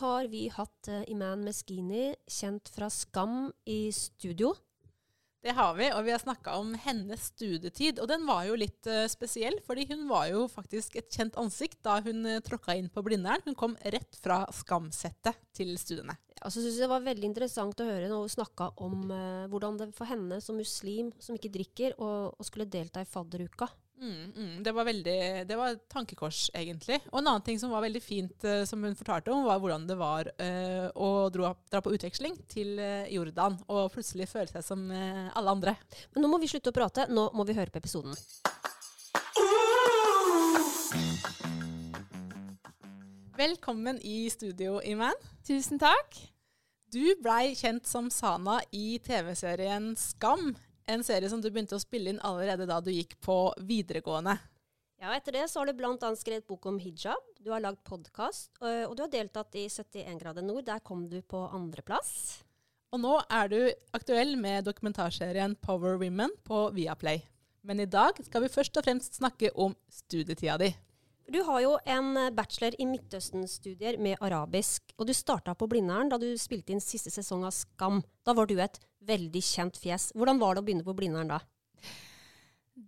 Har 0.00 0.26
vi 0.32 0.48
hatt 0.52 0.88
uh, 0.90 1.04
Iman 1.12 1.44
Meskini, 1.46 2.10
kjent 2.28 2.72
fra 2.74 2.90
Skam, 2.92 3.52
i 3.68 3.92
studio. 3.94 4.54
Det 5.40 5.54
har 5.56 5.72
vi, 5.78 5.86
og 5.96 6.02
vi 6.04 6.12
har 6.12 6.20
snakka 6.20 6.58
om 6.60 6.74
hennes 6.82 7.30
studietid. 7.30 8.00
Og 8.02 8.08
den 8.10 8.26
var 8.28 8.44
jo 8.44 8.58
litt 8.60 8.84
uh, 8.90 9.06
spesiell, 9.08 9.56
fordi 9.64 9.86
hun 9.88 10.04
var 10.10 10.26
jo 10.28 10.44
faktisk 10.52 10.98
et 11.00 11.08
kjent 11.08 11.38
ansikt 11.40 11.78
da 11.86 11.96
hun 12.04 12.26
uh, 12.28 12.42
tråkka 12.44 12.76
inn 12.76 12.90
på 12.92 13.04
Blindern. 13.06 13.40
Hun 13.46 13.56
kom 13.56 13.76
rett 13.80 14.18
fra 14.20 14.42
Skamsettet 14.52 15.40
til 15.56 15.72
studiene. 15.80 16.18
Ja, 16.36 16.48
så 16.48 16.60
synes 16.60 16.76
jeg 16.76 16.84
Det 16.84 16.92
var 16.92 17.06
veldig 17.08 17.30
interessant 17.30 17.80
å 17.80 17.88
høre 17.88 18.08
når 18.12 18.26
hun 18.26 18.34
snakka 18.36 18.72
om 18.84 19.06
uh, 19.08 19.48
hvordan 19.52 19.80
det 19.80 19.90
for 19.96 20.12
henne 20.12 20.42
som 20.44 20.60
muslim 20.60 21.08
som 21.20 21.40
ikke 21.40 21.52
drikker, 21.56 21.96
å 22.00 22.36
skulle 22.44 22.68
delta 22.68 23.00
i 23.00 23.08
fadderuka. 23.08 23.70
Mm, 24.00 24.32
mm, 24.36 24.62
det 24.64 24.72
var 24.72 24.86
veldig, 24.88 25.44
det 25.44 25.56
var 25.60 25.74
et 25.74 25.82
tankekors, 25.92 26.46
egentlig. 26.56 26.96
Og 27.10 27.18
en 27.18 27.26
annen 27.34 27.42
ting 27.44 27.58
som 27.60 27.72
var 27.74 27.82
veldig 27.84 28.00
fint, 28.00 28.46
uh, 28.48 28.62
som 28.64 28.80
hun 28.80 28.96
fortalte 28.96 29.28
om, 29.34 29.44
var 29.44 29.60
hvordan 29.60 29.84
det 29.84 29.96
var 30.00 30.30
uh, 30.40 30.86
å 30.96 31.28
dra, 31.28 31.50
dra, 31.68 31.82
på 31.84 31.92
utveksling 31.92 32.38
til 32.48 32.80
uh, 32.80 33.04
Jordan 33.12 33.58
og 33.68 33.90
plutselig 33.92 34.30
føle 34.30 34.48
seg 34.48 34.64
som 34.64 34.86
alle 34.90 35.52
andre. 35.52 35.74
Men 36.14 36.24
nå 36.24 36.30
må 36.32 36.38
vi 36.40 36.48
slutte 36.48 36.72
å 36.72 36.78
prate. 36.78 37.04
Nå 37.12 37.26
må 37.36 37.44
vi 37.44 37.58
høre 37.58 37.68
på 37.68 37.82
episoden. 37.82 38.16
Velkommen 43.36 44.00
i 44.00 44.24
studio, 44.32 44.80
Iman. 44.80 45.16
Tusen 45.44 45.80
takk. 45.80 46.16
Du 46.88 47.04
blei 47.20 47.52
kjent 47.52 47.84
som 47.88 48.08
Sana 48.12 48.62
i 48.72 48.96
TV-serien 49.04 49.92
Skam 50.00 50.54
en 50.90 51.04
serie 51.06 51.30
som 51.30 51.40
du 51.42 51.48
begynte 51.50 51.78
å 51.78 51.82
spille 51.82 52.12
inn 52.12 52.22
allerede 52.26 52.66
da 52.68 52.80
du 52.82 52.90
gikk 52.92 53.16
på 53.24 53.38
videregående. 53.62 54.36
Ja, 55.00 55.14
etter 55.16 55.32
det 55.32 55.46
så 55.48 55.62
har 55.62 55.70
du 55.70 55.78
bl.a. 55.78 56.10
skrevet 56.18 56.44
bok 56.50 56.66
om 56.68 56.76
hijab, 56.82 57.24
du 57.40 57.48
har 57.54 57.62
lagd 57.64 57.80
podkast, 57.88 58.50
og 58.60 58.92
du 58.98 59.00
har 59.06 59.08
deltatt 59.08 59.56
i 59.56 59.64
71 59.72 60.18
grader 60.20 60.44
nord. 60.44 60.66
Der 60.66 60.82
kom 60.84 61.06
du 61.08 61.22
på 61.24 61.46
andreplass. 61.48 62.42
Og 62.92 63.00
nå 63.00 63.14
er 63.32 63.48
du 63.48 63.58
aktuell 63.96 64.34
med 64.36 64.66
dokumentarserien 64.66 65.54
Power 65.62 65.96
Women 65.96 66.34
på 66.44 66.66
Viaplay. 66.76 67.22
Men 67.64 67.80
i 67.80 67.88
dag 67.88 68.18
skal 68.26 68.44
vi 68.44 68.52
først 68.52 68.76
og 68.76 68.84
fremst 68.84 69.16
snakke 69.20 69.52
om 69.54 69.76
studietida 69.88 70.58
di. 70.60 70.68
Du 71.30 71.38
har 71.46 71.60
jo 71.62 71.76
en 71.86 72.16
bachelor 72.34 72.74
i 72.82 72.88
Midtøsten-studier 72.90 74.00
med 74.02 74.18
arabisk, 74.18 74.90
og 74.98 75.06
du 75.06 75.14
starta 75.14 75.54
på 75.54 75.68
Blindern 75.70 76.10
da 76.10 76.18
du 76.18 76.32
spilte 76.40 76.74
inn 76.74 76.82
siste 76.82 77.12
sesong 77.14 77.44
av 77.46 77.54
Skam. 77.54 78.00
Da 78.26 78.34
var 78.34 78.50
du 78.50 78.56
et 78.58 78.80
veldig 79.06 79.42
kjent 79.44 79.78
fjes. 79.80 80.10
Hvordan 80.16 80.40
var 80.40 80.54
det 80.54 80.62
å 80.62 80.66
begynne 80.66 80.86
på 80.86 80.96
Blindern 80.96 81.32
da? 81.32 81.40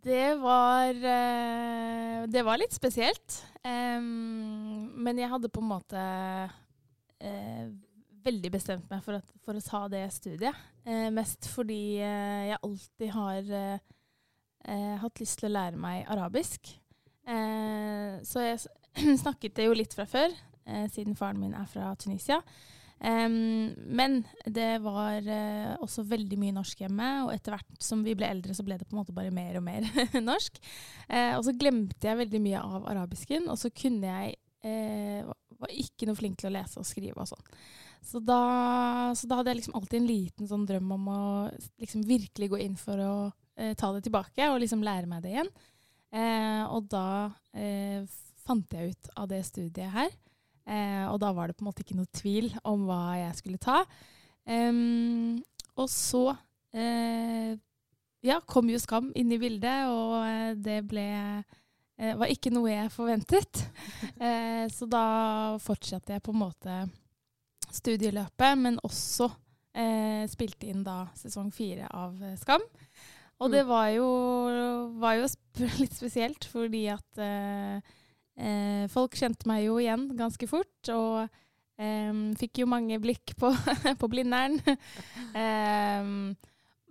Det 0.02 0.34
var, 0.40 0.88
eh, 0.88 2.26
det 2.26 2.42
var 2.42 2.58
litt 2.58 2.72
spesielt. 2.72 3.44
men 3.62 5.18
jeg 5.18 5.28
hadde 5.30 5.48
på 5.48 5.60
en 5.60 5.68
måte 5.68 6.00
eh, 7.20 7.68
veldig 8.24 8.50
bestemt 8.50 8.90
meg 8.90 9.02
for, 9.04 9.18
at, 9.20 9.28
for, 9.44 9.54
å 9.54 9.62
ta 9.62 9.88
det 9.88 10.02
studiet. 10.14 10.56
Eh, 10.84 11.10
mest 11.14 11.46
fordi 11.50 11.98
jeg 11.98 12.58
alltid 12.62 13.10
har 13.12 13.80
hatt 15.02 15.18
lyst 15.18 15.40
til 15.40 15.48
å 15.50 15.56
lære 15.56 15.76
meg 15.76 16.06
arabisk. 16.06 16.70
så 17.26 18.44
jeg 18.46 18.60
snakket 19.22 19.56
det 19.56 19.66
jo 19.66 19.74
litt 19.74 19.94
fra 19.94 20.06
før, 20.06 20.30
siden 20.90 21.16
faren 21.18 21.40
min 21.40 21.54
er 21.54 21.66
fra 21.66 21.94
Tunisia. 21.98 22.38
Um, 23.02 23.72
men 23.90 24.20
det 24.46 24.76
var 24.84 25.24
uh, 25.26 25.74
også 25.82 26.04
veldig 26.06 26.36
mye 26.38 26.54
norsk 26.54 26.84
hjemme, 26.84 27.08
og 27.24 27.32
etter 27.34 27.56
hvert 27.56 27.82
som 27.82 28.04
vi 28.06 28.14
ble 28.14 28.28
eldre, 28.30 28.54
så 28.54 28.62
ble 28.66 28.76
det 28.78 28.86
på 28.86 28.94
en 28.94 29.00
måte 29.00 29.14
bare 29.16 29.34
mer 29.34 29.58
og 29.58 29.64
mer 29.66 29.88
norsk. 30.30 30.60
Uh, 31.08 31.34
og 31.34 31.42
så 31.48 31.56
glemte 31.58 32.06
jeg 32.06 32.20
veldig 32.20 32.42
mye 32.44 32.62
av 32.62 32.86
arabisken, 32.94 33.50
og 33.50 33.58
så 33.58 33.72
kunne 33.74 34.06
jeg 34.06 34.36
uh, 34.68 35.32
var 35.58 35.74
ikke 35.74 36.06
noe 36.06 36.18
flink 36.18 36.38
til 36.38 36.52
å 36.52 36.54
lese 36.54 36.78
og 36.78 36.86
skrive 36.86 37.18
og 37.18 37.32
sånn. 37.32 37.50
Så 38.06 38.22
da, 38.22 38.40
så 39.18 39.26
da, 39.30 39.38
hadde 39.38 39.52
jeg 39.52 39.62
liksom 39.62 39.76
alltid 39.78 39.98
en 39.98 40.10
liten 40.10 40.50
sånn 40.50 40.66
drøm 40.66 40.94
om 40.94 41.10
å 41.10 41.22
liksom 41.82 42.06
virkelig 42.06 42.48
gå 42.50 42.58
inn 42.64 42.74
for 42.78 42.98
å 42.98 43.12
ta 43.78 43.92
det 43.94 44.00
tilbake 44.02 44.48
og 44.50 44.58
liksom 44.58 44.82
lære 44.82 45.06
meg 45.06 45.22
det 45.22 45.36
igjen. 45.36 45.50
og 46.66 46.88
da 46.90 47.30
fant 48.42 48.74
jeg 48.74 48.90
ut 48.90 49.10
av 49.14 49.28
det 49.30 49.38
studiet 49.46 49.94
her. 49.94 50.10
Eh, 50.62 51.06
og 51.10 51.18
da 51.22 51.32
var 51.34 51.50
det 51.50 51.56
på 51.58 51.64
en 51.64 51.70
måte 51.70 51.82
ikke 51.84 51.98
noe 51.98 52.10
tvil 52.14 52.52
om 52.68 52.86
hva 52.88 53.02
jeg 53.18 53.38
skulle 53.40 53.62
ta. 53.62 53.82
Um, 54.46 55.38
og 55.78 55.88
så 55.90 56.32
eh, 56.74 57.54
ja, 58.22 58.38
kom 58.46 58.70
jo 58.70 58.80
Skam 58.82 59.10
inn 59.18 59.32
i 59.34 59.40
bildet, 59.40 59.90
og 59.90 60.16
eh, 60.26 60.54
det 60.58 60.80
ble 60.90 61.06
eh, 61.42 62.14
var 62.18 62.30
ikke 62.30 62.52
noe 62.54 62.70
jeg 62.70 62.94
forventet. 62.94 63.64
Eh, 64.22 64.68
så 64.70 64.86
da 64.86 65.58
fortsatte 65.58 66.14
jeg 66.14 66.22
på 66.22 66.30
en 66.30 66.38
måte 66.44 66.74
studieløpet, 67.74 68.58
men 68.60 68.76
også 68.86 69.26
eh, 69.74 70.22
spilte 70.30 70.68
inn 70.70 70.84
da 70.86 71.08
sesong 71.18 71.48
fire 71.54 71.88
av 71.90 72.14
Skam. 72.38 72.62
Og 73.42 73.50
det 73.50 73.64
mm. 73.64 73.70
var 73.72 73.88
jo, 73.96 74.06
var 75.02 75.18
jo 75.18 75.26
litt 75.82 75.96
spesielt, 75.96 76.46
fordi 76.52 76.84
at 76.94 77.22
Eh, 78.36 78.84
folk 78.92 79.16
kjente 79.18 79.48
meg 79.50 79.66
jo 79.66 79.76
igjen 79.82 80.08
ganske 80.18 80.48
fort, 80.50 80.90
og 80.94 81.26
eh, 81.80 82.22
fikk 82.40 82.62
jo 82.62 82.70
mange 82.70 82.98
blikk 83.02 83.34
på, 83.38 83.52
på 84.00 84.10
Blindern. 84.12 84.58
eh, 85.42 86.10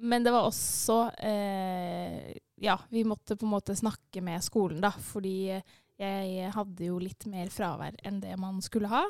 men 0.02 0.26
det 0.26 0.34
var 0.34 0.48
også 0.48 1.04
eh, 1.22 2.32
Ja, 2.62 2.80
vi 2.90 3.04
måtte 3.06 3.38
på 3.38 3.46
en 3.46 3.54
måte 3.54 3.78
snakke 3.78 4.22
med 4.26 4.42
skolen, 4.46 4.82
da, 4.82 4.94
fordi 4.94 5.54
jeg 6.02 6.50
hadde 6.56 6.88
jo 6.88 6.96
litt 6.98 7.28
mer 7.30 7.52
fravær 7.54 7.94
enn 8.06 8.18
det 8.24 8.34
man 8.42 8.58
skulle 8.66 8.90
ha. 8.90 9.04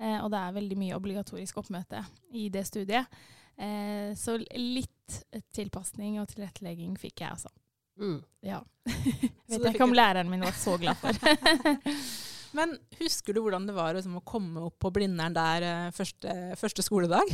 Eh, 0.00 0.18
og 0.20 0.30
det 0.32 0.40
er 0.40 0.56
veldig 0.56 0.78
mye 0.78 0.96
obligatorisk 0.98 1.60
oppmøte 1.62 2.02
i 2.34 2.48
det 2.52 2.64
studiet. 2.68 3.10
Eh, 3.56 4.12
så 4.18 4.36
litt 4.58 5.20
tilpasning 5.54 6.18
og 6.20 6.28
tilrettelegging 6.32 6.96
fikk 6.98 7.22
jeg, 7.22 7.36
altså. 7.36 7.52
Mm. 8.00 8.20
Ja. 8.44 8.60
Vet 9.48 9.58
jeg 9.60 9.74
ikke 9.74 9.86
om 9.86 9.96
læreren 9.96 10.30
min 10.30 10.44
var 10.44 10.56
så 10.58 10.76
glad 10.80 10.98
for. 11.00 11.18
Men 12.54 12.76
husker 13.00 13.34
du 13.34 13.42
hvordan 13.42 13.66
det 13.66 13.74
var 13.76 13.96
liksom, 13.96 14.18
å 14.20 14.26
komme 14.26 14.62
opp 14.68 14.78
på 14.82 14.92
Blindern 14.94 15.34
der 15.34 15.66
eh, 15.66 15.92
første, 15.94 16.54
første, 16.60 16.84
skoledag? 16.86 17.30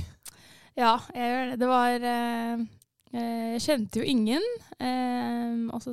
Ja, 0.78 0.96
jeg 1.12 1.32
gjør 1.32 1.50
det. 1.50 1.56
Det 1.60 1.68
var 1.68 2.06
eh, 2.12 2.62
eh 3.10 3.46
Jeg 3.56 3.62
kjente 3.66 4.00
jo 4.00 4.06
ingen. 4.06 4.46
Eh, 4.78 5.66
og 5.74 5.82
så 5.84 5.92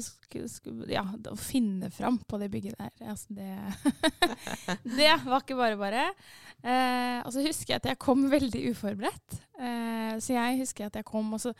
Ja, 0.87 1.03
å 1.03 1.35
finne 1.35 1.89
fram 1.91 2.21
på 2.23 2.39
det 2.39 2.51
bygget 2.53 2.77
der, 2.79 2.93
altså 3.09 3.35
det 3.35 3.51
Det 4.97 5.15
var 5.25 5.41
ikke 5.41 5.59
bare 5.59 5.79
bare. 5.81 6.05
Eh, 6.63 7.19
og 7.25 7.33
så 7.33 7.43
husker 7.43 7.73
jeg 7.73 7.81
at 7.81 7.91
jeg 7.91 7.99
kom 8.01 8.29
veldig 8.31 8.63
uforberedt. 8.71 9.41
Eh, 9.59 10.15
så 10.23 10.37
jeg 10.37 10.61
husker 10.61 10.87
at 10.87 10.95
jeg 11.01 11.05
kom, 11.09 11.33
og 11.35 11.41
så 11.43 11.53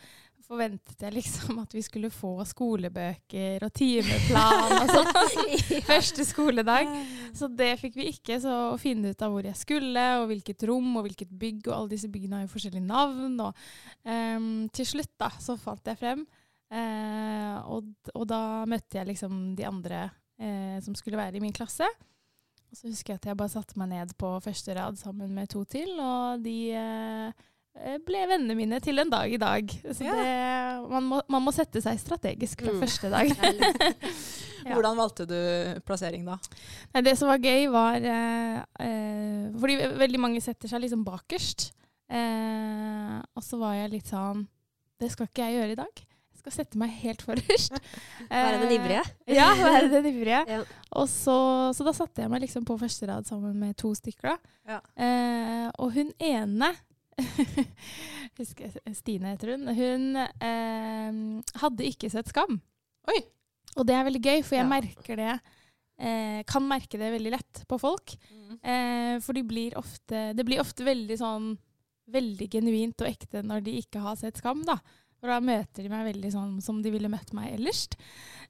forventet 0.48 1.02
jeg 1.04 1.12
liksom 1.12 1.58
at 1.60 1.74
vi 1.76 1.82
skulle 1.84 2.08
få 2.12 2.32
skolebøker 2.48 3.64
og 3.66 3.72
timeplan 3.76 4.74
og 4.78 4.92
sånn 4.92 5.10
første 5.90 6.24
skoledag. 6.24 6.88
Så 7.36 7.50
det 7.52 7.74
fikk 7.82 7.98
vi 8.00 8.08
ikke. 8.14 8.38
Så 8.40 8.54
å 8.72 8.78
finne 8.80 9.12
ut 9.12 9.24
av 9.24 9.34
hvor 9.34 9.44
jeg 9.44 9.58
skulle, 9.58 10.04
og 10.22 10.28
hvilket 10.32 10.64
rom 10.70 10.88
og 10.96 11.08
hvilket 11.08 11.32
bygg, 11.40 11.66
og 11.68 11.74
alle 11.76 11.92
disse 11.92 12.10
byggene 12.12 12.40
har 12.40 12.46
jo 12.46 12.52
forskjellige 12.54 12.88
navn. 12.88 13.36
Og 13.44 13.62
um, 14.08 14.50
til 14.74 14.88
slutt 14.88 15.12
da, 15.20 15.30
så 15.42 15.58
fant 15.60 15.92
jeg 15.92 16.00
frem. 16.00 16.24
Uh, 16.68 17.56
og, 17.68 17.92
og, 18.14 18.24
da 18.28 18.40
møtte 18.68 19.00
jeg 19.00 19.08
liksom 19.08 19.54
de 19.56 19.64
andre 19.68 20.06
uh, 20.08 20.76
som 20.84 20.96
skulle 20.96 21.20
være 21.20 21.40
i 21.40 21.44
min 21.44 21.56
klasse. 21.56 21.88
Og 22.68 22.76
så 22.76 22.90
husker 22.90 23.14
jeg 23.14 23.22
at 23.22 23.30
jeg 23.30 23.40
bare 23.40 23.52
satte 23.52 23.78
meg 23.80 23.92
ned 23.92 24.16
på 24.20 24.34
første 24.44 24.74
rad 24.76 24.98
sammen 25.00 25.32
med 25.36 25.48
to 25.52 25.62
til, 25.68 25.94
og 26.00 26.44
de 26.44 26.58
uh, 26.76 27.46
ble 28.06 28.24
vennene 28.30 28.56
mine 28.58 28.80
til 28.82 28.98
en 29.02 29.10
dag 29.12 29.32
i 29.32 29.38
dag. 29.40 29.72
Så 29.92 30.06
ja. 30.06 30.16
det, 30.18 30.34
man, 30.90 31.06
må, 31.10 31.20
man, 31.30 31.44
må, 31.44 31.54
sette 31.54 31.82
seg 31.84 32.00
strategisk 32.00 32.64
fra 32.64 32.74
mm. 32.74 32.82
første 32.82 33.10
dag. 33.12 33.32
ja. 34.66 34.74
Hvordan 34.74 34.98
valgte 34.98 35.26
du 35.28 35.38
plassering 35.86 36.26
da? 36.28 36.38
Nei, 36.94 37.04
det 37.06 37.16
som 37.20 37.30
var 37.30 37.42
gøy, 37.42 37.68
var 37.72 38.02
eh, 38.02 38.60
eh, 38.84 39.48
Fordi 39.58 39.78
veldig 40.00 40.22
mange 40.22 40.42
setter 40.44 40.70
seg 40.70 40.84
liksom 40.84 41.06
bakerst. 41.06 41.70
Eh, 42.08 43.16
og 43.36 43.44
så 43.44 43.58
var 43.60 43.74
jeg 43.76 43.90
litt 43.92 44.08
sånn 44.08 44.46
Det 44.96 45.10
skal 45.12 45.28
ikke 45.28 45.44
jeg 45.44 45.58
gjøre 45.58 45.74
i 45.74 45.80
dag. 45.82 46.04
Jeg 46.38 46.40
skal 46.40 46.54
sette 46.54 46.80
meg 46.80 46.92
helt 47.02 47.22
forrest. 47.26 47.74
Være 48.30 48.60
den 48.62 48.70
Eh, 48.70 48.76
ivrige. 48.78 49.02
Ja, 49.34 49.48
være 49.58 49.88
den 49.90 50.06
ivrige. 50.12 50.44
Ja. 50.46 50.60
Og 50.96 51.08
så, 51.10 51.34
så 51.74 51.84
da 51.84 51.92
satte 51.96 52.22
jeg 52.22 52.30
meg 52.30 52.44
liksom 52.44 52.64
på 52.68 52.78
første 52.80 53.08
rad 53.10 53.26
sammen 53.28 53.56
med 53.58 53.76
to 53.76 53.90
stykker. 53.96 54.38
Ja. 54.68 54.78
Eh, 54.94 55.66
og 55.82 55.92
hun 55.96 56.12
ene 56.22 56.70
Stine 58.98 59.32
heter 59.34 59.54
hun. 59.54 59.68
Hun 59.74 60.04
eh, 60.16 61.20
hadde 61.62 61.88
ikke 61.88 62.10
sett 62.12 62.30
Skam. 62.30 62.60
Oi. 63.10 63.20
Og 63.78 63.86
det 63.88 63.94
er 63.96 64.06
veldig 64.08 64.22
gøy, 64.24 64.42
for 64.46 64.56
jeg 64.58 64.64
Ja. 64.64 64.70
merker 64.70 65.16
det 65.20 65.32
eh, 65.98 66.42
kan 66.46 66.62
merke 66.68 66.98
det 67.00 67.10
veldig 67.14 67.32
lett 67.34 67.64
på 67.68 67.78
folk. 67.80 68.14
Eh, 68.62 69.18
for 69.24 69.34
de 69.34 69.42
blir 69.42 69.74
ofte, 69.78 70.32
det 70.36 70.44
blir 70.46 70.62
ofte 70.62 70.86
veldig 70.86 71.16
sånn 71.18 71.52
veldig 72.08 72.46
genuint 72.54 73.02
og 73.04 73.10
ekte 73.10 73.42
når 73.44 73.64
de 73.66 73.74
ikke 73.82 74.00
har 74.00 74.16
sett 74.16 74.38
Skam. 74.40 74.62
da. 74.64 74.78
For 75.18 75.28
da 75.28 75.40
møter 75.42 75.82
de 75.82 75.90
meg 75.90 76.06
veldig 76.14 76.30
sånn 76.32 76.52
som 76.62 76.78
de 76.82 76.92
ville 76.94 77.10
møtt 77.10 77.32
meg 77.34 77.50
ellers. 77.56 77.88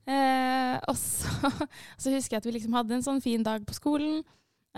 Eh, 0.07 0.77
og 0.89 0.97
så, 1.01 1.51
så 2.01 2.13
husker 2.13 2.37
jeg 2.37 2.43
at 2.43 2.49
vi 2.51 2.53
liksom 2.59 2.77
hadde 2.77 2.99
en 2.99 3.07
sånn 3.07 3.23
fin 3.25 3.43
dag 3.43 3.65
på 3.67 3.75
skolen. 3.77 4.21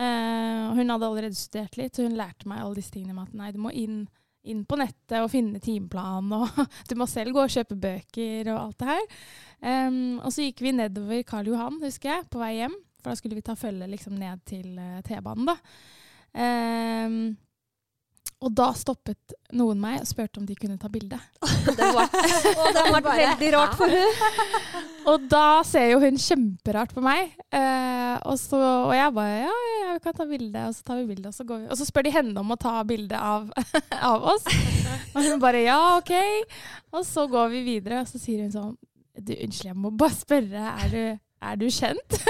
Og 0.01 0.79
hun 0.79 0.93
hadde 0.93 1.07
allerede 1.09 1.37
studert 1.37 1.75
litt, 1.77 1.97
så 1.97 2.07
hun 2.07 2.17
lærte 2.17 2.49
meg 2.49 2.63
alle 2.63 2.79
disse 2.79 2.93
tingene 2.95 3.17
med 3.17 3.29
at 3.29 3.37
nei, 3.37 3.51
du 3.53 3.59
må 3.61 3.73
inn, 3.77 4.05
inn 4.49 4.63
på 4.65 4.79
nettet 4.81 5.19
og 5.19 5.29
finne 5.33 5.61
timeplan, 5.61 6.31
og 6.39 6.61
du 6.89 6.95
må 6.97 7.09
selv 7.11 7.35
gå 7.37 7.43
og 7.43 7.53
kjøpe 7.53 7.77
bøker 7.81 8.53
og 8.55 8.61
alt 8.63 8.79
det 8.81 8.91
her. 8.93 9.19
Um, 9.61 10.21
og 10.23 10.31
så 10.33 10.47
gikk 10.47 10.63
vi 10.65 10.73
nedover 10.79 11.27
Karl 11.29 11.51
Johan, 11.51 11.81
husker 11.83 12.15
jeg, 12.15 12.29
på 12.33 12.41
vei 12.41 12.55
hjem. 12.63 12.79
For 13.01 13.13
da 13.13 13.19
skulle 13.21 13.39
vi 13.39 13.45
ta 13.45 13.57
følge 13.57 13.89
liksom 13.91 14.17
ned 14.21 14.45
til 14.49 14.73
uh, 14.77 15.01
T-banen, 15.05 15.49
da. 15.49 15.57
Em, 16.37 17.21
og 18.41 18.53
da 18.57 18.71
stoppet 18.73 19.35
noen 19.53 19.81
meg 19.83 19.99
og 20.01 20.09
spurte 20.09 20.41
om 20.41 20.47
de 20.49 20.55
kunne 20.57 20.79
ta 20.81 20.89
bilde. 20.93 21.19
Det 21.77 21.89
var, 21.93 22.09
og 22.09 22.71
det 22.77 22.85
var 22.95 23.05
veldig 23.05 23.51
rart 23.53 23.75
for 23.77 23.93
hun. 23.93 24.87
Og 25.13 25.27
da 25.31 25.61
ser 25.67 25.91
jo 25.91 25.99
hun 26.01 26.17
kjemperart 26.21 26.95
på 26.97 27.03
meg. 27.05 27.35
Eh, 27.53 28.17
og, 28.25 28.39
så, 28.41 28.59
og 28.89 28.95
jeg 28.97 29.13
bare 29.17 29.35
ja, 29.43 29.53
ja, 29.53 29.93
vi 29.93 30.03
kan 30.07 30.17
ta 30.17 30.27
bilde. 30.29 30.65
Og 30.71 30.77
så 30.77 30.87
tar 30.87 31.01
vi 31.03 31.09
bilde, 31.13 31.29
og 31.29 31.37
så 31.37 31.47
går 31.49 31.63
vi. 31.63 31.69
Og 31.69 31.81
så 31.81 31.89
spør 31.89 32.07
de 32.09 32.15
henne 32.15 32.41
om 32.41 32.55
å 32.55 32.59
ta 32.61 32.75
bilde 32.89 33.21
av, 33.21 33.51
av 34.11 34.29
oss. 34.33 34.49
Og 35.13 35.21
hun 35.21 35.43
bare 35.43 35.65
ja, 35.67 35.79
OK. 35.99 36.15
Og 36.97 37.05
så 37.07 37.27
går 37.31 37.53
vi 37.55 37.65
videre, 37.69 38.01
og 38.01 38.09
så 38.09 38.21
sier 38.23 38.47
hun 38.47 38.55
sånn 38.55 38.77
du, 39.21 39.35
Unnskyld, 39.37 39.69
jeg 39.75 39.77
må 39.77 39.93
bare 40.01 40.17
spørre. 40.17 40.67
Er 40.87 40.95
du, 40.95 41.03
er 41.41 41.57
du 41.61 41.67
kjent? 41.73 42.17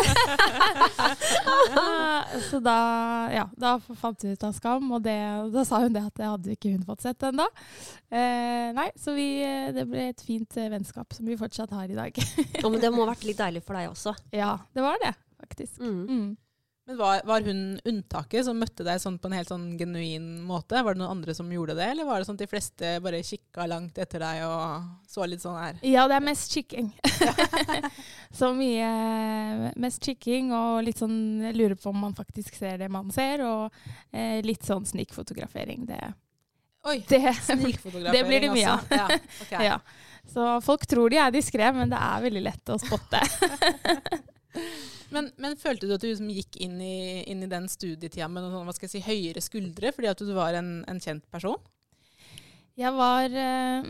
Så 2.51 2.61
da, 2.63 2.77
ja, 3.35 3.47
da 3.59 3.75
fant 3.81 4.25
vi 4.25 4.35
ut 4.35 4.45
av 4.47 4.53
Skam, 4.57 4.91
og 4.95 5.03
det, 5.05 5.17
da 5.55 5.65
sa 5.67 5.81
hun 5.85 5.95
det 5.95 6.05
at 6.07 6.19
det 6.19 6.29
hadde 6.29 6.55
ikke 6.55 6.73
hun 6.75 6.85
fått 6.87 7.05
sett 7.07 7.23
ennå. 7.27 7.47
Eh, 8.11 8.71
nei, 8.77 8.89
så 8.99 9.15
vi, 9.17 9.29
det 9.75 9.87
ble 9.91 10.09
et 10.11 10.25
fint 10.25 10.57
eh, 10.59 10.71
vennskap 10.73 11.09
som 11.17 11.29
vi 11.29 11.39
fortsatt 11.41 11.73
har 11.75 11.91
i 11.91 11.99
dag. 11.99 12.13
Ja, 12.61 12.69
men 12.69 12.81
det 12.83 12.93
må 12.95 13.05
ha 13.05 13.13
vært 13.13 13.27
litt 13.29 13.41
deilig 13.41 13.63
for 13.67 13.79
deg 13.79 13.91
også. 13.93 14.15
Ja, 14.35 14.53
det 14.77 14.87
var 14.87 14.97
det, 15.03 15.13
faktisk. 15.43 15.81
Mm. 15.83 16.03
Mm. 16.07 16.31
Men 16.87 16.97
var, 16.97 17.21
var 17.25 17.41
hun 17.41 17.81
unntaket 17.85 18.45
som 18.45 18.59
møtte 18.59 18.83
deg 18.87 18.99
sånn 19.03 19.19
på 19.21 19.29
en 19.29 19.35
helt 19.37 19.51
sånn 19.53 19.67
genuin 19.79 20.41
måte? 20.43 20.81
Var 20.83 20.97
det 20.97 21.03
noen 21.03 21.13
andre 21.13 21.35
som 21.37 21.51
gjorde 21.53 21.77
det, 21.79 21.91
eller 21.93 22.09
var 22.09 22.19
det 22.19 22.27
sånn 22.27 22.39
at 22.39 22.43
de 22.43 22.49
fleste 22.51 22.95
bare 23.05 23.21
kikka 23.27 23.67
langt 23.71 24.01
etter 24.01 24.25
deg 24.25 24.41
og 24.49 24.89
så 25.11 25.29
litt 25.29 25.45
sånn 25.45 25.59
her? 25.61 25.79
Ja, 25.87 26.07
det 26.11 26.17
er 26.17 26.25
mest 26.25 26.57
kikking. 26.57 26.89
så 28.41 28.51
mye 28.57 29.71
mest 29.79 30.03
kikking 30.09 30.51
og 30.57 30.81
litt 30.89 30.99
sånn 30.99 31.53
lurer 31.55 31.77
på 31.79 31.93
om 31.93 32.01
man 32.09 32.17
faktisk 32.19 32.59
ser 32.59 32.81
det 32.83 32.91
man 32.91 33.13
ser, 33.15 33.45
og 33.47 33.77
eh, 34.11 34.41
litt 34.43 34.67
sånn 34.67 34.89
snikfotografering. 34.89 35.87
Det, 35.91 36.01
Oi, 36.91 37.05
det 37.07 37.23
Det 38.17 38.25
blir 38.25 38.41
det 38.41 38.51
mye 38.57 38.73
av. 38.73 38.91
Ja, 38.91 39.07
okay. 39.45 39.67
ja. 39.69 39.79
Så 40.33 40.51
folk 40.65 40.87
tror 40.91 41.11
de 41.13 41.21
er 41.21 41.31
diskré, 41.35 41.71
men 41.77 41.93
det 41.93 42.01
er 42.01 42.27
veldig 42.27 42.45
lett 42.51 42.73
å 42.73 42.81
spotte. 42.81 43.23
Men, 45.11 45.31
men 45.43 45.59
følte 45.59 45.89
du 45.89 45.95
at 45.95 46.05
du 46.05 46.09
liksom 46.11 46.31
gikk 46.31 46.61
inn 46.63 46.79
i, 46.83 47.23
inn 47.31 47.43
i 47.43 47.51
den 47.51 47.67
studietida 47.71 48.29
med 48.31 48.47
noen 48.47 48.71
sånn, 48.71 48.91
si, 48.91 49.03
høyere 49.05 49.43
skuldre 49.43 49.91
fordi 49.97 50.11
at 50.11 50.23
du 50.23 50.33
var 50.37 50.57
en, 50.59 50.81
en 50.91 51.03
kjent 51.03 51.27
person? 51.33 51.59
Jeg 52.79 52.93
var 52.97 53.35
eh, 53.37 53.89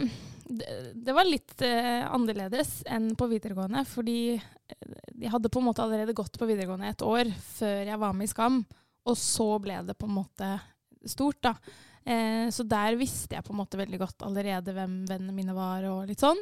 det, 0.49 1.13
var 1.15 1.29
litt 1.29 1.61
eh, 1.63 2.03
annerledes 2.09 2.81
enn 2.91 3.13
på 3.19 3.29
videregående, 3.31 3.85
fordi 3.87 4.35
eh, 4.35 4.97
jeg 5.21 5.31
hadde 5.35 5.53
på 5.53 5.61
en 5.61 5.69
måte 5.69 5.85
allerede 5.85 6.17
gått 6.17 6.41
på 6.41 6.49
videregående 6.49 6.91
et 6.91 7.05
år 7.07 7.31
før 7.53 7.93
jeg 7.93 8.01
var 8.01 8.17
med 8.17 8.27
i 8.27 8.33
Skam, 8.33 8.59
og 9.07 9.19
så 9.19 9.53
ble 9.63 9.79
det 9.87 9.97
på 10.01 10.09
en 10.09 10.17
måte 10.17 10.51
stort, 11.09 11.41
da. 11.45 11.55
Så 12.51 12.65
der 12.67 12.97
visste 12.99 13.37
jeg 13.37 13.45
på 13.45 13.53
en 13.53 13.59
måte 13.61 13.79
veldig 13.79 13.99
godt 14.01 14.25
allerede 14.25 14.73
hvem 14.75 14.95
vennene 15.09 15.35
mine 15.37 15.55
var, 15.55 15.85
og 15.87 16.09
litt 16.09 16.21
sånn. 16.21 16.39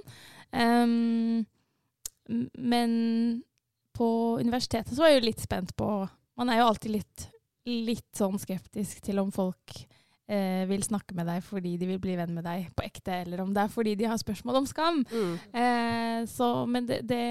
Em, 0.54 1.42
men 2.54 2.92
på 3.98 4.08
universitetet 4.40 4.94
så 4.94 5.04
var 5.04 5.12
jeg 5.12 5.20
jo 5.20 5.28
litt 5.28 5.42
spent 5.42 5.74
på 5.78 5.90
Man 6.38 6.52
er 6.52 6.60
jo 6.60 6.68
alltid 6.70 6.92
litt, 6.94 7.28
litt 7.66 8.10
sånn 8.14 8.38
skeptisk 8.38 9.02
til 9.02 9.18
om 9.18 9.32
folk 9.34 9.74
eh, 10.28 10.64
vil 10.70 10.84
snakke 10.86 11.16
med 11.18 11.26
deg 11.26 11.42
fordi 11.44 11.76
de 11.80 11.88
vil 11.90 12.00
bli 12.02 12.16
venn 12.18 12.34
med 12.36 12.46
deg 12.46 12.68
på 12.76 12.84
ekte, 12.86 13.22
eller 13.24 13.42
om 13.42 13.54
det 13.54 13.64
er 13.64 13.72
fordi 13.72 13.96
de 13.98 14.06
har 14.06 14.20
spørsmål 14.20 14.60
om 14.60 14.68
skam. 14.68 15.02
Mm. 15.10 15.34
Eh, 15.62 16.20
så, 16.30 16.52
men 16.70 16.86
det, 16.86 17.02
det 17.08 17.24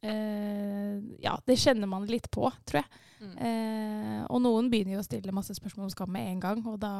eh, 0.00 0.96
Ja, 1.24 1.36
det 1.44 1.58
kjenner 1.60 1.90
man 1.90 2.08
litt 2.08 2.30
på, 2.32 2.48
tror 2.68 2.80
jeg. 2.80 3.04
Mm. 3.18 3.34
Eh, 3.42 4.20
og 4.30 4.42
noen 4.44 4.70
begynner 4.70 4.96
jo 4.96 5.02
å 5.02 5.08
stille 5.08 5.34
masse 5.34 5.56
spørsmål 5.58 5.88
om 5.88 5.94
skam 5.94 6.14
med 6.14 6.30
en 6.32 6.42
gang, 6.46 6.64
og 6.70 6.78
da, 6.82 6.94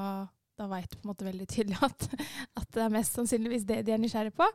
da 0.58 0.66
veit 0.70 0.90
på 0.90 1.04
en 1.04 1.10
måte 1.12 1.26
veldig 1.26 1.46
tydelig 1.50 1.78
at, 1.88 2.06
at 2.58 2.68
det 2.74 2.84
er 2.84 2.94
mest 2.94 3.16
sannsynligvis 3.16 3.66
det 3.68 3.80
de 3.86 3.94
er 3.94 4.02
nysgjerrig 4.02 4.34
på. 4.36 4.46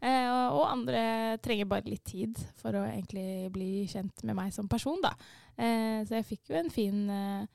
Eh, 0.00 0.26
og, 0.26 0.58
og 0.60 0.66
andre 0.70 1.02
trenger 1.44 1.70
bare 1.70 1.90
litt 1.90 2.04
tid 2.08 2.40
for 2.60 2.76
å 2.76 2.86
egentlig 2.88 3.50
bli 3.54 3.70
kjent 3.90 4.24
med 4.24 4.38
meg 4.38 4.54
som 4.56 4.70
person, 4.70 5.00
da. 5.04 5.14
Eh, 5.60 6.00
så 6.08 6.18
jeg 6.18 6.28
fikk 6.32 6.52
jo 6.52 6.60
en 6.60 6.72
fin, 6.72 7.02
eh, 7.12 7.48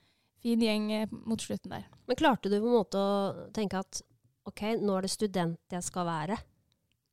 fin 0.44 0.62
gjeng 0.62 0.90
eh, 0.94 1.16
mot 1.26 1.42
slutten 1.42 1.74
der. 1.74 1.88
Men 2.06 2.20
klarte 2.20 2.52
du 2.52 2.58
på 2.60 2.68
en 2.68 2.78
måte 2.78 3.00
å 3.00 3.48
tenke 3.56 3.82
at 3.82 4.02
ok, 4.46 4.76
nå 4.78 4.96
er 4.96 5.06
det 5.06 5.14
student 5.14 5.74
jeg 5.74 5.86
skal 5.86 6.06
være? 6.06 6.38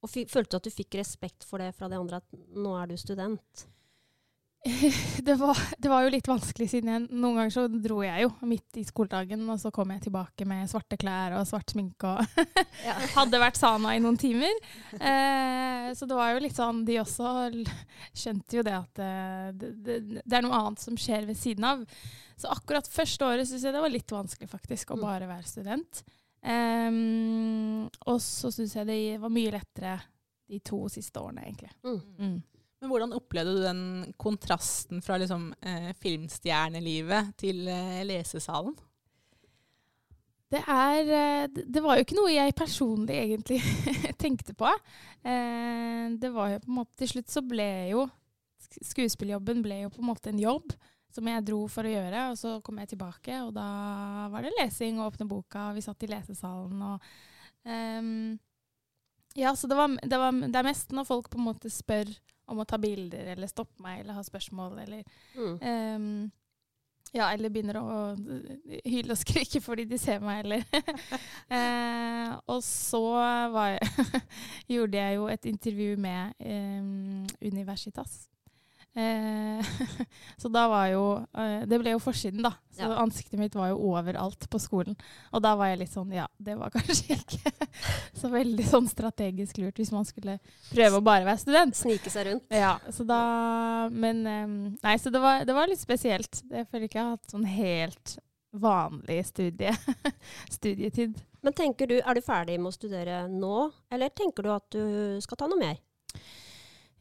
Og 0.04 0.12
følte 0.12 0.52
du 0.52 0.60
at 0.60 0.68
du 0.68 0.74
fikk 0.74 1.00
respekt 1.00 1.46
for 1.48 1.64
det 1.64 1.72
fra 1.78 1.88
de 1.90 1.98
andre, 1.98 2.20
at 2.20 2.58
nå 2.60 2.76
er 2.78 2.92
du 2.92 2.98
student? 3.00 3.68
det, 5.28 5.34
var, 5.36 5.58
det 5.78 5.90
var 5.92 6.06
jo 6.06 6.12
litt 6.14 6.28
vanskelig, 6.30 6.70
siden 6.72 6.90
jeg, 6.94 7.02
noen 7.12 7.36
ganger 7.36 7.52
så 7.52 7.64
dro 7.68 7.98
jeg 8.06 8.24
jo 8.24 8.30
midt 8.48 8.78
i 8.80 8.84
skoledagen, 8.88 9.42
og 9.52 9.58
så 9.60 9.72
kom 9.76 9.92
jeg 9.92 10.06
tilbake 10.06 10.46
med 10.48 10.70
svarte 10.72 10.96
klær 11.02 11.36
og 11.36 11.48
svart 11.50 11.74
sminke 11.76 12.14
og 12.14 12.40
Ja. 12.88 12.96
hadde 13.18 13.42
vært 13.44 13.60
sana 13.60 13.92
i 13.98 14.00
noen 14.04 14.16
timer. 14.20 14.56
Eh, 14.96 15.90
så 16.00 16.08
det 16.08 16.16
var 16.16 16.32
jo 16.34 16.42
litt 16.44 16.56
sånn 16.58 16.82
De 16.88 16.96
også 17.02 17.28
skjønte 18.16 18.58
jo 18.60 18.64
det 18.66 18.74
at 18.78 19.04
eh, 19.04 19.50
det, 19.60 19.70
det, 19.84 19.98
det 20.24 20.40
er 20.40 20.46
noe 20.48 20.56
annet 20.62 20.84
som 20.84 20.96
skjer 21.00 21.28
ved 21.28 21.40
siden 21.40 21.68
av. 21.68 21.84
Så 22.40 22.48
akkurat 22.56 22.88
første 22.92 23.28
året 23.28 23.48
syns 23.52 23.68
jeg 23.68 23.76
det 23.76 23.84
var 23.84 23.92
litt 23.94 24.16
vanskelig, 24.16 24.50
faktisk, 24.52 24.96
å 24.96 25.00
Mm. 25.00 25.04
bare 25.10 25.28
være 25.30 25.48
student. 25.52 26.04
Eh, 26.44 26.90
og 28.08 28.20
så 28.24 28.52
syns 28.52 28.76
jeg 28.80 28.88
det 28.90 29.02
var 29.22 29.32
mye 29.34 29.54
lettere 29.60 29.98
de 30.50 30.60
to 30.64 30.86
siste 30.92 31.20
årene, 31.20 31.46
egentlig. 31.48 31.72
Mm. 31.84 32.42
Men 32.84 32.92
hvordan 32.92 33.14
opplevde 33.16 33.52
du 33.56 33.62
den 33.64 33.84
kontrasten 34.20 35.00
fra 35.00 35.16
liksom, 35.16 35.54
eh, 35.64 35.94
filmstjernelivet 36.04 37.30
til 37.40 37.62
eh, 37.72 38.02
lesesalen? 38.04 38.74
Det 40.52 40.60
er 40.68 41.12
eh, 41.16 41.46
Det 41.48 41.80
var 41.80 41.96
jo 41.96 42.04
ikke 42.04 42.18
noe 42.18 42.34
jeg 42.34 42.56
personlig 42.60 43.22
egentlig 43.22 43.62
tenkte 44.24 44.52
på. 44.52 44.68
Eh, 45.24 46.12
det 46.20 46.34
var 46.36 46.52
jo 46.52 46.60
på 46.66 46.74
en 46.74 46.82
måte 46.82 46.98
Til 47.00 47.14
slutt 47.14 47.32
så 47.32 47.46
ble 47.48 47.70
jo 47.94 48.04
Skuespilljobben 48.74 49.64
ble 49.64 49.80
jo 49.86 49.94
på 49.94 50.04
en 50.04 50.10
måte 50.10 50.34
en 50.34 50.44
jobb 50.44 50.76
som 51.14 51.28
jeg 51.30 51.46
dro 51.48 51.62
for 51.72 51.88
å 51.88 51.96
gjøre. 51.96 52.28
Og 52.34 52.40
så 52.40 52.58
kom 52.66 52.80
jeg 52.82 52.92
tilbake, 52.92 53.40
og 53.46 53.52
da 53.56 54.28
var 54.34 54.44
det 54.44 54.56
lesing 54.58 55.00
og 55.00 55.14
åpne 55.14 55.28
boka, 55.30 55.70
og 55.70 55.78
vi 55.78 55.84
satt 55.86 56.04
i 56.04 56.10
lesesalen 56.10 56.84
og 56.90 57.10
um, 57.64 58.40
Ja, 59.38 59.56
så 59.56 59.70
det, 59.70 59.78
var, 59.78 59.94
det, 60.02 60.20
var, 60.20 60.36
det 60.42 60.58
er 60.58 60.68
mest 60.68 60.92
når 60.96 61.08
folk 61.08 61.32
på 61.32 61.40
en 61.40 61.48
måte 61.52 61.72
spør 61.72 62.12
om 62.48 62.60
å 62.60 62.66
ta 62.68 62.78
bilder 62.78 63.34
eller 63.36 63.48
stoppe 63.48 63.82
meg 63.84 64.02
eller 64.04 64.14
ha 64.20 64.24
spørsmål 64.24 64.80
eller 64.84 65.04
Mm. 65.36 65.60
um, 65.62 66.32
ja, 67.14 67.28
eller 67.34 67.50
begynner 67.54 67.78
å 67.78 68.16
hyle 68.90 69.14
og 69.14 69.18
skrike 69.20 69.60
fordi 69.62 69.84
de 69.86 69.98
ser 70.02 70.20
meg, 70.20 70.46
eller 70.46 70.64
Eh, 71.54 72.34
Og 72.50 72.64
så 72.66 73.02
jeg, 73.54 73.80
gjorde 74.74 74.98
jeg 74.98 75.16
jo 75.20 75.28
et 75.30 75.46
intervju 75.46 75.98
med 75.98 76.34
eh, 76.40 77.50
Universitas. 77.52 78.28
Eh, 78.96 79.70
så 80.42 80.50
da 80.54 80.68
var 80.70 80.86
jo 80.92 81.04
eh, 81.34 81.64
Det 81.66 81.80
ble 81.82 81.96
jo 81.96 82.02
forsiden, 82.04 82.44
da. 82.46 82.52
Så 82.76 82.84
Ja. 82.86 82.92
ansiktet 83.02 83.40
mitt 83.42 83.56
var 83.58 83.72
jo 83.72 83.80
overalt 83.90 84.46
på 84.50 84.60
skolen. 84.62 84.94
Og 85.34 85.42
da 85.42 85.56
var 85.58 85.72
jeg 85.72 85.80
litt 85.82 85.94
sånn 85.96 86.12
Ja, 86.14 86.28
det 86.38 86.54
var 86.60 86.70
kanskje 86.76 87.18
ikke 87.18 87.54
så 88.14 88.30
veldig 88.30 88.66
sånn 88.70 88.90
strategisk 88.92 89.58
lurt 89.64 89.82
hvis 89.82 89.92
man 89.96 90.06
skulle 90.06 90.38
prøve 90.70 91.00
å 91.00 91.06
bare 91.06 91.26
være 91.26 91.42
student. 91.42 91.76
Snike 91.80 92.14
seg 92.14 92.28
rundt. 92.30 92.46
Ja, 92.54 92.76
så 92.94 93.06
da 93.08 93.90
Men 93.90 94.22
Nei, 94.84 94.96
så 95.02 95.10
det 95.14 95.22
var, 95.24 95.42
det 95.46 95.58
var 95.58 95.68
litt 95.72 95.82
spesielt. 95.82 96.44
Jeg 96.52 96.70
føler 96.70 96.86
ikke 96.86 97.00
jeg 97.02 97.08
har 97.10 97.18
hatt 97.18 97.34
sånn 97.34 97.50
helt 97.50 98.18
vanlig 98.54 99.24
studie, 99.26 99.74
studietid. 100.54 101.18
Men 101.42 101.56
tenker 101.58 101.90
du, 101.90 101.96
er 101.98 102.14
du 102.14 102.22
ferdig 102.22 102.60
med 102.62 102.70
å 102.70 102.76
studere 102.76 103.24
nå, 103.28 103.72
eller 103.92 104.14
tenker 104.14 104.46
du 104.46 104.52
at 104.54 104.68
du 104.72 105.18
skal 105.26 105.40
ta 105.42 105.50
noe 105.50 105.58
mer? 105.60 105.80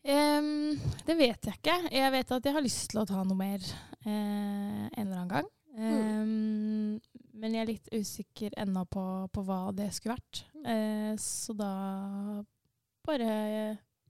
Em, 0.02 0.78
det 1.06 1.14
vet 1.18 1.47
jeg 1.47 1.59
ikke. 1.61 1.76
Jeg 1.94 2.12
vet 2.14 2.32
at 2.35 2.47
jeg 2.49 2.56
har 2.56 2.64
lyst 2.64 2.88
til 2.90 3.02
å 3.02 3.06
ta 3.06 3.23
noe 3.23 3.38
mer 3.38 3.62
uh, 3.62 4.88
en 4.90 5.04
eller 5.04 5.21
annen 5.21 5.30
gang. 5.30 5.50
Em, 5.78 6.99
Men 7.32 7.54
jeg 7.54 7.62
er 7.62 7.71
litt 7.71 7.92
usikker 7.94 8.56
ennå 8.61 8.85
på, 8.90 9.04
på 9.32 9.44
hva 9.47 9.61
det 9.76 9.92
skulle 9.94 10.18
vært. 10.18 10.42
Uh, 10.66 11.14
så 11.21 11.54
da 11.59 11.73
bare 13.06 13.30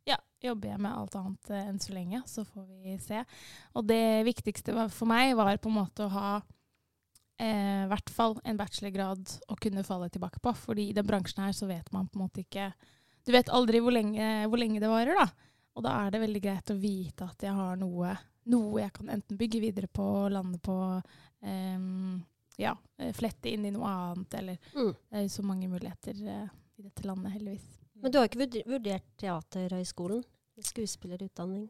ja, 0.09 0.19
jobber 0.43 0.73
jeg 0.73 0.81
med 0.83 0.93
alt 0.93 1.15
annet 1.17 1.53
eh, 1.55 1.69
enn 1.71 1.79
så 1.81 1.95
lenge, 1.95 2.23
så 2.29 2.45
får 2.45 2.67
vi 2.83 2.97
se. 3.01 3.23
Og 3.79 3.87
det 3.89 4.25
viktigste 4.27 4.75
for 4.93 5.09
meg 5.09 5.37
var 5.39 5.61
på 5.63 5.71
en 5.71 5.79
måte 5.79 6.07
å 6.07 6.13
ha 6.13 6.33
eh, 7.39 7.85
i 7.85 7.91
hvert 7.93 8.13
fall 8.13 8.37
en 8.45 8.59
bachelorgrad 8.59 9.37
å 9.49 9.57
kunne 9.63 9.87
falle 9.87 10.11
tilbake 10.13 10.43
på. 10.43 10.53
Fordi 10.67 10.91
i 10.91 10.97
den 10.97 11.09
bransjen 11.09 11.45
her 11.47 11.57
så 11.57 11.71
vet 11.71 11.89
man 11.95 12.11
på 12.11 12.19
en 12.19 12.27
måte 12.27 12.45
ikke 12.45 12.73
Du 13.23 13.31
vet 13.31 13.53
aldri 13.55 13.79
hvor 13.79 13.95
lenge, 13.95 14.49
hvor 14.51 14.59
lenge 14.59 14.83
det 14.83 14.91
varer, 14.91 15.15
da. 15.15 15.52
Og 15.73 15.85
da 15.87 15.95
er 16.02 16.12
det 16.12 16.21
veldig 16.23 16.43
greit 16.45 16.73
å 16.73 16.79
vite 16.79 17.26
at 17.26 17.47
jeg 17.47 17.57
har 17.57 17.79
noe, 17.81 18.12
noe 18.52 18.83
jeg 18.83 18.93
kan 18.99 19.12
enten 19.14 19.38
bygge 19.41 19.61
videre 19.62 19.88
på, 19.88 20.07
lande 20.33 20.61
på, 20.61 20.76
um, 21.41 22.19
ja, 22.61 22.75
eh, 22.99 23.12
flette 23.17 23.52
inn 23.52 23.64
i 23.64 23.73
noe 23.73 23.88
annet, 23.88 24.35
eller 24.41 24.59
Mm. 24.75 24.93
Det 24.93 25.23
er 25.23 25.29
så 25.29 25.43
mange 25.43 25.69
muligheter 25.69 26.19
uh, 26.29 26.49
i 26.76 26.83
dette 26.83 27.07
landet, 27.07 27.33
heldigvis. 27.33 27.71
Men 28.02 28.12
du 28.12 28.19
har 28.19 28.29
ikke 28.29 28.64
vurdert 28.67 29.09
Teaterhøgskolen? 29.17 30.25
Skuespillerutdanning? 30.62 31.69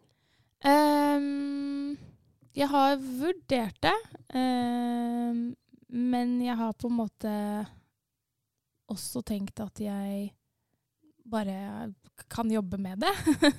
Um, 0.65 1.97
jeg 2.55 2.69
har 2.69 2.97
vurdert 2.97 3.79
det, 3.83 3.95
um, 4.35 5.55
men 5.89 6.41
jeg 6.43 6.57
har 6.57 6.75
på 6.75 6.91
en 6.91 6.99
måte 6.99 7.33
også 8.93 9.23
tenkt 9.27 9.61
at 9.63 9.81
jeg 9.81 10.33
bare 11.33 11.57
kan 12.31 12.51
jobbe 12.51 12.79
med 12.81 13.03
det. 13.03 13.13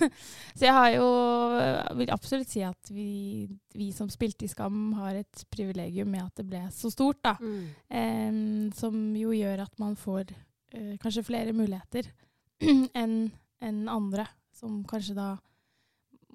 Så 0.58 0.65
jeg 0.65 0.74
har 0.74 0.89
jo 0.96 1.08
vil 2.00 2.13
absolutt 2.13 2.51
si 2.51 2.63
at 2.65 2.92
vi, 2.94 3.48
vi 3.75 3.92
som 3.96 4.10
spilte 4.12 4.46
i 4.48 4.51
Skam, 4.51 4.94
har 4.98 5.20
et 5.20 5.46
privilegium 5.53 6.12
med 6.13 6.25
at 6.25 6.42
det 6.42 6.48
ble 6.50 6.63
så 6.74 6.92
stort, 6.94 7.22
da. 7.25 7.36
Mm. 7.42 7.63
Em, 7.89 8.44
som 8.77 8.98
jo 9.18 9.34
gjør 9.36 9.65
at 9.65 9.80
man 9.82 9.98
får 10.00 10.32
eh, 10.32 10.96
kanskje 11.01 11.25
flere 11.27 11.56
muligheter 11.56 12.10
enn 13.03 13.18
en 13.63 13.84
andre, 13.88 14.25
som 14.51 14.82
kanskje 14.88 15.15
da 15.15 15.30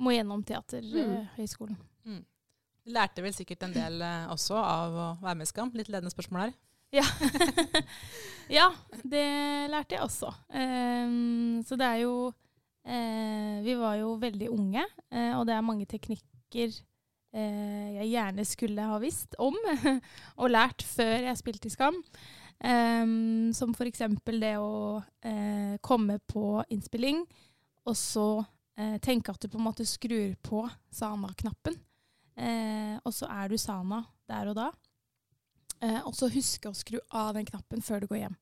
må 0.01 0.15
gjennom 0.15 0.43
Teaterhøgskolen. 0.47 1.77
Mm. 2.09 2.23
Du 2.87 2.95
lærte 2.95 3.21
vel 3.25 3.35
sikkert 3.37 3.67
en 3.67 3.75
del 3.75 4.01
eh, 4.01 4.31
også 4.33 4.57
av 4.57 4.95
å 4.97 5.09
være 5.21 5.37
med 5.41 5.49
i 5.49 5.51
Skam? 5.51 5.75
Litt 5.77 5.91
ledende 5.93 6.15
spørsmål 6.15 6.47
her. 6.47 6.57
Ja. 6.95 7.05
ja, 8.59 8.69
det 9.05 9.25
lærte 9.73 9.97
jeg 9.97 10.05
også. 10.05 10.33
Um, 10.49 11.61
så 11.67 11.77
det 11.77 11.87
er 11.87 12.03
jo 12.05 12.13
uh, 12.31 13.57
Vi 13.65 13.75
var 13.79 13.99
jo 14.01 14.15
veldig 14.21 14.51
unge, 14.55 14.85
uh, 15.13 15.35
og 15.39 15.47
det 15.49 15.57
er 15.57 15.67
mange 15.67 15.89
teknikker 15.89 16.73
uh, 17.37 17.89
jeg 17.99 18.11
gjerne 18.15 18.47
skulle 18.49 18.89
ha 18.91 19.01
visst 19.03 19.37
om 19.39 19.57
og 20.41 20.51
lært 20.51 20.85
før 20.87 21.29
jeg 21.29 21.41
spilte 21.41 21.69
i 21.69 21.77
Skam. 21.77 22.01
Um, 22.59 23.53
som 23.55 23.71
f.eks. 23.71 24.03
det 24.27 24.57
å 24.59 24.99
komme 25.85 26.17
på 26.27 26.59
innspilling, 26.75 27.21
og 27.87 27.95
så 27.97 28.31
tenke 29.03 29.31
at 29.31 29.43
du 29.43 29.47
på 29.51 29.59
en 29.59 29.67
måte 29.69 29.87
skrur 29.87 30.35
på 30.43 30.65
Sana-knappen. 30.95 31.75
Og 33.03 33.15
så 33.15 33.27
er 33.31 33.51
du 33.51 33.57
Sana 33.59 34.05
der 34.31 34.51
og 34.51 34.59
da. 34.59 34.69
Eh, 35.85 36.01
og 36.03 36.15
så 36.19 36.31
huske 36.33 36.71
å 36.71 36.77
skru 36.77 36.99
av 37.15 37.35
den 37.37 37.47
knappen 37.47 37.83
før 37.85 38.03
du 38.03 38.09
går 38.11 38.25
hjem. 38.25 38.37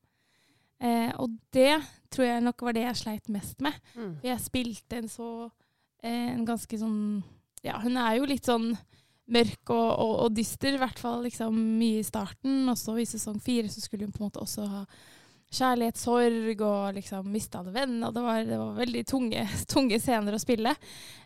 Eh, 0.77 1.11
og 1.21 1.33
det 1.53 1.79
tror 2.13 2.27
jeg 2.27 2.43
nok 2.45 2.61
var 2.65 2.77
det 2.77 2.85
jeg 2.85 3.01
sleit 3.01 3.31
mest 3.33 3.61
med. 3.65 3.77
Mm. 3.95 4.13
For 4.19 4.29
jeg 4.29 4.45
spilte 4.45 4.99
en 4.99 5.09
så 5.09 5.29
eh, 6.05 6.29
En 6.35 6.45
ganske 6.45 6.77
sånn 6.77 6.99
Ja, 7.65 7.79
hun 7.81 7.97
er 7.97 8.19
jo 8.19 8.27
litt 8.29 8.45
sånn 8.45 8.71
mørk 9.33 9.73
og, 9.73 9.87
og, 9.99 10.11
og 10.23 10.35
dyster, 10.37 10.77
i 10.77 10.79
hvert 10.79 10.99
fall 11.01 11.25
liksom 11.25 11.55
mye 11.79 12.01
i 12.01 12.07
starten. 12.07 12.61
Og 12.69 12.77
så 12.79 12.95
i 13.01 13.07
sesong 13.09 13.41
fire 13.43 13.69
så 13.73 13.83
skulle 13.83 14.07
hun 14.07 14.13
på 14.15 14.21
en 14.21 14.29
måte 14.29 14.43
også 14.43 14.67
ha 14.71 14.83
kjærlighetssorg 15.53 16.61
og 16.65 16.97
liksom 16.97 17.29
mista 17.31 17.61
en 17.61 17.71
venn. 17.73 17.95
Og 18.03 18.13
det 18.15 18.23
var, 18.25 18.41
det 18.47 18.59
var 18.59 18.75
veldig 18.77 19.03
tunge, 19.07 19.45
tunge 19.73 19.99
scener 20.03 20.35
å 20.35 20.41
spille. 20.41 20.73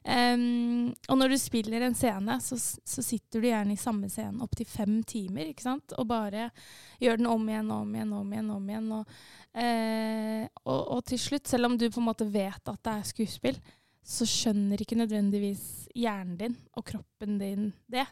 Um, 0.06 0.92
og 1.10 1.20
når 1.20 1.34
du 1.34 1.38
spiller 1.42 1.86
en 1.86 1.98
scene, 1.98 2.38
så, 2.44 2.58
så 2.60 3.06
sitter 3.06 3.42
du 3.42 3.50
gjerne 3.50 3.76
i 3.76 3.82
samme 3.82 4.10
scene 4.14 4.44
opptil 4.46 4.70
fem 4.70 5.00
timer, 5.08 5.52
ikke 5.52 5.66
sant? 5.66 5.98
Og 5.98 6.10
bare 6.10 6.50
gjør 7.02 7.22
den 7.22 7.32
om 7.32 7.50
igjen, 7.50 7.76
om 7.76 7.96
igjen, 7.98 8.16
om 8.20 8.34
igjen, 8.36 8.56
om 8.56 8.72
igjen. 8.74 8.90
Og, 9.00 9.22
uh, 9.58 10.48
og, 10.66 10.82
og 10.98 11.06
til 11.10 11.24
slutt, 11.26 11.50
selv 11.50 11.72
om 11.72 11.78
du 11.80 11.90
på 11.90 12.02
en 12.04 12.10
måte 12.12 12.30
vet 12.30 12.62
at 12.62 12.84
det 12.86 12.98
er 12.98 13.14
skuespill, 13.14 13.62
så 14.02 14.26
skjønner 14.26 14.82
ikke 14.82 14.98
nødvendigvis 14.98 15.88
hjernen 15.98 16.38
din 16.40 16.56
og 16.78 16.86
kroppen 16.90 17.38
din 17.42 17.70
det. 17.92 18.08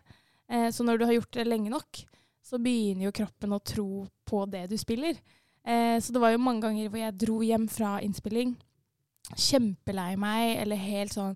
Eh, 0.49 0.69
så 0.71 0.85
når 0.85 0.97
du 0.97 1.05
har 1.05 1.15
gjort 1.17 1.33
det 1.33 1.47
lenge 1.47 1.71
nok, 1.73 2.03
så 2.45 2.59
begynner 2.61 3.07
jo 3.07 3.15
kroppen 3.15 3.53
å 3.53 3.61
tro 3.61 4.05
på 4.29 4.43
det 4.49 4.67
du 4.71 4.77
spiller. 4.79 5.17
Eh, 5.69 5.97
så 6.01 6.15
det 6.15 6.23
var 6.23 6.33
jo 6.33 6.41
mange 6.41 6.65
ganger 6.65 6.89
hvor 6.89 7.03
jeg 7.03 7.19
dro 7.25 7.39
hjem 7.45 7.69
fra 7.71 7.97
innspilling 8.05 8.55
kjempelei 9.37 10.15
meg, 10.19 10.55
eller 10.63 10.79
helt 10.79 11.13
sånn 11.13 11.35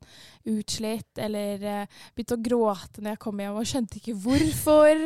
utslitt, 0.49 1.11
eller 1.21 1.61
uh, 1.61 1.99
begynte 2.15 2.35
å 2.37 2.41
gråte 2.43 3.03
når 3.03 3.13
jeg 3.13 3.21
kom 3.21 3.41
hjem 3.43 3.59
og 3.59 3.67
skjønte 3.69 3.99
ikke 3.99 4.15
hvorfor. 4.23 5.03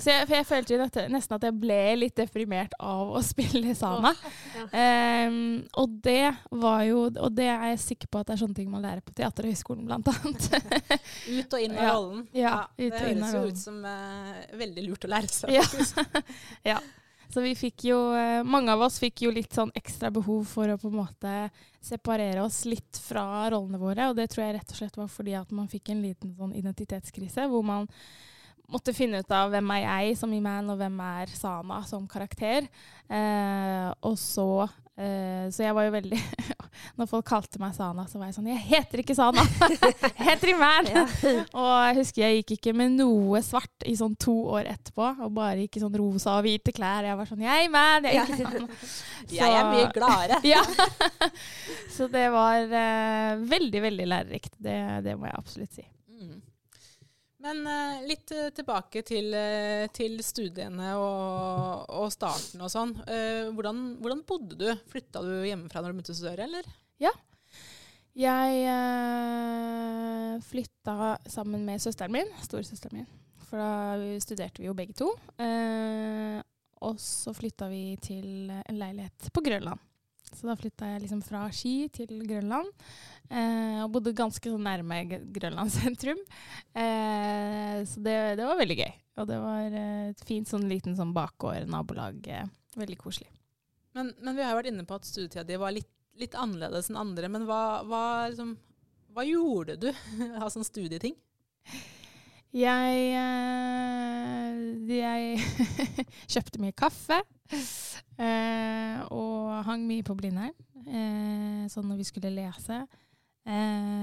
Så 0.00 0.08
jeg, 0.14 0.28
jeg 0.32 0.48
følte 0.48 0.78
nesten 1.12 1.36
at 1.36 1.44
jeg 1.46 1.56
ble 1.60 1.78
litt 1.98 2.16
deprimert 2.16 2.74
av 2.80 3.12
å 3.12 3.22
spille 3.30 3.74
Sana. 3.76 4.14
ja. 4.56 5.26
Um, 5.28 5.60
og 5.80 5.98
det 6.04 6.30
var 6.62 6.82
jo 6.86 7.02
Og 7.10 7.32
det 7.34 7.46
er 7.50 7.70
jeg 7.72 7.80
sikker 7.82 8.10
på 8.10 8.20
at 8.20 8.28
det 8.28 8.34
er 8.34 8.40
sånne 8.42 8.56
ting 8.56 8.70
man 8.72 8.84
lærer 8.84 9.02
på 9.04 9.12
Teaterhøgskolen, 9.16 9.84
blant 9.88 10.08
annet. 10.10 10.48
Ut 11.36 11.58
og 11.58 11.60
inn 11.60 11.76
av 11.76 11.84
Ja. 11.84 11.92
rollen. 11.92 12.24
Ja, 12.36 12.54
det 12.78 12.90
ut 12.90 12.98
inn 13.10 13.24
høres 13.24 13.36
jo 13.36 13.44
ut 13.52 13.60
som 13.60 13.84
uh, 13.84 14.40
veldig 14.60 14.86
lurt 14.88 15.06
å 15.06 15.12
lære 15.12 15.32
seg. 15.34 15.54
Ja. 16.64 16.80
Så 17.30 17.42
vi 17.44 17.52
fikk 17.54 17.84
jo 17.86 17.98
eh, 18.16 18.40
Mange 18.46 18.72
av 18.74 18.82
oss 18.82 18.98
fikk 19.02 19.22
jo 19.26 19.34
litt 19.34 19.54
sånn 19.54 19.70
ekstra 19.78 20.10
behov 20.14 20.48
for 20.50 20.72
å 20.72 20.78
på 20.80 20.90
en 20.90 20.98
måte 21.02 21.34
separere 21.80 22.42
oss 22.42 22.64
litt 22.68 22.98
fra 23.00 23.46
rollene 23.52 23.78
våre, 23.80 24.10
og 24.10 24.18
det 24.18 24.26
tror 24.32 24.44
jeg 24.44 24.58
rett 24.58 24.74
og 24.74 24.80
slett 24.80 24.98
var 24.98 25.08
fordi 25.08 25.36
at 25.38 25.54
man 25.54 25.70
fikk 25.70 25.92
en 25.92 26.02
liten 26.04 26.34
sånn 26.36 26.52
identitetskrise, 26.58 27.46
hvor 27.48 27.64
man 27.64 27.86
måtte 28.70 28.94
finne 28.94 29.22
ut 29.22 29.32
av 29.34 29.50
hvem 29.54 29.72
er 29.74 29.82
jeg 29.82 30.18
som 30.20 30.34
Iman, 30.34 30.68
og 30.70 30.78
hvem 30.80 30.98
er 31.06 31.32
Sana 31.34 31.80
som 31.88 32.06
karakter. 32.10 32.68
Eh, 33.08 33.88
og 34.06 34.18
så 34.20 34.66
eh, 34.94 35.48
Så 35.50 35.64
jeg 35.64 35.74
var 35.74 35.88
jo 35.88 35.96
veldig 35.96 36.20
Når 37.00 37.08
folk 37.08 37.24
kalte 37.30 37.56
meg 37.62 37.72
Sana, 37.72 38.04
så 38.10 38.18
var 38.20 38.28
jeg 38.28 38.36
sånn 38.36 38.48
Jeg 38.50 38.60
heter 38.66 39.00
ikke 39.00 39.14
Sana! 39.16 39.40
jeg 40.18 40.26
heter 40.26 40.50
Iman! 40.52 40.88
og 41.56 41.70
jeg 41.86 41.96
husker 41.96 42.24
jeg 42.26 42.42
gikk 42.42 42.52
ikke 42.58 42.74
med 42.76 42.98
noe 42.98 43.40
svart 43.44 43.86
i 43.88 43.94
sånn 43.96 44.18
to 44.20 44.34
år 44.52 44.68
etterpå, 44.74 45.06
og 45.24 45.32
bare 45.38 45.64
gikk 45.64 45.78
i 45.78 45.82
sånn 45.84 45.96
rosa 45.96 46.36
og 46.36 46.44
hvite 46.44 46.74
klær. 46.76 47.08
Jeg 47.08 47.16
var 47.16 47.30
sånn 47.30 47.46
Jeg 47.46 47.54
er 47.54 47.68
Iman! 47.70 48.08
Jeg 48.10 48.20
er 48.20 48.34
ikke 48.34 48.50
Sana. 48.50 48.80
Jeg 49.38 49.56
er 49.56 49.70
mye 49.70 49.86
gladere. 49.94 50.40
ja. 50.52 50.60
Så 51.94 52.10
det 52.12 52.26
var 52.34 52.68
uh, 52.68 53.40
veldig, 53.48 53.82
veldig 53.86 54.06
lærerikt. 54.10 54.52
Det, 54.60 54.76
det 55.06 55.16
må 55.16 55.28
jeg 55.30 55.38
absolutt 55.40 55.80
si. 55.80 55.86
Mm. 56.20 56.36
Men 57.40 57.62
uh, 57.64 58.02
litt 58.04 58.32
uh, 58.36 58.50
tilbake 58.56 59.04
til, 59.08 59.32
uh, 59.32 59.86
til 59.96 60.20
studiene 60.24 60.92
og, 61.00 61.88
og 62.02 62.12
starten 62.12 62.60
og 62.60 62.72
sånn. 62.72 62.92
Hvordan, 63.56 63.82
hvordan 64.02 64.22
bodde 64.28 64.60
du? 64.60 64.68
Flytta 64.92 65.24
du 65.24 65.34
hjemmefra 65.48 65.80
når 65.80 65.94
du 65.94 66.00
begynte 66.00 66.16
å 66.16 66.20
studere, 66.20 66.48
eller? 66.50 66.68
Jeg 68.20 68.64
eh, 68.66 70.40
flytta 70.42 71.14
sammen 71.30 71.62
med 71.64 71.80
søsteren 71.80 72.12
min, 72.12 72.32
storesøsteren 72.42 73.00
min. 73.00 73.10
For 73.48 73.60
da 73.60 74.16
studerte 74.22 74.62
vi 74.62 74.66
jo 74.68 74.74
begge 74.76 74.96
to. 74.98 75.12
Eh, 75.40 76.40
og 76.84 76.98
så 77.00 77.32
flytta 77.36 77.68
vi 77.70 77.94
til 78.02 78.50
en 78.50 78.80
leilighet 78.80 79.30
på 79.32 79.44
Grønland. 79.46 79.78
Så 80.30 80.46
da 80.46 80.54
flytta 80.58 80.92
jeg 80.92 81.04
liksom 81.04 81.22
fra 81.26 81.44
Ski 81.54 81.88
til 81.94 82.20
Grønland. 82.28 82.68
Eh, 83.30 83.80
og 83.84 83.92
bodde 83.94 84.14
ganske 84.16 84.52
sånn 84.52 84.66
nærme 84.66 85.00
Grønland 85.08 85.72
sentrum. 85.78 86.20
Eh, 86.74 87.80
så 87.86 88.02
det, 88.02 88.16
det 88.40 88.48
var 88.48 88.58
veldig 88.60 88.78
gøy. 88.82 88.92
Og 89.20 89.30
det 89.30 89.38
var 89.42 89.78
et 89.80 90.26
fint 90.26 90.50
sånn 90.50 90.68
liten 90.70 90.98
sånn 90.98 91.14
bakgård, 91.14 91.70
nabolag. 91.70 92.20
Eh, 92.26 92.50
veldig 92.78 92.98
koselig. 93.00 93.30
Men, 93.94 94.12
men 94.22 94.36
vi 94.36 94.44
har 94.44 94.52
jo 94.54 94.60
vært 94.60 94.70
inne 94.70 94.86
på 94.86 94.98
at 94.98 95.08
studietida 95.08 95.46
di 95.46 95.58
var 95.58 95.74
litt, 95.74 95.90
litt 96.18 96.34
annerledes 96.38 96.90
enn 96.90 96.98
andre. 97.00 97.30
Men 97.32 97.46
hva, 97.48 97.80
hva, 97.86 98.04
liksom, 98.30 98.56
hva 99.14 99.26
gjorde 99.26 99.78
du 99.80 99.88
av 100.40 100.50
sånne 100.50 100.68
studieting? 100.68 101.16
Jeg, 102.50 103.02
eh, 103.14 104.56
jeg 104.90 105.36
kjøpte 106.32 106.58
mye 106.58 106.74
kaffe 106.74 107.20
eh, 108.18 108.96
og 109.14 109.60
hang 109.68 109.84
mye 109.86 110.02
på 110.06 110.16
Blindern. 110.18 110.56
Eh, 110.82 111.68
sånn 111.70 111.86
når 111.86 112.00
vi 112.00 112.08
skulle 112.08 112.34
lese. 112.34 112.82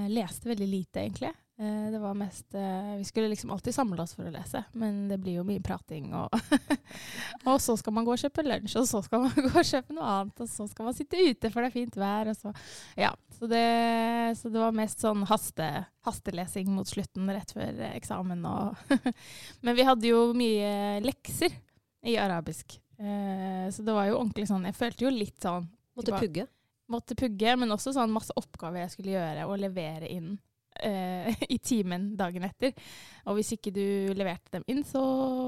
Leste 0.08 0.48
veldig 0.50 0.66
lite, 0.68 1.04
egentlig. 1.04 1.30
Eh, 1.60 1.90
det 1.90 1.98
var 1.98 2.14
mest 2.14 2.54
eh, 2.54 2.96
Vi 2.96 3.04
skulle 3.04 3.28
liksom 3.28 3.50
alltid 3.50 3.74
samle 3.74 4.02
oss 4.02 4.12
for 4.14 4.28
å 4.28 4.30
lese, 4.30 4.60
men 4.78 5.08
det 5.10 5.16
blir 5.18 5.40
jo 5.40 5.46
mye 5.46 5.62
prating. 5.64 6.12
Og, 6.14 6.30
og 7.50 7.58
så 7.62 7.74
skal 7.80 7.96
man 7.96 8.06
gå 8.06 8.14
og 8.14 8.22
kjøpe 8.22 8.44
lunsj, 8.46 8.76
og 8.78 8.86
så 8.86 9.00
skal 9.02 9.24
man 9.24 9.34
gå 9.48 9.50
og 9.50 9.66
kjøpe 9.66 9.96
noe 9.96 10.12
annet. 10.12 10.44
Og 10.44 10.52
så 10.52 10.68
skal 10.70 10.86
man 10.86 10.94
sitte 10.94 11.18
ute, 11.18 11.50
for 11.50 11.64
det 11.64 11.72
er 11.72 11.74
fint 11.74 11.98
vær. 11.98 12.30
Og 12.30 12.38
så, 12.38 12.54
ja. 13.00 13.10
så, 13.34 13.50
det, 13.50 13.64
så 14.38 14.54
det 14.54 14.62
var 14.62 14.78
mest 14.78 15.02
sånn 15.02 15.26
haste, 15.26 15.72
hastelesing 16.06 16.70
mot 16.76 16.86
slutten, 16.86 17.26
rett 17.34 17.56
før 17.56 17.82
eksamen. 17.90 18.46
Og 18.46 18.94
men 19.66 19.78
vi 19.80 19.90
hadde 19.90 20.12
jo 20.14 20.28
mye 20.38 21.00
lekser 21.02 21.58
i 22.06 22.14
arabisk. 22.22 22.78
Eh, 23.02 23.66
så 23.74 23.82
det 23.82 23.98
var 23.98 24.06
jo 24.06 24.16
ordentlig 24.18 24.48
sånn 24.50 24.64
Jeg 24.66 24.74
følte 24.74 25.04
jo 25.04 25.10
litt 25.14 25.36
sånn 25.38 25.68
Måtte 25.94 26.18
pugge. 26.18 26.48
Måtte 26.90 27.14
pugge, 27.18 27.52
men 27.58 27.70
også 27.70 27.92
sånn 27.94 28.10
masse 28.10 28.34
oppgaver 28.38 28.84
jeg 28.84 28.94
skulle 28.94 29.14
gjøre 29.14 29.46
og 29.50 29.58
levere 29.58 30.10
inn 30.10 30.36
eh, 30.84 31.30
i 31.54 31.58
timen 31.58 32.10
dagen 32.18 32.46
etter. 32.48 32.74
Og 33.28 33.38
hvis 33.38 33.52
ikke 33.56 33.72
du 33.74 33.84
leverte 34.16 34.58
dem 34.58 34.66
inn, 34.70 34.82
så 34.86 35.02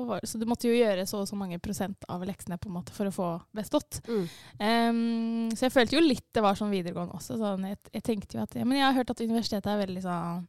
var 0.09 0.25
Så 0.29 0.39
du 0.41 0.47
måtte 0.49 0.69
jo 0.69 0.77
gjøre 0.77 1.07
så 1.09 1.23
og 1.23 1.29
så 1.29 1.39
mange 1.39 1.61
prosent 1.63 2.05
av 2.09 2.25
leksene 2.27 2.59
på 2.61 2.71
en 2.71 2.77
måte 2.79 2.95
for 2.97 3.09
å 3.09 3.15
få 3.15 3.29
bestått. 3.57 4.01
Mm. 4.09 4.25
Um, 4.61 5.51
så 5.55 5.69
jeg 5.69 5.75
følte 5.75 5.99
jo 5.99 6.05
litt 6.05 6.29
det 6.35 6.45
var 6.45 6.59
sånn 6.59 6.73
videregående 6.73 7.17
også. 7.19 7.39
Sånn, 7.41 7.67
jeg, 7.71 7.81
jeg 7.93 8.07
tenkte 8.07 8.39
jo 8.39 8.45
at 8.45 8.57
ja, 8.57 8.67
Men 8.69 8.81
jeg 8.81 8.87
har 8.87 8.99
hørt 9.01 9.13
at 9.13 9.23
universitetet 9.25 9.71
er 9.73 9.85
veldig 9.85 10.05
sånn 10.05 10.49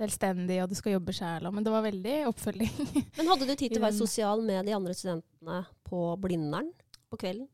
selvstendig, 0.00 0.56
og 0.62 0.70
du 0.70 0.76
skal 0.78 0.94
jobbe 0.94 1.12
sjæl, 1.12 1.50
men 1.52 1.64
det 1.66 1.72
var 1.74 1.84
veldig 1.84 2.14
oppfølging. 2.30 2.76
Men 3.18 3.28
hadde 3.28 3.48
du 3.48 3.52
tid 3.52 3.74
til 3.74 3.82
å 3.82 3.84
være 3.84 3.98
sosial 4.04 4.44
med 4.44 4.64
de 4.68 4.76
andre 4.76 4.96
studentene 4.96 5.64
på 5.84 6.04
Blindern 6.22 6.70
på 7.10 7.20
kvelden? 7.20 7.48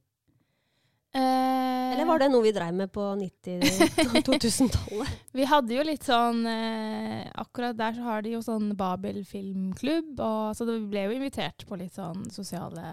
Eller 1.97 2.09
var 2.09 2.21
det 2.21 2.29
noe 2.29 2.45
vi 2.45 2.53
dreiv 2.53 2.75
med 2.77 2.93
på 2.93 3.01
90-2000-tallet? 3.21 5.09
Vi 5.37 5.47
hadde 5.49 5.75
jo 5.77 5.85
litt 5.85 6.05
sånn 6.05 6.43
eh, 6.49 7.25
Akkurat 7.41 7.77
der 7.79 7.97
så 7.97 8.05
har 8.05 8.23
de 8.25 8.35
jo 8.37 8.43
sånn 8.45 8.71
Babel 8.77 9.23
filmklubb, 9.29 10.13
og, 10.21 10.53
så 10.57 10.69
vi 10.69 10.79
ble 10.93 11.07
jo 11.07 11.17
invitert 11.17 11.65
på 11.69 11.77
litt 11.81 11.97
sånn 11.97 12.29
sosiale, 12.33 12.85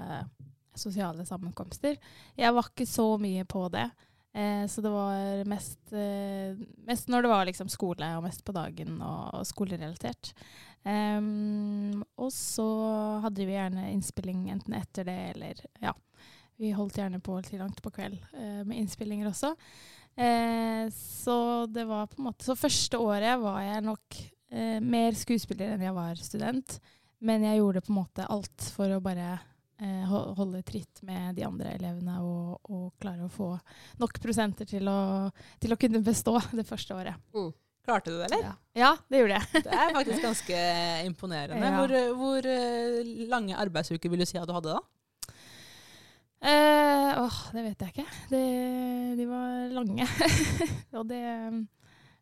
sosiale 0.76 1.28
sammenkomster. 1.28 2.00
Jeg 2.40 2.56
var 2.56 2.72
ikke 2.72 2.88
så 2.90 3.18
mye 3.22 3.44
på 3.48 3.68
det. 3.74 3.90
Eh, 4.34 4.66
så 4.72 4.82
det 4.82 4.92
var 4.92 5.44
mest, 5.52 5.82
eh, 5.94 6.56
mest 6.88 7.12
når 7.12 7.22
det 7.22 7.34
var 7.36 7.46
liksom 7.52 7.70
skole, 7.72 8.08
og 8.18 8.24
mest 8.26 8.44
på 8.48 8.56
dagen 8.56 9.02
og, 9.02 9.40
og 9.40 9.48
skolerelatert. 9.48 10.34
Um, 10.84 12.02
og 12.20 12.28
så 12.36 12.66
hadde 13.24 13.46
vi 13.48 13.56
gjerne 13.56 13.86
innspilling 13.94 14.50
enten 14.52 14.76
etter 14.76 15.08
det 15.08 15.20
eller 15.32 15.62
ja. 15.80 15.94
Vi 16.64 16.72
holdt 16.72 16.98
gjerne 17.02 17.20
på 17.24 17.36
til 17.44 17.60
langt 17.60 17.82
på 17.84 17.92
kveld 17.92 18.16
eh, 18.40 18.62
med 18.64 18.78
innspillinger 18.80 19.28
også. 19.28 19.54
Eh, 20.16 20.88
så 20.96 21.38
det 21.68 21.84
var 21.90 22.06
på 22.08 22.20
en 22.20 22.28
måte 22.28 22.46
Så 22.46 22.54
første 22.54 23.00
året 23.02 23.40
var 23.42 23.64
jeg 23.66 23.82
nok 23.82 24.20
eh, 24.54 24.78
mer 24.78 25.18
skuespiller 25.18 25.74
enn 25.74 25.84
jeg 25.84 25.96
var 25.96 26.22
student. 26.22 26.78
Men 27.24 27.44
jeg 27.48 27.60
gjorde 27.60 27.82
på 27.84 27.92
en 27.94 28.00
måte 28.02 28.28
alt 28.32 28.70
for 28.76 28.92
å 28.92 29.02
bare 29.04 29.34
eh, 29.82 30.14
holde 30.38 30.62
tritt 30.68 31.04
med 31.08 31.36
de 31.38 31.46
andre 31.48 31.76
elevene 31.78 32.20
og, 32.24 32.58
og 32.68 32.88
klare 33.02 33.28
å 33.28 33.32
få 33.32 33.50
nok 34.02 34.20
prosenter 34.24 34.68
til 34.70 34.88
å, 34.92 35.30
til 35.60 35.76
å 35.76 35.80
kunne 35.80 36.04
bestå 36.06 36.38
det 36.60 36.68
første 36.68 36.96
året. 36.96 37.28
Klarte 37.84 38.12
du 38.12 38.20
det, 38.22 38.30
eller? 38.30 38.44
Ja, 38.48 38.56
ja 38.80 38.92
det 39.12 39.24
gjorde 39.24 39.40
jeg. 39.40 39.64
Det 39.66 39.80
er 39.84 39.96
faktisk 40.00 40.28
ganske 40.30 40.66
imponerende. 41.10 41.68
Ja. 41.68 41.80
Hvor, 41.80 41.96
hvor 42.22 42.52
eh, 42.54 43.16
lange 43.32 43.60
arbeidsuker 43.60 44.12
vil 44.12 44.24
du 44.24 44.30
si 44.30 44.40
at 44.40 44.48
du 44.48 44.56
hadde 44.56 44.78
da? 44.78 44.84
Eh, 46.44 47.24
åh, 47.24 47.38
det 47.56 47.62
vet 47.64 47.84
jeg 47.86 47.94
ikke. 47.94 48.08
Det, 48.30 48.44
de 49.16 49.28
var 49.30 49.70
lange. 49.72 50.08
og 50.98 51.08
det 51.12 51.24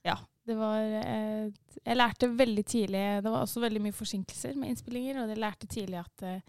Ja. 0.05 0.17
Det 0.41 0.55
var 0.57 0.81
et, 0.81 1.75
Jeg 1.85 1.97
lærte 1.97 2.27
veldig 2.33 2.63
tidlig 2.65 3.01
Det 3.21 3.29
var 3.29 3.43
også 3.43 3.61
veldig 3.61 3.81
mye 3.85 3.93
forsinkelser 3.93 4.55
med 4.57 4.71
innspillinger, 4.71 5.19
og 5.21 5.29
jeg 5.29 5.37
lærte 5.37 5.69
tidlig 5.69 5.99
at 5.99 6.23
eh, 6.25 6.39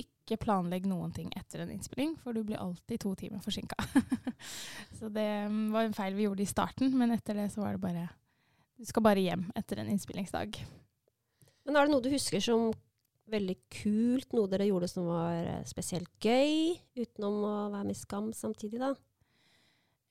ikke 0.00 0.38
planlegg 0.40 0.86
noen 0.88 1.12
ting 1.12 1.28
etter 1.36 1.64
en 1.64 1.72
innspilling, 1.74 2.14
for 2.22 2.32
du 2.32 2.40
blir 2.46 2.60
alltid 2.62 3.02
to 3.02 3.12
timer 3.18 3.42
forsinka. 3.44 3.76
så 4.98 5.10
det 5.12 5.28
mm, 5.52 5.66
var 5.74 5.84
en 5.84 5.96
feil 5.96 6.16
vi 6.16 6.24
gjorde 6.24 6.46
i 6.46 6.48
starten, 6.48 6.94
men 6.96 7.12
etter 7.12 7.36
det 7.36 7.50
så 7.52 7.60
var 7.60 7.76
det 7.76 7.82
bare 7.82 8.06
Du 8.78 8.88
skal 8.88 9.04
bare 9.04 9.20
hjem 9.22 9.44
etter 9.58 9.82
en 9.82 9.90
innspillingsdag. 9.92 10.56
Men 11.66 11.76
er 11.76 11.86
det 11.86 11.92
noe 11.92 12.02
du 12.02 12.10
husker 12.12 12.40
som 12.42 12.70
veldig 13.30 13.56
kult? 13.72 14.32
Noe 14.34 14.50
dere 14.50 14.66
gjorde 14.68 14.88
som 14.90 15.06
var 15.10 15.36
eh, 15.38 15.64
spesielt 15.68 16.10
gøy? 16.22 16.74
Utenom 16.98 17.38
å 17.46 17.54
være 17.72 17.86
med 17.86 17.94
i 17.94 18.00
Skam 18.00 18.32
samtidig, 18.36 18.80
da? 18.82 18.92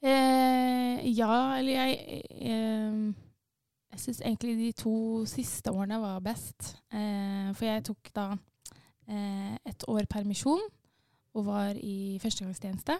Eh, 0.02 1.02
ja, 1.14 1.34
eller 1.60 1.76
jeg 1.76 2.24
eh, 2.42 3.02
Jeg 3.92 4.00
syns 4.02 4.22
egentlig 4.24 4.56
de 4.58 4.70
to 4.80 4.96
siste 5.30 5.74
årene 5.74 6.00
var 6.02 6.24
best. 6.24 6.78
Eh, 6.96 7.52
for 7.54 7.68
jeg 7.68 7.86
tok 7.90 8.14
da 8.16 8.30
eh, 9.12 9.58
et 9.68 9.88
år 9.92 10.08
permisjon 10.10 10.64
og 11.36 11.48
var 11.48 11.76
i 11.76 12.18
førstegangstjeneste. 12.24 12.96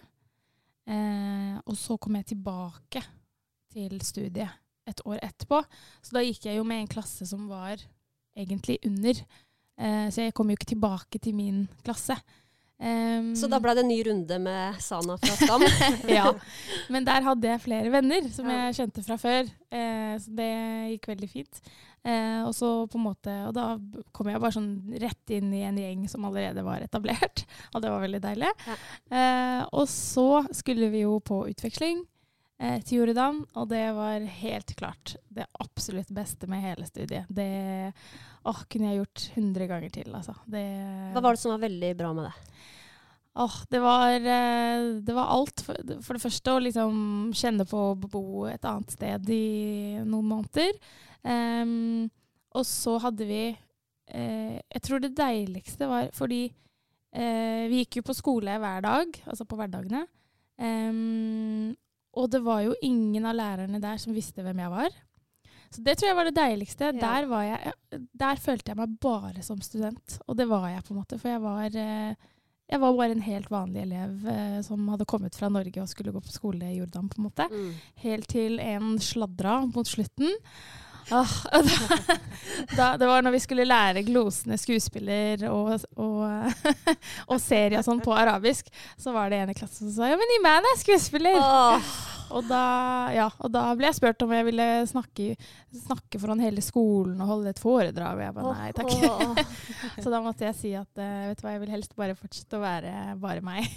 Eh, 0.92 1.56
og 1.64 1.76
så 1.78 1.96
kom 1.96 2.16
jeg 2.18 2.34
tilbake 2.34 3.02
til 3.72 3.96
studiet 4.04 4.60
et 4.88 5.00
år 5.06 5.20
etterpå. 5.22 5.62
Så 6.02 6.16
da 6.16 6.22
gikk 6.24 6.46
jeg 6.48 6.58
jo 6.58 6.66
med 6.66 6.82
en 6.82 6.90
klasse 6.90 7.26
som 7.28 7.48
var 7.50 7.80
egentlig 8.36 8.78
under. 8.86 9.24
Så 9.78 10.26
jeg 10.26 10.34
kom 10.36 10.50
jo 10.52 10.56
ikke 10.58 10.72
tilbake 10.74 11.18
til 11.22 11.34
min 11.34 11.64
klasse. 11.84 12.16
Um, 12.82 13.28
Så 13.38 13.46
da 13.46 13.60
ble 13.62 13.76
det 13.78 13.84
en 13.84 13.90
ny 13.92 14.00
runde 14.08 14.36
med 14.42 14.80
Sana 14.82 15.14
fra 15.22 15.36
Skam? 15.38 15.62
ja. 16.10 16.32
Men 16.90 17.04
der 17.06 17.22
hadde 17.22 17.46
jeg 17.52 17.62
flere 17.62 17.92
venner 17.94 18.26
som 18.34 18.48
Ja. 18.50 18.64
jeg 18.66 18.74
kjente 18.80 19.04
fra 19.06 19.14
før. 19.22 19.46
Eh, 19.70 20.14
så 20.18 20.34
det 20.34 20.48
gikk 20.96 21.06
veldig 21.12 21.28
fint. 21.30 21.60
Eh, 22.02 22.40
og 22.42 22.50
så 22.58 22.72
på 22.90 22.98
en 22.98 23.04
måte, 23.06 23.30
og 23.46 23.54
da 23.54 23.68
kom 24.10 24.26
jeg 24.32 24.42
bare 24.42 24.56
sånn 24.56 24.72
rett 24.98 25.30
inn 25.36 25.52
i 25.54 25.62
en 25.68 25.78
gjeng 25.78 26.08
som 26.10 26.26
allerede 26.26 26.64
var 26.66 26.82
etablert. 26.82 27.44
Og 27.76 27.84
det 27.84 27.92
var 27.94 28.02
veldig 28.02 28.22
deilig. 28.24 28.50
Ja. 28.66 28.74
Eh, 29.14 29.62
og 29.70 29.86
så 29.86 30.42
skulle 30.50 30.90
vi 30.90 31.04
jo 31.04 31.20
på 31.22 31.44
utveksling 31.52 32.02
eh, 32.02 32.11
til 32.86 33.00
Jordan, 33.00 33.40
og 33.58 33.64
det 33.72 33.80
var 33.96 34.22
helt 34.38 34.74
klart 34.78 35.16
det 35.34 35.48
absolutt 35.58 36.12
beste 36.14 36.46
med 36.46 36.62
hele 36.62 36.86
studiet. 36.86 37.26
Det 37.26 37.48
åh, 38.46 38.60
kunne 38.70 38.92
jeg 38.92 39.00
gjort 39.00 39.24
100 39.34 39.66
ganger 39.70 39.90
til, 39.96 40.12
altså. 40.14 40.36
Det, 40.46 40.62
Hva 41.14 41.24
var 41.24 41.34
det 41.34 41.42
som 41.42 41.54
var 41.56 41.64
veldig 41.64 41.90
bra 41.98 42.12
med 42.14 42.28
det? 42.28 42.52
Åh, 43.34 43.56
det 43.68 43.80
var, 43.80 44.14
eh, 44.14 45.00
det 45.00 45.14
var 45.14 45.30
alt. 45.32 45.62
For, 45.64 45.78
for 46.04 46.16
det 46.16 46.22
første 46.22 46.52
å 46.52 46.62
liksom 46.62 46.96
kjenne 47.36 47.64
på 47.68 47.84
å 47.92 47.96
bo 47.96 48.44
et 48.50 48.64
annet 48.68 48.92
sted 48.92 49.30
i 49.32 49.98
noen 50.04 50.28
måneder. 50.34 50.76
Um, 51.22 52.10
og 52.58 52.66
så 52.66 52.96
hadde 52.98 53.28
vi 53.28 53.44
eh, 53.46 54.56
Jeg 54.58 54.82
tror 54.82 54.98
det 54.98 55.12
deiligste 55.14 55.86
var 55.86 56.08
fordi 56.16 56.40
eh, 57.14 57.68
vi 57.70 57.84
gikk 57.84 58.00
jo 58.00 58.08
på 58.08 58.16
skole 58.18 58.56
hver 58.58 58.82
dag, 58.84 59.20
altså 59.24 59.46
på 59.48 59.56
hverdagene. 59.60 60.02
Em, 60.60 61.72
og 62.12 62.28
det 62.32 62.42
var 62.44 62.60
jo 62.66 62.74
ingen 62.84 63.24
av 63.28 63.36
lærerne 63.38 63.80
der 63.80 64.00
som 64.00 64.14
visste 64.16 64.44
hvem 64.44 64.60
jeg 64.64 64.72
var. 64.72 65.00
Så 65.72 65.80
det 65.80 65.94
tror 65.96 66.10
jeg 66.10 66.18
var 66.18 66.28
det 66.28 66.36
deiligste. 66.36 66.90
Ja. 66.90 66.98
Der, 67.00 67.26
var 67.30 67.46
jeg, 67.46 67.72
der 68.20 68.40
følte 68.40 68.72
jeg 68.72 68.80
meg 68.82 68.98
bare 69.00 69.44
som 69.44 69.62
student. 69.64 70.18
Og 70.28 70.36
det 70.36 70.46
var 70.50 70.68
jeg, 70.68 70.84
på 70.84 70.92
en 70.92 71.00
måte. 71.00 71.18
For 71.20 71.32
jeg 71.32 71.40
var, 71.40 71.78
eh, 71.80 72.28
jeg 72.68 72.82
var 72.82 72.98
bare 72.98 73.16
en 73.16 73.24
helt 73.24 73.48
vanlig 73.52 73.86
elev 73.86 74.28
eh, 74.28 74.58
som 74.66 74.90
hadde 74.92 75.08
kommet 75.08 75.38
fra 75.38 75.48
Norge 75.52 75.80
og 75.80 75.88
skulle 75.88 76.12
gå 76.12 76.20
på 76.20 76.34
skole 76.34 76.68
i 76.68 76.76
Jordan, 76.76 77.08
på 77.08 77.20
en 77.20 77.28
måte. 77.30 77.48
Mm. 77.48 77.70
Helt 78.04 78.28
til 78.34 78.60
en 78.60 78.98
sladra 79.00 79.62
mot 79.64 79.88
slutten. 79.88 80.28
Ah, 81.10 81.34
da, 81.52 82.16
da, 82.76 82.86
det 82.96 83.08
var 83.08 83.24
når 83.24 83.34
vi 83.34 83.42
skulle 83.42 83.66
lære 83.66 84.04
glosende 84.06 84.58
skuespiller 84.60 85.48
og, 85.50 85.74
og, 85.96 86.22
og 87.32 87.38
serie 87.42 87.80
og 87.80 87.86
sånn 87.86 88.02
på 88.04 88.14
arabisk, 88.16 88.70
så 89.00 89.14
var 89.14 89.32
det 89.32 89.42
en 89.42 89.52
i 89.52 89.58
klassen 89.58 89.88
som 89.88 89.96
sa 89.96 90.12
ja, 90.12 90.18
men 90.20 90.36
Iman 90.38 90.70
er 90.72 90.80
skuespiller. 90.80 91.38
Oh. 91.42 91.92
Og 92.32 92.46
da, 92.48 92.62
ja, 93.12 93.26
og 93.44 93.50
da 93.52 93.64
ble 93.76 93.88
jeg 93.90 93.98
spurt 93.98 94.22
om 94.24 94.32
jeg 94.32 94.46
ville 94.46 94.66
snakke, 94.88 95.34
snakke 95.76 96.20
foran 96.22 96.40
hele 96.40 96.62
skolen 96.64 97.20
og 97.20 97.28
holde 97.28 97.52
et 97.52 97.60
foredrag. 97.60 98.16
Og 98.16 98.24
jeg 98.24 98.36
bare 98.38 98.54
nei 98.56 98.70
takk. 98.76 99.42
Så 100.02 100.12
da 100.12 100.22
måtte 100.24 100.46
jeg 100.48 100.56
si 100.58 100.72
at 100.78 101.02
eh, 101.02 101.28
vet 101.28 101.42
du 101.42 101.44
hva, 101.44 101.54
jeg 101.56 101.64
vil 101.64 101.74
helst 101.74 101.96
bare 101.98 102.16
fortsette 102.16 102.56
å 102.56 102.62
være 102.62 103.18
bare 103.20 103.44
meg. 103.44 103.68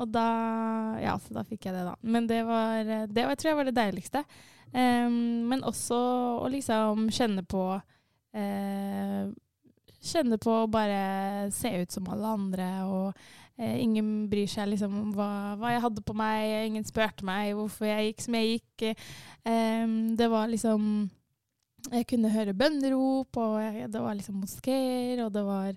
og 0.00 0.08
da 0.14 0.26
Ja, 1.02 1.18
så 1.20 1.36
da 1.36 1.44
fikk 1.46 1.68
jeg 1.68 1.76
det, 1.76 1.84
da. 1.90 1.94
Men 2.00 2.26
det 2.30 2.42
var 2.48 2.88
Det 3.10 3.26
var, 3.26 3.36
tror 3.36 3.52
jeg 3.52 3.60
var 3.60 3.68
det 3.68 3.76
deiligste. 3.76 4.24
Men 4.72 5.64
også 5.68 5.98
å 6.40 6.48
liksom 6.52 7.08
kjenne 7.12 7.44
på 7.44 7.64
eh, 8.32 9.30
Kjenne 10.02 10.34
på 10.42 10.50
å 10.64 10.70
bare 10.70 11.50
se 11.54 11.70
ut 11.78 11.92
som 11.94 12.08
alle 12.10 12.30
andre, 12.34 12.64
og 12.90 13.12
eh, 13.54 13.76
ingen 13.84 14.24
bryr 14.32 14.48
seg 14.50 14.72
liksom 14.72 14.96
om 14.98 15.12
hva, 15.14 15.28
hva 15.60 15.70
jeg 15.70 15.82
hadde 15.84 16.02
på 16.02 16.16
meg. 16.18 16.46
Ingen 16.66 16.86
spurte 16.88 17.22
meg 17.28 17.52
hvorfor 17.54 17.86
jeg 17.86 18.08
gikk 18.08 18.24
som 18.24 18.36
jeg 18.40 18.56
gikk. 18.56 19.04
Em, 19.46 19.94
det 20.18 20.26
var 20.32 20.50
liksom 20.50 20.88
jeg 21.90 22.06
kunne 22.10 22.30
høre 22.30 22.54
bønnerop, 22.54 23.38
og 23.38 23.54
jeg, 23.62 23.88
det 23.94 24.02
var 24.02 24.18
liksom 24.18 24.42
moskeer, 24.42 25.22
og 25.24 25.32
det 25.34 25.42
var 25.46 25.72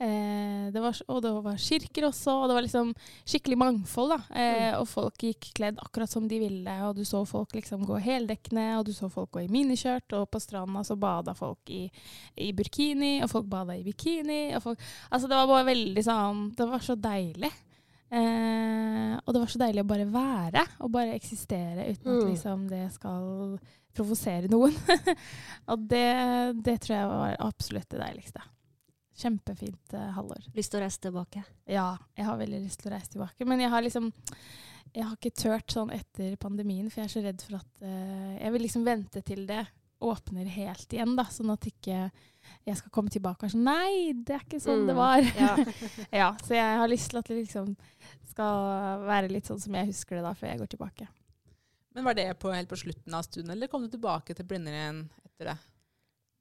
Eh, 0.00 0.70
det 0.74 0.80
var, 0.82 0.96
og 1.08 1.20
det 1.22 1.30
var 1.44 1.56
kirker 1.62 2.08
også, 2.08 2.32
og 2.42 2.48
det 2.50 2.54
var 2.56 2.64
liksom 2.66 2.88
skikkelig 3.24 3.56
mangfold. 3.60 4.08
da. 4.16 4.20
Eh, 4.34 4.72
Mm. 4.74 4.80
Og 4.80 4.88
folk 4.88 5.18
gikk 5.18 5.52
kledd 5.54 5.78
akkurat 5.78 6.10
som 6.10 6.26
de 6.28 6.38
ville, 6.40 6.74
og 6.88 6.96
du 6.96 7.04
så 7.04 7.24
folk 7.26 7.52
liksom 7.54 7.84
gå 7.86 8.00
heldekkende, 8.02 8.78
og 8.78 8.86
du 8.86 8.92
så 8.92 9.08
folk 9.10 9.30
gå 9.30 9.44
i 9.44 9.48
miniskjørt, 9.48 10.12
og 10.18 10.30
på 10.30 10.40
stranda 10.42 10.82
så 10.84 10.96
bada 10.98 11.32
folk 11.34 11.58
i, 11.70 11.90
i 12.36 12.52
burkini, 12.52 13.22
og 13.22 13.30
folk 13.30 13.46
bada 13.46 13.76
i 13.78 13.84
bikini. 13.84 14.54
Og 14.56 14.62
folk, 14.62 14.78
altså 15.12 15.28
det 15.28 15.36
var 15.36 15.46
bare 15.46 15.68
veldig 15.70 16.04
sånn 16.04 16.54
Det 16.56 16.66
var 16.68 16.78
så 16.80 16.96
deilig. 16.96 17.52
Eh, 18.14 19.14
og 19.26 19.32
det 19.34 19.40
var 19.40 19.50
så 19.50 19.58
deilig 19.58 19.82
å 19.82 19.88
bare 19.90 20.06
være 20.10 20.66
og 20.80 20.90
bare 20.94 21.14
eksistere 21.16 21.86
uten 21.90 22.10
at 22.18 22.24
Mm. 22.24 22.30
liksom, 22.30 22.68
det 22.68 22.92
skal 22.92 23.58
provosere 23.94 24.48
noen. 24.50 24.74
og 25.70 25.78
det, 25.88 26.62
det 26.62 26.80
tror 26.82 26.96
jeg 26.96 27.08
var 27.08 27.36
absolutt 27.40 27.88
det 27.90 28.00
deiligste. 28.00 28.42
Kjempefint 29.14 29.94
uh, 29.94 30.08
halvår. 30.16 30.48
Lyst 30.56 30.72
til 30.74 30.80
å 30.80 30.84
reise 30.84 31.00
tilbake. 31.06 31.44
Ja, 31.70 31.88
jeg 32.18 32.26
har 32.26 32.38
veldig 32.40 32.60
lyst 32.64 32.80
til 32.82 32.90
å 32.90 32.94
reise 32.96 33.12
tilbake. 33.14 33.46
Men 33.46 33.62
jeg 33.62 33.70
har 33.74 33.84
liksom 33.86 34.10
jeg 34.94 35.02
har 35.08 35.16
ikke 35.16 35.34
turt 35.34 35.72
sånn 35.74 35.90
etter 35.90 36.36
pandemien, 36.38 36.86
for 36.90 37.00
jeg 37.02 37.08
er 37.08 37.12
så 37.16 37.22
redd 37.24 37.40
for 37.42 37.56
at 37.58 37.80
uh, 37.82 38.34
Jeg 38.38 38.52
vil 38.54 38.62
liksom 38.66 38.84
vente 38.86 39.22
til 39.26 39.46
det 39.48 39.64
åpner 40.04 40.44
helt 40.52 40.92
igjen, 40.92 41.14
da, 41.16 41.24
sånn 41.32 41.50
at 41.54 41.64
ikke 41.70 41.96
jeg 42.66 42.76
skal 42.76 42.92
komme 42.92 43.08
tilbake 43.10 43.46
og 43.46 43.52
sånn 43.54 43.62
Nei, 43.64 44.12
det 44.12 44.34
er 44.36 44.42
ikke 44.44 44.60
sånn 44.60 44.82
det 44.86 44.92
Mm, 44.92 44.98
var. 45.00 45.24
ja. 45.38 45.54
ja, 46.20 46.26
så 46.44 46.54
jeg 46.58 46.78
har 46.82 46.90
lyst 46.90 47.08
til 47.10 47.20
at 47.22 47.30
det 47.30 47.38
liksom 47.38 47.70
skal 48.28 49.04
være 49.06 49.30
litt 49.32 49.48
sånn 49.48 49.62
som 49.62 49.78
jeg 49.78 49.88
husker 49.94 50.18
det 50.18 50.24
da, 50.26 50.34
før 50.36 50.50
jeg 50.50 50.60
går 50.60 50.70
tilbake. 50.74 51.06
Men 51.94 52.04
var 52.10 52.18
det 52.18 52.26
på, 52.42 52.50
helt 52.52 52.68
på 52.68 52.76
slutten 52.82 53.14
av 53.16 53.22
studien, 53.24 53.54
eller 53.54 53.70
kom 53.72 53.86
du 53.86 53.88
tilbake 53.94 54.34
til 54.36 54.44
Blindern 54.50 54.74
igjen 54.76 55.00
etter 55.24 55.52
det? 55.52 55.56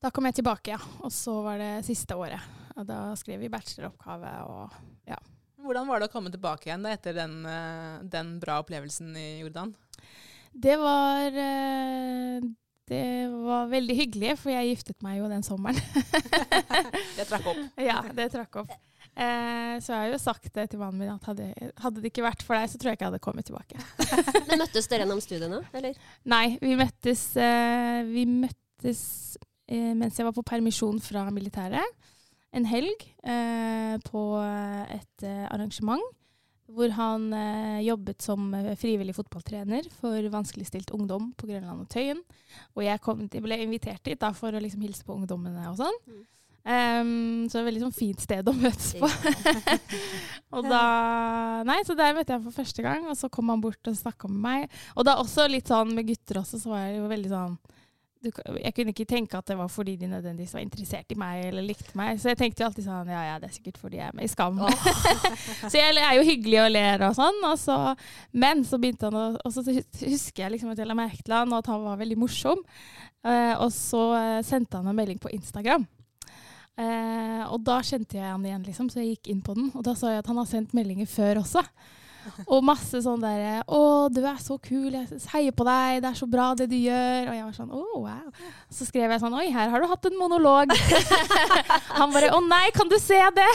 Da 0.04 0.12
kom 0.12 0.26
jeg 0.28 0.42
tilbake, 0.42 0.74
ja. 0.76 0.80
Og 1.06 1.14
så 1.14 1.38
var 1.46 1.62
det 1.62 1.72
siste 1.88 2.18
året. 2.20 2.42
Og 2.74 2.88
da 2.90 3.00
skrev 3.20 3.44
vi 3.44 3.52
bacheloroppgave 3.54 4.34
og 4.50 4.82
Hvordan 5.64 5.88
var 5.88 6.02
det 6.02 6.10
å 6.10 6.12
komme 6.12 6.32
tilbake 6.32 6.68
igjen 6.68 6.84
da, 6.84 6.92
etter 6.92 7.16
den, 7.16 7.38
eh, 7.48 8.02
den 8.04 8.36
bra 8.42 8.58
opplevelsen 8.60 9.14
i 9.16 9.28
Jordan? 9.40 9.72
Det 10.52 10.76
var 10.78 11.38
eh, 11.40 12.44
Det 12.90 13.06
var 13.32 13.70
veldig 13.72 13.96
hyggelig, 13.96 14.34
for 14.42 14.52
jeg 14.52 14.74
giftet 14.74 15.00
meg 15.06 15.22
jo 15.22 15.30
den 15.32 15.46
sommeren. 15.46 15.80
Det 17.18 17.30
trakk 17.30 17.48
opp. 17.54 17.62
ja, 17.90 18.02
det 18.12 18.28
trakk 18.34 18.60
opp. 18.66 18.74
Eh, 19.14 19.78
så 19.80 19.94
jeg 19.94 20.00
har 20.02 20.10
jo 20.10 20.20
sagt 20.20 20.50
det 20.58 20.66
til 20.72 20.82
mannen 20.82 21.00
min 21.00 21.12
at 21.14 21.28
hadde, 21.30 21.48
hadde 21.80 22.02
det 22.02 22.10
ikke 22.10 22.26
vært 22.26 22.44
for 22.44 22.58
deg, 22.58 22.72
så 22.72 22.80
tror 22.82 22.92
jeg 22.92 22.98
ikke 22.98 23.06
jeg 23.06 23.12
hadde 23.14 23.24
kommet 23.24 23.48
tilbake. 23.48 23.78
Men 24.50 24.64
møttes 24.66 24.90
dere 24.90 25.06
gjennom 25.06 25.22
studiene, 25.24 25.60
eller? 25.78 26.00
Nei, 26.34 26.46
vi 26.60 26.74
møttes, 26.80 27.28
eh, 27.40 28.00
vi 28.10 28.26
møttes 28.28 29.04
eh, 29.70 29.94
mens 29.94 30.18
jeg 30.18 30.28
var 30.28 30.36
på 30.36 30.46
permisjon 30.50 31.00
fra 31.04 31.28
militæret. 31.32 32.10
En 32.54 32.68
helg 32.70 33.08
eh, 33.26 33.96
på 34.06 34.24
et 34.94 35.26
eh, 35.26 35.48
arrangement 35.50 36.04
hvor 36.74 36.94
han 36.96 37.28
eh, 37.36 37.82
jobbet 37.86 38.24
som 38.24 38.54
eh, 38.56 38.74
frivillig 38.80 39.16
fotballtrener 39.18 39.88
for 40.00 40.30
vanskeligstilt 40.34 40.94
ungdom 40.96 41.32
på 41.38 41.50
Grønland 41.50 41.84
og 41.84 41.90
Tøyen. 41.92 42.22
Og 42.78 42.86
jeg 42.86 43.02
kom, 43.04 43.26
jeg 43.28 43.44
ble 43.44 43.60
invitert 43.66 44.04
dit 44.06 44.20
da, 44.20 44.32
for 44.38 44.54
å 44.54 44.62
liksom 44.64 44.86
hilse 44.86 45.06
på 45.06 45.18
ungdommene 45.18 45.68
og 45.72 45.82
sånn. 45.82 46.00
Mm. 46.08 46.24
Em, 46.64 47.10
så 47.52 47.58
det 47.58 47.60
er 47.60 47.66
et 47.66 47.68
veldig 47.68 47.84
sånn 47.84 47.96
fint 47.98 48.22
sted 48.24 48.48
å 48.48 48.56
møtes 48.56 48.94
på. 48.96 49.10
og 50.56 50.70
da 50.72 50.84
Nei, 51.68 51.82
så 51.88 51.96
der 52.00 52.16
møtte 52.16 52.32
jeg 52.32 52.40
ham 52.40 52.48
for 52.48 52.56
første 52.56 52.86
gang, 52.86 53.06
og 53.12 53.20
så 53.20 53.28
kom 53.32 53.52
han 53.52 53.64
bort 53.64 53.92
og 53.92 54.00
snakka 54.00 54.32
med 54.32 54.44
meg. 54.46 54.82
Og 54.96 55.08
da 55.08 55.18
også 55.20 55.50
litt 55.52 55.72
sånn 55.72 55.92
med 55.96 56.08
gutter 56.08 56.40
også, 56.42 56.62
så 56.64 56.72
var 56.72 56.88
jeg 56.88 57.02
jo 57.02 57.12
veldig 57.12 57.34
sånn 57.34 57.60
du, 58.24 58.30
Jeg 58.64 58.74
kunne 58.76 58.94
ikke 58.94 59.08
tenke 59.10 59.38
at 59.38 59.48
det 59.50 59.58
var 59.60 59.70
fordi 59.72 59.96
de 60.00 60.10
nødvendigvis 60.10 60.54
var 60.56 60.64
interessert 60.64 61.12
i 61.14 61.18
meg 61.20 61.46
eller 61.50 61.66
likte 61.66 61.96
meg. 62.00 62.20
Så 62.22 62.32
jeg 62.32 62.40
tenkte 62.40 62.64
jo 62.64 62.70
alltid 62.70 62.88
sånn 62.88 63.12
Ja, 63.12 63.24
ja, 63.28 63.40
det 63.42 63.50
er 63.50 63.56
sikkert 63.58 63.80
fordi 63.82 64.00
jeg 64.00 64.10
er 64.10 64.18
med 64.18 64.28
i 64.28 64.32
Skam. 64.32 64.62
så 65.72 65.74
jeg 65.76 65.98
er 66.00 66.18
jo 66.18 66.28
hyggelig 66.28 66.62
og 66.64 66.70
ler 66.74 67.08
og 67.10 67.18
sånn. 67.20 67.42
Og 67.50 67.58
så, 67.62 67.80
men 68.46 68.64
så 68.68 68.80
begynte 68.82 69.10
han 69.10 69.20
å 69.20 69.26
Og 69.44 69.56
så 69.56 69.66
husker 69.68 70.46
jeg 70.46 70.56
liksom 70.56 70.72
at 70.74 70.80
jeg 70.82 70.90
la 70.90 70.98
merke 70.98 71.22
til 71.22 71.36
han, 71.36 71.52
og 71.52 71.64
at 71.64 71.74
han 71.74 71.84
var 71.86 72.00
veldig 72.02 72.20
morsom. 72.24 72.64
Eh, 73.24 73.54
og 73.58 73.70
så 73.76 74.06
eh, 74.20 74.40
sendte 74.48 74.80
han 74.80 74.90
en 74.90 74.98
melding 74.98 75.20
på 75.22 75.32
Instagram. 75.36 75.86
Eh, 76.74 77.44
og 77.46 77.60
da 77.62 77.78
kjente 77.86 78.18
jeg 78.18 78.26
han 78.26 78.46
igjen, 78.46 78.64
liksom, 78.66 78.90
så 78.90 79.04
jeg 79.04 79.18
gikk 79.18 79.34
inn 79.34 79.44
på 79.46 79.56
den. 79.58 79.70
Og 79.78 79.84
da 79.86 79.96
så 79.98 80.14
jeg 80.14 80.24
at 80.24 80.32
han 80.32 80.42
har 80.42 80.50
sendt 80.50 80.74
meldinger 80.78 81.10
før 81.10 81.44
også. 81.44 81.64
Og 82.48 82.64
masse 82.66 83.02
sånn 83.04 83.22
derre 83.24 83.64
'Å, 83.64 84.10
du 84.14 84.22
er 84.26 84.40
så 84.42 84.58
kul. 84.62 84.92
Jeg 84.94 85.22
heier 85.34 85.56
på 85.56 85.66
deg. 85.68 86.02
Det 86.04 86.10
er 86.10 86.20
så 86.20 86.28
bra, 86.30 86.54
det 86.56 86.70
du 86.72 86.78
gjør.' 86.78 87.30
Og 87.30 87.36
jeg 87.36 87.46
var 87.46 87.56
sånn 87.58 87.74
'Å, 87.74 87.84
wow'. 88.04 88.32
Så 88.70 88.88
skrev 88.88 89.12
jeg 89.12 89.24
sånn 89.24 89.36
'Oi, 89.38 89.50
her 89.52 89.70
har 89.70 89.82
du 89.82 89.88
hatt 89.88 90.06
en 90.06 90.20
monolog'. 90.20 90.74
Han 92.00 92.14
bare 92.14 92.32
'Å 92.32 92.40
nei, 92.48 92.72
kan 92.76 92.90
du 92.90 92.98
se 93.00 93.20
det?' 93.36 93.52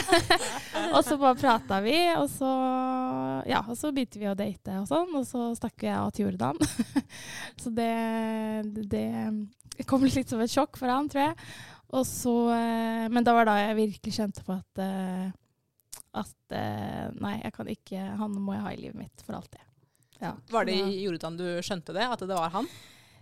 og 0.97 1.03
så 1.05 1.19
bare 1.19 1.39
prata 1.39 1.81
vi, 1.81 1.97
og 2.17 2.29
så 2.31 2.53
Ja, 3.49 3.63
og 3.63 3.77
så 3.79 3.93
begynte 3.95 4.19
vi 4.19 4.29
å 4.29 4.37
date 4.37 4.81
og 4.81 4.89
sånn, 4.89 5.15
og 5.15 5.25
så 5.25 5.55
stakk 5.57 5.83
jeg 5.83 5.95
av 5.95 6.11
til 6.13 6.27
Jordan. 6.27 6.59
så 7.63 7.71
det, 7.71 7.93
det 8.91 9.87
kom 9.87 10.05
litt 10.05 10.29
som 10.29 10.41
et 10.43 10.53
sjokk 10.53 10.77
for 10.77 10.91
han, 10.91 11.09
tror 11.09 11.31
jeg. 11.31 11.37
Så, 12.05 12.35
eh, 12.53 13.09
men 13.09 13.25
da 13.25 13.33
var 13.33 13.49
da 13.49 13.57
jeg 13.63 13.79
virkelig 13.79 14.17
kjente 14.19 14.45
på 14.45 14.59
at 14.59 14.83
eh, 14.85 15.31
at 16.21 16.55
eh, 16.57 17.09
nei, 17.23 17.39
jeg 17.43 17.55
kan 17.55 17.73
ikke 17.73 18.05
Han 18.21 18.37
må 18.43 18.57
jeg 18.57 18.65
ha 18.67 18.75
i 18.75 18.81
livet 18.83 19.01
mitt 19.01 19.25
for 19.27 19.39
alltid. 19.39 19.65
Ja. 20.19 20.35
Var 20.51 20.67
det 20.67 20.77
i 20.83 21.03
Jordan 21.05 21.37
du 21.39 21.47
skjønte 21.63 21.95
det, 21.95 22.07
at 22.07 22.25
det 22.27 22.35
var 22.35 22.51
han? 22.55 22.67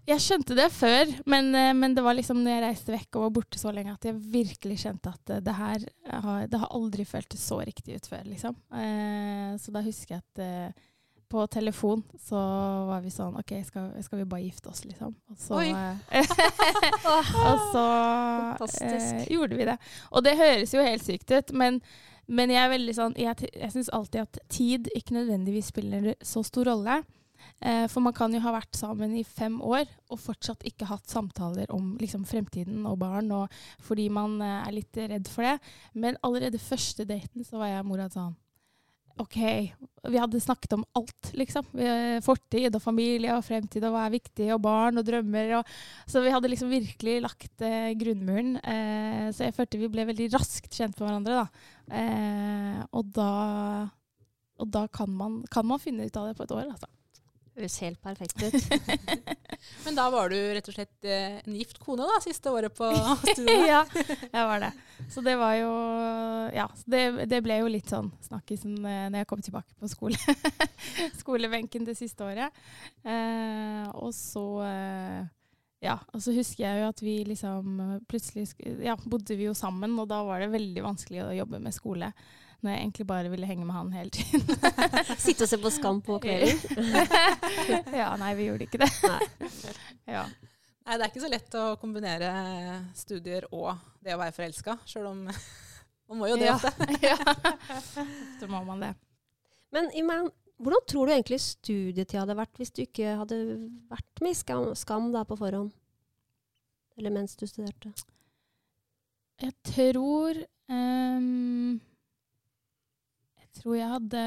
Jeg 0.06 0.22
skjønte 0.22 0.54
det 0.54 0.68
før, 0.70 1.10
men, 1.26 1.48
eh, 1.58 1.72
men 1.74 1.94
det 1.96 2.02
var 2.06 2.14
liksom 2.14 2.38
når 2.44 2.52
jeg 2.52 2.62
reiste 2.62 2.92
vekk 2.94 3.16
og 3.18 3.24
var 3.24 3.32
borte 3.40 3.58
så 3.58 3.72
lenge, 3.74 3.96
at 3.96 4.06
jeg 4.06 4.14
virkelig 4.14 4.76
skjønte 4.84 5.10
at 5.10 5.32
eh, 5.34 5.40
det 5.42 5.54
her 5.56 5.86
har, 6.22 6.44
det 6.46 6.60
har 6.62 6.74
aldri 6.78 7.06
føltes 7.08 7.42
så 7.42 7.58
riktig 7.66 7.98
ut 7.98 8.06
før, 8.12 8.22
liksom. 8.30 8.54
Eh, 8.70 9.56
så 9.58 9.74
da 9.74 9.82
husker 9.82 10.14
jeg 10.16 10.22
at 10.22 10.44
eh, 10.44 10.84
på 11.26 11.42
telefon 11.50 12.04
så 12.22 12.38
var 12.86 13.02
vi 13.02 13.10
sånn 13.10 13.34
OK, 13.40 13.50
skal, 13.66 13.88
skal 14.06 14.20
vi 14.22 14.28
bare 14.30 14.44
gifte 14.44 14.70
oss, 14.70 14.84
liksom? 14.86 15.16
Og 15.32 15.40
så, 15.42 15.58
Oi. 15.58 15.72
eh, 15.74 16.34
og 17.48 17.64
så 17.72 17.86
eh, 18.86 19.24
gjorde 19.34 19.58
vi 19.58 19.66
det. 19.66 19.74
Og 20.12 20.22
det 20.22 20.36
høres 20.38 20.74
jo 20.76 20.86
helt 20.86 21.02
sykt 21.02 21.34
ut, 21.34 21.50
men, 21.50 21.80
men 22.26 22.50
jeg 22.50 22.58
er 22.58 22.72
veldig 22.72 22.94
sånn 22.96 23.12
Jeg, 23.20 23.50
jeg 23.54 23.72
syns 23.74 23.90
alltid 23.94 24.24
at 24.24 24.38
tid 24.50 24.88
ikke 24.98 25.14
nødvendigvis 25.14 25.70
spiller 25.70 26.14
så 26.24 26.42
stor 26.46 26.70
rolle. 26.72 27.00
Eh, 27.60 27.84
for 27.88 28.04
man 28.04 28.14
kan 28.16 28.32
jo 28.34 28.40
ha 28.44 28.52
vært 28.54 28.76
sammen 28.76 29.14
i 29.16 29.22
fem 29.24 29.58
år 29.64 29.86
og 30.12 30.20
fortsatt 30.20 30.64
ikke 30.68 30.88
hatt 30.90 31.08
samtaler 31.08 31.70
om 31.72 31.94
liksom, 32.00 32.24
fremtiden 32.28 32.84
og 32.88 32.98
barn, 33.00 33.30
og, 33.32 33.52
fordi 33.84 34.08
man 34.12 34.40
eh, 34.44 34.58
er 34.66 34.74
litt 34.76 34.98
redd 35.00 35.30
for 35.30 35.46
det. 35.46 35.56
Men 35.94 36.18
allerede 36.26 36.60
første 36.60 37.06
daten 37.08 37.46
så 37.46 37.60
var 37.60 37.72
jeg 37.72 37.84
og 37.84 37.90
Morad 37.92 38.16
sånn 38.16 38.34
OK, 39.16 39.36
vi 40.10 40.18
hadde 40.20 40.40
snakket 40.40 40.74
om 40.76 40.82
alt, 40.98 41.30
liksom. 41.38 41.64
Fortid 42.24 42.74
og 42.76 42.82
familie 42.84 43.32
og 43.32 43.44
fremtid 43.46 43.84
og 43.88 43.94
hva 43.94 44.02
er 44.04 44.12
viktig, 44.12 44.48
og 44.52 44.60
barn 44.66 45.00
og 45.00 45.06
drømmer. 45.08 45.54
Og, 45.60 45.70
så 46.10 46.20
vi 46.24 46.32
hadde 46.34 46.50
liksom 46.52 46.68
virkelig 46.72 47.14
lagt 47.24 47.64
eh, 47.64 47.94
grunnmuren. 47.96 48.58
Eh, 48.60 49.22
så 49.32 49.48
jeg 49.48 49.56
følte 49.56 49.80
vi 49.80 49.88
ble 49.92 50.04
veldig 50.10 50.28
raskt 50.34 50.68
kjent 50.68 51.00
med 51.00 51.08
hverandre, 51.08 51.46
da. 51.46 51.70
Eh, 52.02 52.82
og 52.92 53.08
da, 53.16 53.30
og 54.60 54.70
da 54.76 54.84
kan, 54.92 55.16
man, 55.16 55.40
kan 55.52 55.68
man 55.68 55.80
finne 55.80 56.04
ut 56.04 56.20
av 56.20 56.28
det 56.28 56.36
på 56.36 56.44
et 56.44 56.56
år, 56.58 56.68
altså. 56.74 56.92
Høres 57.56 57.78
helt 57.80 58.00
perfekt 58.04 58.42
ut. 58.44 58.56
Men 59.86 59.96
da 59.96 60.04
var 60.12 60.28
du 60.28 60.36
rett 60.36 60.66
og 60.68 60.74
slett 60.76 61.06
eh, 61.08 61.38
en 61.40 61.54
gift 61.56 61.78
kone 61.82 62.04
da, 62.04 62.18
siste 62.20 62.52
året 62.52 62.74
på 62.76 62.90
studiet? 63.32 63.64
ja, 63.70 63.80
jeg 63.96 64.48
var 64.50 64.60
det. 64.66 64.72
Så 65.12 65.22
det 65.24 65.36
var 65.40 65.54
jo 65.58 65.70
Ja, 66.56 66.66
det, 66.88 67.00
det 67.30 67.40
ble 67.44 67.58
jo 67.62 67.70
litt 67.72 67.88
sånn 67.92 68.10
snakkisen 68.26 68.76
eh, 68.84 69.06
når 69.12 69.22
jeg 69.22 69.30
kom 69.32 69.42
tilbake 69.44 69.72
på 69.80 69.88
skole. 69.92 70.20
skolebenken 71.20 71.88
det 71.88 71.96
siste 71.98 72.26
året. 72.28 72.52
Eh, 73.04 73.88
og 73.96 74.12
så 74.16 74.44
eh, 74.68 75.24
Ja, 75.84 75.98
og 76.12 76.22
så 76.24 76.32
husker 76.36 76.64
jeg 76.66 76.82
jo 76.82 76.90
at 76.92 77.02
vi 77.04 77.18
liksom 77.28 77.80
plutselig 78.08 78.48
Ja, 78.84 78.96
bodde 79.04 79.36
vi 79.38 79.48
jo 79.48 79.56
sammen, 79.56 79.96
og 80.00 80.08
da 80.12 80.22
var 80.28 80.44
det 80.44 80.52
veldig 80.54 80.84
vanskelig 80.84 81.24
å 81.24 81.34
jobbe 81.40 81.60
med 81.62 81.76
skole. 81.76 82.12
Når 82.66 82.74
jeg 82.74 82.82
egentlig 82.82 83.06
bare 83.06 83.30
ville 83.30 83.46
henge 83.46 83.64
med 83.68 83.76
han 83.76 83.92
hele 83.94 84.10
tiden. 84.10 84.42
Sitte 85.22 85.46
og 85.46 85.50
se 85.52 85.58
på 85.62 85.70
Skam 85.70 86.00
på 86.02 86.16
kvelden. 86.24 86.88
ja, 88.00 88.08
nei, 88.18 88.32
vi 88.38 88.48
gjorde 88.48 88.66
ikke 88.66 88.80
det. 88.82 88.88
Nei. 89.06 89.50
ja. 90.16 90.24
Nei, 90.86 90.96
det 90.96 91.04
er 91.04 91.10
ikke 91.12 91.22
så 91.22 91.30
lett 91.30 91.54
å 91.58 91.66
kombinere 91.82 92.32
studier 92.98 93.46
og 93.54 93.70
det 94.02 94.14
å 94.14 94.18
være 94.20 94.34
forelska, 94.34 94.76
sjøl 94.86 95.08
om 95.12 95.22
man 95.26 96.20
må 96.20 96.28
jo 96.30 96.36
det 96.38 96.46
Ja. 96.46 96.54
ofte. 96.58 96.86
ja. 97.02 97.16
Må 98.50 98.60
man 98.66 98.82
det. 98.84 98.92
Men 99.74 99.88
Iman, 99.98 100.28
hvordan 100.62 100.84
tror 100.86 101.06
du 101.08 101.14
egentlig 101.16 101.40
studietida 101.42 102.22
hadde 102.22 102.36
vært 102.38 102.60
hvis 102.60 102.70
du 102.74 102.84
ikke 102.84 103.16
hadde 103.22 103.40
vært 103.90 104.22
med 104.22 104.30
i 104.34 104.38
Skam, 104.38 104.68
skam 104.78 105.10
da 105.14 105.24
på 105.26 105.38
forhånd? 105.40 105.72
Eller 106.96 107.12
mens 107.12 107.34
du 107.36 107.46
studerte? 107.50 107.90
Jeg 109.42 109.52
tror 109.68 110.38
ehm, 110.72 111.74
Jeg 111.76 111.95
tror 113.56 113.78
jeg 113.78 113.90
hadde 113.90 114.22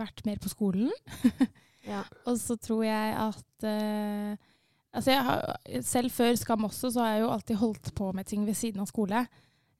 vært 0.00 0.24
mer 0.28 0.42
på 0.42 0.52
skolen. 0.52 0.90
Ja. 1.84 1.98
Og 2.24 2.38
så 2.40 2.54
tror 2.56 2.78
jeg 2.86 3.08
at 3.12 3.64
uh, 3.68 4.36
Altså 4.94 5.10
jeg 5.10 5.24
har, 5.26 5.56
selv 5.82 6.10
før 6.14 6.36
Skam 6.38 6.64
også, 6.64 6.88
så 6.94 7.02
har 7.02 7.10
jeg 7.10 7.24
jo 7.24 7.30
alltid 7.34 7.56
holdt 7.58 7.88
på 7.98 8.12
med 8.14 8.24
ting 8.24 8.46
ved 8.46 8.54
siden 8.54 8.80
av 8.80 8.86
skole. 8.86 9.24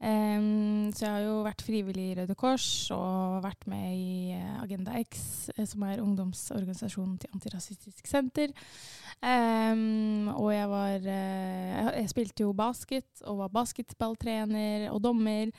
Um, 0.04 0.90
så 0.92 1.04
jeg 1.06 1.12
har 1.12 1.22
jo 1.22 1.36
vært 1.46 1.62
frivillig 1.62 2.06
i 2.10 2.16
Røde 2.18 2.34
Kors 2.36 2.66
og 2.92 3.44
vært 3.44 3.62
med 3.70 3.94
i 3.94 4.34
eh, 4.34 4.56
Agenda 4.58 4.98
X, 4.98 5.22
eh, 5.54 5.62
som 5.70 5.86
er 5.86 6.02
ungdomsorganisasjonen 6.02 7.14
til 7.22 7.30
Antirasistisk 7.32 8.10
Senter. 8.10 8.50
Um, 9.22 10.28
og 10.34 10.50
jeg 10.50 10.68
var 10.68 11.06
uh, 11.06 11.94
Jeg 11.94 12.10
spilte 12.10 12.44
jo 12.44 12.52
basket 12.58 13.22
og 13.22 13.38
var 13.44 13.54
basketballtrener 13.54 14.90
og 14.90 14.98
dommer. 15.06 15.54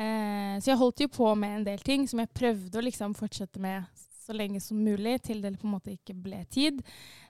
Uh, 0.00 0.56
så 0.60 0.72
jeg 0.72 0.80
holdt 0.80 1.02
jo 1.04 1.10
på 1.12 1.32
med 1.36 1.58
en 1.58 1.66
del 1.66 1.82
ting 1.84 2.06
som 2.08 2.22
jeg 2.22 2.32
prøvde 2.32 2.80
å 2.80 2.84
liksom 2.86 3.12
fortsette 3.18 3.60
med 3.60 3.84
så 4.30 4.36
lenge 4.36 4.60
som 4.62 4.78
mulig, 4.78 5.18
til 5.26 5.42
det 5.42 5.56
på 5.58 5.66
en 5.66 5.74
måte 5.74 5.94
ikke 5.94 6.14
ble 6.14 6.40
tid. 6.52 6.80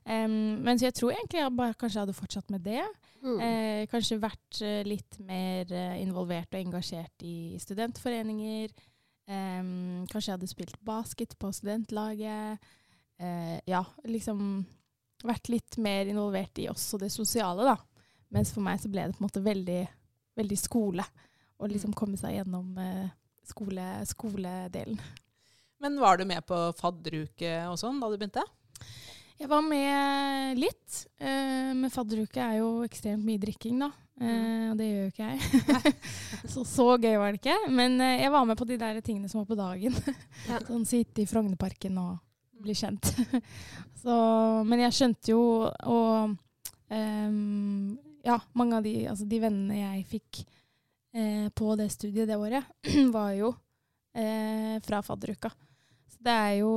Um, 0.04 0.60
men 0.60 0.78
så 0.78 0.88
jeg 0.88 0.98
tror 0.98 1.14
egentlig 1.14 1.40
jeg 1.40 1.56
bare 1.56 1.78
kanskje 1.80 2.04
hadde 2.04 2.16
fortsatt 2.16 2.52
med 2.52 2.64
det. 2.66 2.82
Mm. 3.20 3.38
Eh, 3.44 3.82
kanskje 3.92 4.20
vært 4.20 4.60
uh, 4.64 4.80
litt 4.86 5.18
mer 5.24 5.70
uh, 5.72 5.96
involvert 6.00 6.54
og 6.54 6.60
engasjert 6.60 7.24
i 7.26 7.58
studentforeninger. 7.60 8.72
Um, 9.30 10.06
kanskje 10.10 10.30
jeg 10.30 10.36
hadde 10.38 10.50
spilt 10.50 10.78
basket 10.84 11.36
på 11.40 11.52
studentlaget. 11.54 12.70
Uh, 13.20 13.56
ja, 13.68 13.84
liksom 14.08 14.64
vært 15.24 15.50
litt 15.52 15.76
mer 15.80 16.08
involvert 16.08 16.58
i 16.62 16.68
også 16.72 17.00
det 17.00 17.10
sosiale, 17.12 17.68
da. 17.68 17.76
Mens 18.32 18.52
for 18.54 18.64
meg 18.64 18.80
så 18.80 18.90
ble 18.90 19.04
det 19.06 19.16
på 19.16 19.22
en 19.22 19.28
måte 19.28 19.44
veldig, 19.44 19.82
veldig 20.38 20.58
skole. 20.58 21.04
Liksom 21.68 21.92
mm. 21.92 21.98
komme 21.98 22.16
seg 22.20 22.38
gjennom 22.38 22.72
skole, 23.44 23.88
skoledelen. 24.08 25.00
Men 25.80 26.00
var 26.00 26.16
du 26.16 26.26
med 26.28 26.44
på 26.46 26.56
fadderuke 26.76 27.52
og 27.70 27.78
sånn 27.80 28.00
da 28.00 28.08
du 28.12 28.16
begynte? 28.20 28.44
Jeg 29.40 29.48
var 29.48 29.62
med 29.64 30.58
litt. 30.60 31.06
Eh, 31.16 31.72
men 31.72 31.88
fadderuke 31.92 32.42
er 32.44 32.58
jo 32.58 32.82
ekstremt 32.84 33.24
mye 33.24 33.40
drikking, 33.40 33.78
da. 33.80 33.88
Eh, 34.20 34.66
og 34.68 34.76
det 34.76 34.88
gjør 34.90 35.06
jo 35.06 35.12
ikke 35.14 35.30
jeg. 35.30 35.94
så 36.52 36.64
så 36.68 36.86
gøy 37.00 37.16
var 37.16 37.32
det 37.32 37.40
ikke. 37.40 37.56
Men 37.72 37.96
eh, 38.04 38.18
jeg 38.20 38.34
var 38.34 38.44
med 38.50 38.60
på 38.60 38.68
de 38.68 38.76
der 38.82 39.00
tingene 39.00 39.32
som 39.32 39.40
var 39.40 39.48
på 39.48 39.56
dagen. 39.56 39.96
Sånn 40.68 40.84
sitte 40.88 41.24
i 41.24 41.30
Frognerparken 41.30 41.96
og 42.02 42.18
bli 42.60 42.76
kjent. 42.76 43.08
så, 44.02 44.14
men 44.68 44.84
jeg 44.84 44.98
skjønte 44.98 45.32
jo 45.32 45.42
og 45.64 46.36
um, 46.92 47.98
Ja, 48.20 48.36
mange 48.52 48.76
av 48.76 48.84
de, 48.84 48.92
altså 49.08 49.24
de 49.24 49.40
vennene 49.40 49.78
jeg 49.80 50.04
fikk 50.10 50.42
på 51.10 51.72
det 51.74 51.88
studiet 51.90 52.28
det 52.30 52.36
året, 52.38 52.66
var 53.16 53.32
jo 53.34 53.48
fra 54.86 55.00
fadderuka. 55.02 55.50
Så 56.06 56.22
det 56.22 56.34
er 56.34 56.52
jo 56.60 56.70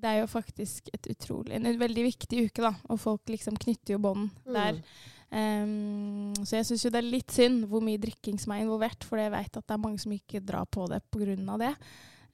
det 0.00 0.10
er 0.10 0.20
jo 0.22 0.30
faktisk 0.30 0.90
et 0.94 1.08
utrolig, 1.10 1.56
en 1.56 1.80
veldig 1.80 2.04
viktig 2.06 2.44
uke, 2.48 2.62
da. 2.62 2.72
Og 2.92 3.00
folk 3.02 3.30
liksom 3.32 3.56
knytter 3.60 3.96
jo 3.96 4.02
bånd 4.02 4.28
mm. 4.46 4.52
der. 4.54 4.80
Um, 5.28 6.32
så 6.40 6.56
jeg 6.56 6.68
syns 6.70 6.86
jo 6.86 6.92
det 6.94 7.02
er 7.02 7.10
litt 7.10 7.34
synd 7.34 7.66
hvor 7.68 7.82
mye 7.84 8.00
drikking 8.00 8.38
som 8.40 8.54
er 8.54 8.62
involvert, 8.64 9.04
for 9.04 9.20
jeg 9.20 9.32
vet 9.34 9.58
at 9.60 9.66
det 9.66 9.74
er 9.74 9.82
mange 9.82 10.00
som 10.00 10.14
ikke 10.14 10.40
drar 10.44 10.68
på 10.70 10.86
det 10.90 11.02
pga. 11.12 11.58
det. 11.64 11.74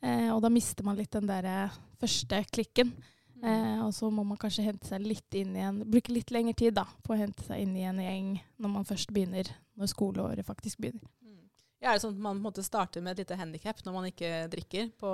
Uh, 0.04 0.30
og 0.36 0.44
da 0.44 0.52
mister 0.52 0.86
man 0.86 0.98
litt 1.00 1.12
den 1.14 1.28
der 1.30 1.48
uh, 1.48 1.82
første 2.02 2.44
klikken. 2.52 2.92
Mm. 3.40 3.44
Uh, 3.44 3.80
og 3.88 3.92
så 3.96 4.10
må 4.14 4.24
man 4.26 4.40
kanskje 4.40 4.66
hente 4.68 4.88
seg 4.88 5.04
litt 5.04 5.36
inn 5.36 5.56
igjen, 5.56 5.82
bruke 5.88 6.14
litt 6.14 6.30
lengre 6.32 6.56
tid 6.56 6.76
da, 6.76 6.86
på 7.04 7.14
å 7.14 7.18
hente 7.18 7.44
seg 7.44 7.64
inn 7.64 7.74
i 7.76 7.88
en 7.88 8.00
gjeng 8.00 8.34
når 8.62 8.76
man 8.78 8.86
først 8.88 9.12
begynner, 9.12 9.50
når 9.78 9.90
skoleåret 9.90 10.46
faktisk 10.46 10.80
begynner. 10.82 11.04
Mm. 11.22 11.44
Ja, 11.82 11.90
er 11.90 11.98
det 11.98 12.04
sånn 12.04 12.16
at 12.16 12.24
man 12.24 12.38
på 12.38 12.42
en 12.42 12.48
måte 12.48 12.64
starter 12.64 13.04
med 13.04 13.14
et 13.14 13.24
lite 13.24 13.38
handikap 13.38 13.80
når 13.84 13.96
man 13.96 14.08
ikke 14.08 14.32
drikker 14.52 14.90
på 15.00 15.10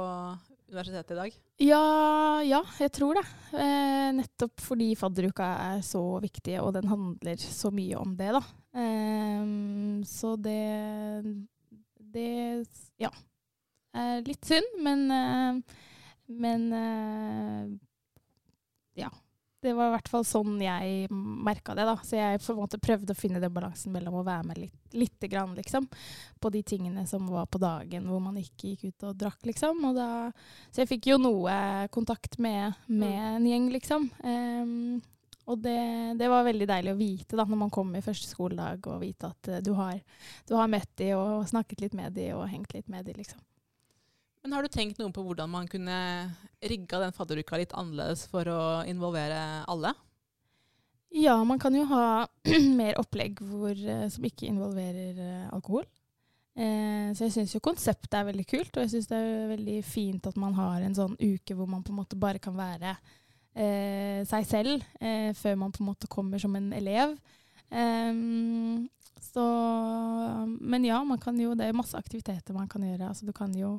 universitetet 0.70 1.14
i 1.14 1.18
dag? 1.18 1.38
Ja, 1.64 1.84
ja 2.46 2.60
jeg 2.78 2.92
tror 2.94 3.18
det. 3.18 3.24
Eh, 3.58 4.10
nettopp 4.16 4.62
fordi 4.62 4.92
fadderuka 4.98 5.48
er 5.74 5.82
så 5.86 6.02
viktig, 6.22 6.58
og 6.62 6.74
den 6.76 6.90
handler 6.90 7.40
så 7.42 7.72
mye 7.74 7.98
om 7.98 8.14
det, 8.18 8.30
da. 8.36 8.42
Eh, 8.80 9.50
så 10.08 10.36
det 10.38 10.60
Det 12.10 12.66
ja. 12.98 13.10
Er 13.94 14.22
litt 14.22 14.46
synd, 14.46 14.76
men 14.82 15.10
eh, 15.10 15.78
Men 16.30 16.72
eh, 16.72 17.70
ja 18.94 19.10
det 19.62 19.72
var 19.76 19.90
i 19.90 19.94
hvert 19.94 20.08
fall 20.08 20.24
sånn 20.24 20.56
jeg 20.62 21.08
merka 21.10 21.74
det. 21.76 21.84
da. 21.88 21.96
Så 22.04 22.16
jeg 22.16 22.40
på 22.42 22.54
en 22.54 22.60
måte 22.62 22.80
prøvde 22.82 23.14
å 23.14 23.18
finne 23.18 23.42
den 23.42 23.52
balansen 23.52 23.92
mellom 23.94 24.20
å 24.20 24.24
være 24.26 24.46
med 24.48 24.60
litt, 24.62 24.78
lite 24.96 25.28
grann, 25.30 25.54
liksom, 25.58 25.86
på 26.40 26.52
de 26.54 26.62
tingene 26.66 27.06
som 27.06 27.28
var 27.30 27.46
på 27.50 27.60
dagen 27.62 28.08
hvor 28.10 28.22
man 28.24 28.38
ikke 28.40 28.72
gikk 28.72 28.88
ut 28.88 29.08
og 29.10 29.20
drakk, 29.20 29.40
liksom. 29.50 29.84
Og 29.90 29.96
da, 29.98 30.08
så 30.70 30.84
jeg 30.84 30.92
fikk 30.94 31.12
jo 31.12 31.20
noe 31.20 31.54
kontakt 31.94 32.38
med, 32.42 32.78
med 32.88 33.18
en 33.36 33.48
gjeng, 33.50 33.70
liksom. 33.76 34.08
Um, 34.24 35.00
og 35.50 35.58
det, 35.64 35.80
det, 36.20 36.28
var 36.30 36.46
veldig 36.46 36.68
deilig 36.70 36.94
å 36.94 36.98
vite 36.98 37.36
da, 37.38 37.44
når 37.48 37.64
man 37.64 37.72
kom 37.74 37.92
i 37.98 38.04
første 38.04 38.30
skoledag, 38.30 38.86
og 38.86 39.02
vite 39.04 39.32
at 39.32 39.52
uh, 39.52 39.60
du, 39.64 39.72
har, 39.78 40.00
du 40.48 40.56
har 40.58 40.70
møtt 40.70 40.92
de 41.00 41.12
og 41.18 41.48
snakket 41.50 41.86
litt 41.86 41.96
med 41.98 42.16
de 42.16 42.30
og 42.36 42.48
hengt 42.50 42.76
litt 42.76 42.88
med 42.92 43.08
de, 43.08 43.18
liksom. 43.18 43.42
Men 44.40 44.56
har 44.56 44.64
du 44.64 44.72
tenkt 44.72 45.00
noe 45.00 45.12
på 45.12 45.24
hvordan 45.24 45.50
man 45.52 45.68
kunne 45.68 45.96
rigga 46.64 47.02
den 47.02 47.12
fadderuka 47.16 47.58
litt 47.60 47.74
annerledes 47.76 48.24
for 48.30 48.48
å 48.48 48.60
involvere 48.88 49.64
alle? 49.68 49.92
Ja, 51.10 51.36
man 51.44 51.58
kan 51.60 51.74
jo 51.74 51.84
ha 51.90 52.26
mer 52.80 53.00
opplegg 53.00 53.42
hvor, 53.42 53.74
eh, 53.74 54.06
som 54.12 54.24
ikke 54.24 54.48
involverer 54.48 55.18
uh, 55.18 55.48
alkohol. 55.56 55.84
Eh, 56.60 57.10
så 57.14 57.26
jeg 57.28 57.34
syns 57.34 57.54
jo 57.54 57.62
konseptet 57.62 58.14
er 58.16 58.26
veldig 58.26 58.44
kult, 58.48 58.74
og 58.74 58.84
jeg 58.84 58.92
syns 58.94 59.08
det 59.10 59.18
er 59.18 59.50
veldig 59.52 59.76
fint 59.86 60.26
at 60.28 60.38
man 60.40 60.56
har 60.58 60.82
en 60.82 60.96
sånn 60.96 61.14
uke 61.16 61.54
hvor 61.56 61.68
man 61.70 61.84
på 61.86 61.92
en 61.94 62.00
måte 62.02 62.18
bare 62.20 62.42
kan 62.42 62.56
være 62.58 62.96
eh, 63.54 64.20
seg 64.28 64.48
selv 64.48 64.88
eh, 65.00 65.30
før 65.38 65.60
man 65.62 65.72
på 65.72 65.84
en 65.84 65.90
måte 65.92 66.10
kommer 66.10 66.42
som 66.42 66.56
en 66.58 66.72
elev. 66.76 67.14
Um, 67.70 68.88
så 69.22 69.44
Men 70.58 70.82
ja, 70.82 70.96
man 71.06 71.20
kan 71.22 71.36
jo 71.38 71.52
Det 71.54 71.68
er 71.68 71.76
masse 71.76 71.94
aktiviteter 71.94 72.56
man 72.56 72.66
kan 72.66 72.82
gjøre. 72.82 73.12
Altså 73.12 73.28
du 73.28 73.32
kan 73.32 73.54
jo 73.54 73.76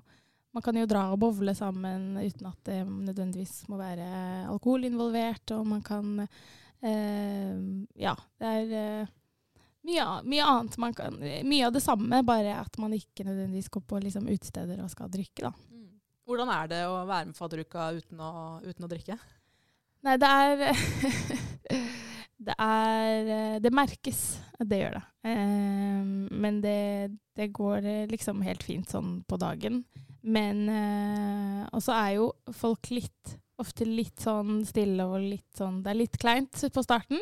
man 0.51 0.63
kan 0.63 0.75
jo 0.75 0.87
dra 0.89 1.05
og 1.13 1.19
bowle 1.21 1.53
sammen 1.55 2.17
uten 2.19 2.49
at 2.49 2.59
det 2.67 2.81
nødvendigvis 2.83 3.63
må 3.71 3.79
være 3.79 4.07
alkohol 4.51 4.87
involvert. 4.89 5.53
Og 5.55 5.65
man 5.67 5.81
kan 5.85 6.21
eh, 6.25 7.55
Ja, 8.01 8.15
det 8.41 8.51
er 8.51 8.73
eh, 8.81 9.11
mye, 9.87 10.07
mye, 10.27 10.45
annet 10.45 10.77
man 10.81 10.95
kan 10.97 11.17
Mye 11.17 11.67
av 11.67 11.75
det 11.75 11.83
samme, 11.83 12.23
bare 12.27 12.59
at 12.59 12.77
man 12.81 12.93
ikke 12.97 13.25
nødvendigvis 13.27 13.71
går 13.71 13.85
på 13.87 14.01
liksom, 14.03 14.27
utesteder 14.27 14.83
og 14.83 14.91
skal 14.91 15.11
drikke, 15.11 15.47
da. 15.47 15.53
Mm. 15.71 15.87
Hvordan 16.27 16.51
er 16.53 16.71
det 16.71 16.81
å 16.87 16.99
være 17.05 17.31
med 17.31 17.37
fadderuka 17.39 17.91
uten 17.97 18.21
å, 18.21 18.33
uten 18.65 18.85
å 18.87 18.91
drikke? 18.91 19.17
Nei, 20.01 20.17
det 20.17 20.27
er 20.27 20.65
Det 22.41 22.56
er 22.58 23.60
Det 23.62 23.73
merkes. 23.73 24.21
Det 24.58 24.80
gjør 24.80 24.97
det. 24.97 25.04
Eh, 25.30 26.08
men 26.41 26.62
det, 26.63 27.17
det 27.38 27.51
går 27.54 27.86
liksom 28.10 28.41
helt 28.45 28.63
fint 28.65 28.89
sånn 28.89 29.19
på 29.30 29.38
dagen. 29.41 29.84
Men 30.21 30.65
eh, 30.69 31.62
Og 31.71 31.82
så 31.86 31.95
er 31.97 32.17
jo 32.19 32.32
folk 32.54 32.91
litt 32.93 33.38
ofte 33.62 33.86
litt 33.86 34.21
sånn 34.23 34.62
stille 34.67 35.06
og 35.06 35.19
litt 35.21 35.58
sånn 35.58 35.82
Det 35.84 35.91
er 35.91 35.99
litt 35.99 36.17
kleint 36.21 36.63
på 36.73 36.84
starten. 36.86 37.21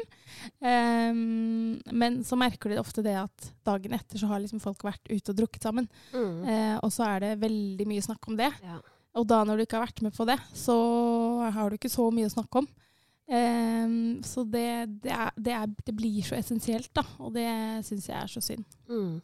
Um, 0.64 1.80
men 1.92 2.22
så 2.28 2.38
merker 2.40 2.72
de 2.72 2.80
ofte 2.82 3.04
det 3.06 3.18
at 3.20 3.50
dagen 3.68 3.96
etter 3.98 4.22
så 4.22 4.30
har 4.32 4.44
liksom 4.44 4.62
folk 4.64 4.86
vært 4.88 5.04
ute 5.10 5.34
og 5.34 5.40
drukket 5.42 5.68
sammen. 5.68 5.90
Mm. 6.14 6.38
Uh, 6.46 6.78
og 6.86 6.94
så 6.96 7.08
er 7.10 7.26
det 7.26 7.34
veldig 7.44 7.90
mye 7.90 8.06
snakk 8.06 8.30
om 8.32 8.40
det. 8.40 8.52
Ja. 8.64 8.80
Og 9.20 9.28
da 9.28 9.42
når 9.44 9.60
du 9.60 9.66
ikke 9.66 9.80
har 9.80 9.88
vært 9.88 10.04
med 10.06 10.16
på 10.16 10.28
det, 10.30 10.38
så 10.56 10.78
har 11.52 11.70
du 11.70 11.80
ikke 11.80 11.92
så 11.92 12.08
mye 12.14 12.30
å 12.30 12.36
snakke 12.36 12.64
om. 12.64 12.70
Um, 13.30 14.24
så 14.26 14.42
det, 14.44 15.02
det, 15.04 15.12
er, 15.14 15.34
det, 15.38 15.54
er, 15.54 15.74
det, 15.86 15.94
blir 15.94 16.22
så 16.26 16.40
essensielt, 16.40 16.90
da. 16.98 17.04
Og 17.22 17.36
det 17.36 17.50
syns 17.86 18.10
jeg 18.10 18.18
er 18.18 18.32
så 18.32 18.42
synd. 18.42 18.66
Mm. 18.90 19.20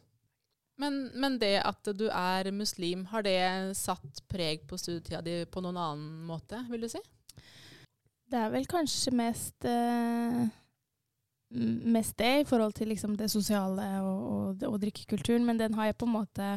Men, 0.78 0.98
men, 1.16 1.38
det 1.40 1.56
at 1.64 1.90
du 1.96 2.06
er 2.12 2.52
muslim, 2.54 3.06
har 3.10 3.24
det 3.26 3.40
satt 3.78 4.22
preg 4.30 4.62
på 4.68 4.78
studietida 4.78 5.22
di 5.24 5.40
på 5.50 5.62
noen 5.64 5.80
annen 5.80 6.22
måte, 6.28 6.60
vil 6.70 6.84
du 6.84 6.90
si? 6.92 7.00
Det 8.26 8.38
er 8.38 8.52
vel 8.52 8.66
kanskje 8.70 9.14
mest, 9.16 9.66
uh, 9.66 10.44
mest 11.96 12.16
det 12.20 12.32
i 12.42 12.46
forhold 12.46 12.76
til 12.76 12.92
liksom 12.92 13.16
det 13.18 13.30
sosiale 13.32 13.88
og, 14.04 14.24
og, 14.30 14.66
og, 14.68 14.80
drikkekulturen, 14.82 15.46
men 15.48 15.58
den 15.58 15.74
har 15.78 15.90
jeg 15.90 15.98
på 15.98 16.06
en 16.06 16.16
måte 16.18 16.50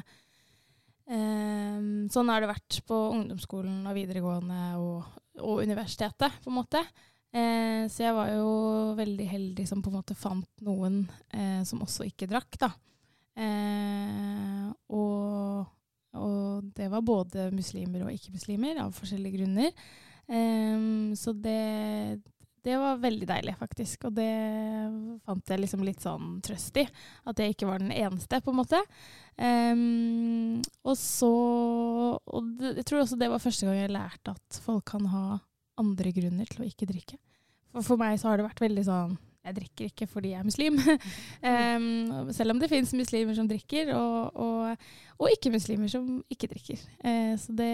um, 1.10 2.10
Sånn 2.12 2.30
har 2.30 2.44
det 2.44 2.52
vært 2.52 2.82
på 2.90 2.98
ungdomsskolen 3.16 3.88
og 3.90 3.98
videregående 3.98 4.64
og, 4.82 5.22
og 5.40 5.64
universitetet, 5.64 6.44
på 6.44 6.52
en 6.52 6.60
måte. 6.60 6.84
Uh, 7.30 7.86
så 7.92 8.08
jeg 8.08 8.16
var 8.18 8.32
jo 8.34 8.52
veldig 8.98 9.26
heldig 9.30 9.66
som 9.70 9.84
på 9.86 9.92
en 9.92 10.00
måte 10.00 10.18
fant 10.18 10.64
noen 10.66 11.04
eh, 11.30 11.62
som 11.68 11.82
også 11.86 12.08
ikke 12.10 12.28
drakk, 12.30 12.58
da. 12.62 12.72
Eh, 13.40 14.66
og, 14.92 15.70
og, 16.18 16.66
det 16.76 16.90
var 16.92 17.06
både 17.06 17.50
muslimer 17.56 18.04
og 18.06 18.12
ikke-muslimer 18.16 18.82
av 18.84 18.92
forskjellige 18.98 19.40
grunner. 19.40 19.72
Eh, 20.28 20.84
så 21.18 21.34
det, 21.38 22.20
det 22.66 22.78
var 22.82 23.00
veldig 23.02 23.30
deilig, 23.30 23.56
faktisk. 23.60 24.10
Og 24.10 24.18
det 24.20 24.30
fant 25.26 25.54
jeg 25.54 25.64
liksom 25.64 25.86
litt 25.88 26.04
sånn 26.04 26.40
trøst 26.46 26.82
i. 26.82 26.86
At 27.30 27.40
jeg 27.40 27.56
ikke 27.56 27.70
var 27.70 27.84
den 27.84 27.94
eneste, 27.96 28.42
på 28.44 28.54
en 28.54 28.60
måte. 28.60 28.82
Um, 29.40 30.58
og 30.84 30.98
så 31.00 31.30
Og 32.28 32.48
det, 32.60 32.74
jeg 32.82 32.88
tror 32.90 33.06
også 33.06 33.16
det 33.16 33.30
var 33.32 33.40
første 33.40 33.70
gang 33.70 33.78
jeg 33.78 33.94
lærte 33.94 34.34
at 34.36 34.58
folk 34.60 34.84
kan 34.92 35.06
ha 35.08 35.22
andre 35.82 36.14
grunner 36.16 36.50
til 36.50 36.64
å 36.64 36.70
ikke 36.70 36.90
drikke. 36.90 37.18
For, 37.70 37.86
for 37.86 38.02
meg 38.02 38.18
så 38.20 38.32
har 38.32 38.40
det 38.40 38.48
vært 38.50 38.64
veldig 38.66 38.86
sånn 38.88 39.18
jeg 39.50 39.56
drikker 39.56 39.90
ikke 39.90 40.08
fordi 40.10 40.34
jeg 40.34 40.42
er 40.42 40.48
muslim. 40.48 40.80
um, 41.52 42.28
selv 42.36 42.54
om 42.54 42.60
det 42.62 42.70
fins 42.72 42.92
muslimer 42.98 43.38
som 43.38 43.48
drikker, 43.50 43.94
og, 43.96 44.36
og, 44.36 44.90
og 45.18 45.32
ikke-muslimer 45.36 45.92
som 45.92 46.20
ikke 46.32 46.52
drikker. 46.52 46.84
Uh, 47.00 47.34
så 47.40 47.56
det, 47.58 47.72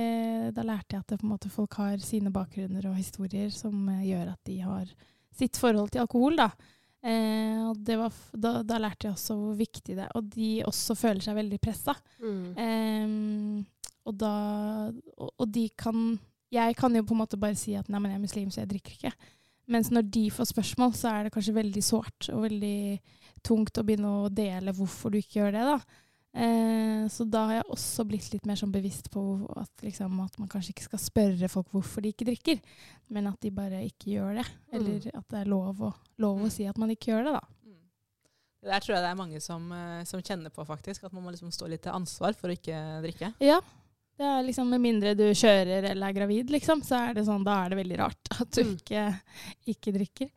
da 0.56 0.66
lærte 0.68 0.98
jeg 0.98 1.06
at 1.06 1.26
måte, 1.26 1.52
folk 1.54 1.78
har 1.82 1.98
sine 2.04 2.34
bakgrunner 2.34 2.86
og 2.92 3.00
historier 3.00 3.52
som 3.54 3.90
uh, 3.90 4.06
gjør 4.06 4.32
at 4.36 4.42
de 4.48 4.60
har 4.62 4.88
sitt 5.36 5.60
forhold 5.60 5.92
til 5.94 6.06
alkohol. 6.06 6.38
da. 6.40 6.52
Uh, 7.06 7.74
var, 7.86 8.14
da, 8.34 8.52
da, 8.66 8.80
lærte 8.82 9.10
jeg 9.10 9.18
også 9.18 9.36
hvor 9.38 9.58
viktig 9.58 9.98
det 9.98 10.06
er. 10.06 10.14
Og 10.18 10.30
de 10.38 10.52
også 10.70 10.98
føler 10.98 11.26
seg 11.26 11.38
veldig 11.42 11.62
pressa. 11.62 11.98
Mm. 12.22 12.46
Um, 12.62 13.92
og, 14.06 14.16
da, 14.22 14.36
og, 15.18 15.34
og 15.34 15.50
de 15.50 15.68
kan 15.78 16.16
Jeg 16.54 16.76
kan 16.78 16.94
jo 16.96 17.04
på 17.08 17.16
en 17.16 17.24
måte 17.24 17.40
bare 17.42 17.58
si 17.58 17.74
at 17.78 17.90
nei, 17.90 18.00
men 18.00 18.14
jeg 18.14 18.20
er 18.20 18.26
muslim, 18.26 18.52
så 18.54 18.62
jeg 18.62 18.72
drikker 18.76 18.98
ikke. 18.98 19.14
Mens 19.74 19.90
når 19.90 20.10
de 20.14 20.26
får 20.34 20.52
spørsmål, 20.52 20.94
så 20.94 21.12
er 21.12 21.26
det 21.26 21.34
kanskje 21.34 21.56
veldig 21.56 21.84
sårt 21.84 22.30
og 22.34 22.44
veldig 22.46 22.80
tungt 23.46 23.78
å 23.78 23.86
begynne 23.86 24.12
å 24.22 24.34
dele 24.34 24.74
hvorfor 24.78 25.14
du 25.14 25.20
ikke 25.20 25.40
gjør 25.40 25.56
det. 25.56 25.64
da. 25.72 26.02
Eh, 26.36 27.06
så 27.08 27.24
da 27.32 27.46
har 27.48 27.58
jeg 27.62 27.72
også 27.72 28.04
blitt 28.10 28.26
litt 28.34 28.48
mer 28.50 28.60
sånn 28.60 28.74
bevisst 28.74 29.08
på 29.14 29.22
at, 29.56 29.72
liksom, 29.86 30.18
at, 30.20 30.36
man 30.42 30.50
kanskje 30.52 30.74
ikke 30.74 30.88
skal 30.90 31.00
spørre 31.00 31.50
folk 31.52 31.70
hvorfor 31.72 32.04
de 32.04 32.12
ikke 32.12 32.28
drikker, 32.28 32.60
men 33.16 33.30
at 33.30 33.40
de 33.46 33.54
bare 33.56 33.86
ikke 33.88 34.12
gjør 34.18 34.42
det. 34.42 34.46
Mm. 34.46 34.74
Eller 34.78 35.08
at 35.14 35.30
det 35.32 35.42
er 35.42 35.54
lov 35.54 35.80
å, 35.80 35.94
lov 36.22 36.42
å, 36.42 36.50
mm. 36.50 36.54
si 36.58 36.68
at 36.68 36.82
man 36.82 36.92
ikke 36.92 37.14
gjør 37.14 37.30
det, 37.30 37.38
da. 37.38 37.72
Mm. 37.72 37.80
Det 38.60 38.74
der 38.74 38.84
tror 38.84 38.98
jeg 38.98 39.06
det 39.06 39.14
er 39.14 39.22
mange 39.22 39.42
som, 39.48 39.72
eh, 39.80 40.04
som 40.10 40.26
kjenner 40.28 40.54
på, 40.54 40.68
faktisk. 40.68 41.08
At 41.08 41.16
man 41.16 41.24
må 41.24 41.34
liksom 41.34 41.56
stå 41.56 41.72
litt 41.72 41.86
til 41.88 41.96
ansvar 41.96 42.36
for 42.38 42.52
å 42.52 42.60
ikke 42.60 42.84
drikke. 43.06 43.32
Ja, 43.42 43.62
det 44.16 44.24
er 44.24 44.48
liksom, 44.48 44.70
Med 44.72 44.84
mindre 44.84 45.14
du 45.18 45.28
kjører 45.34 45.92
eller 45.92 46.10
er 46.10 46.16
gravid, 46.16 46.50
liksom, 46.54 46.84
så 46.88 47.02
er 47.10 47.18
det 47.18 47.28
sånn, 47.28 47.46
da 47.46 47.60
er 47.64 47.74
det 47.74 47.82
veldig 47.82 48.00
rart 48.00 48.34
at 48.40 48.52
du 48.56 48.64
mm. 48.64 48.74
ikke, 48.80 49.06
ikke, 49.76 49.96
drikker. 49.96 50.30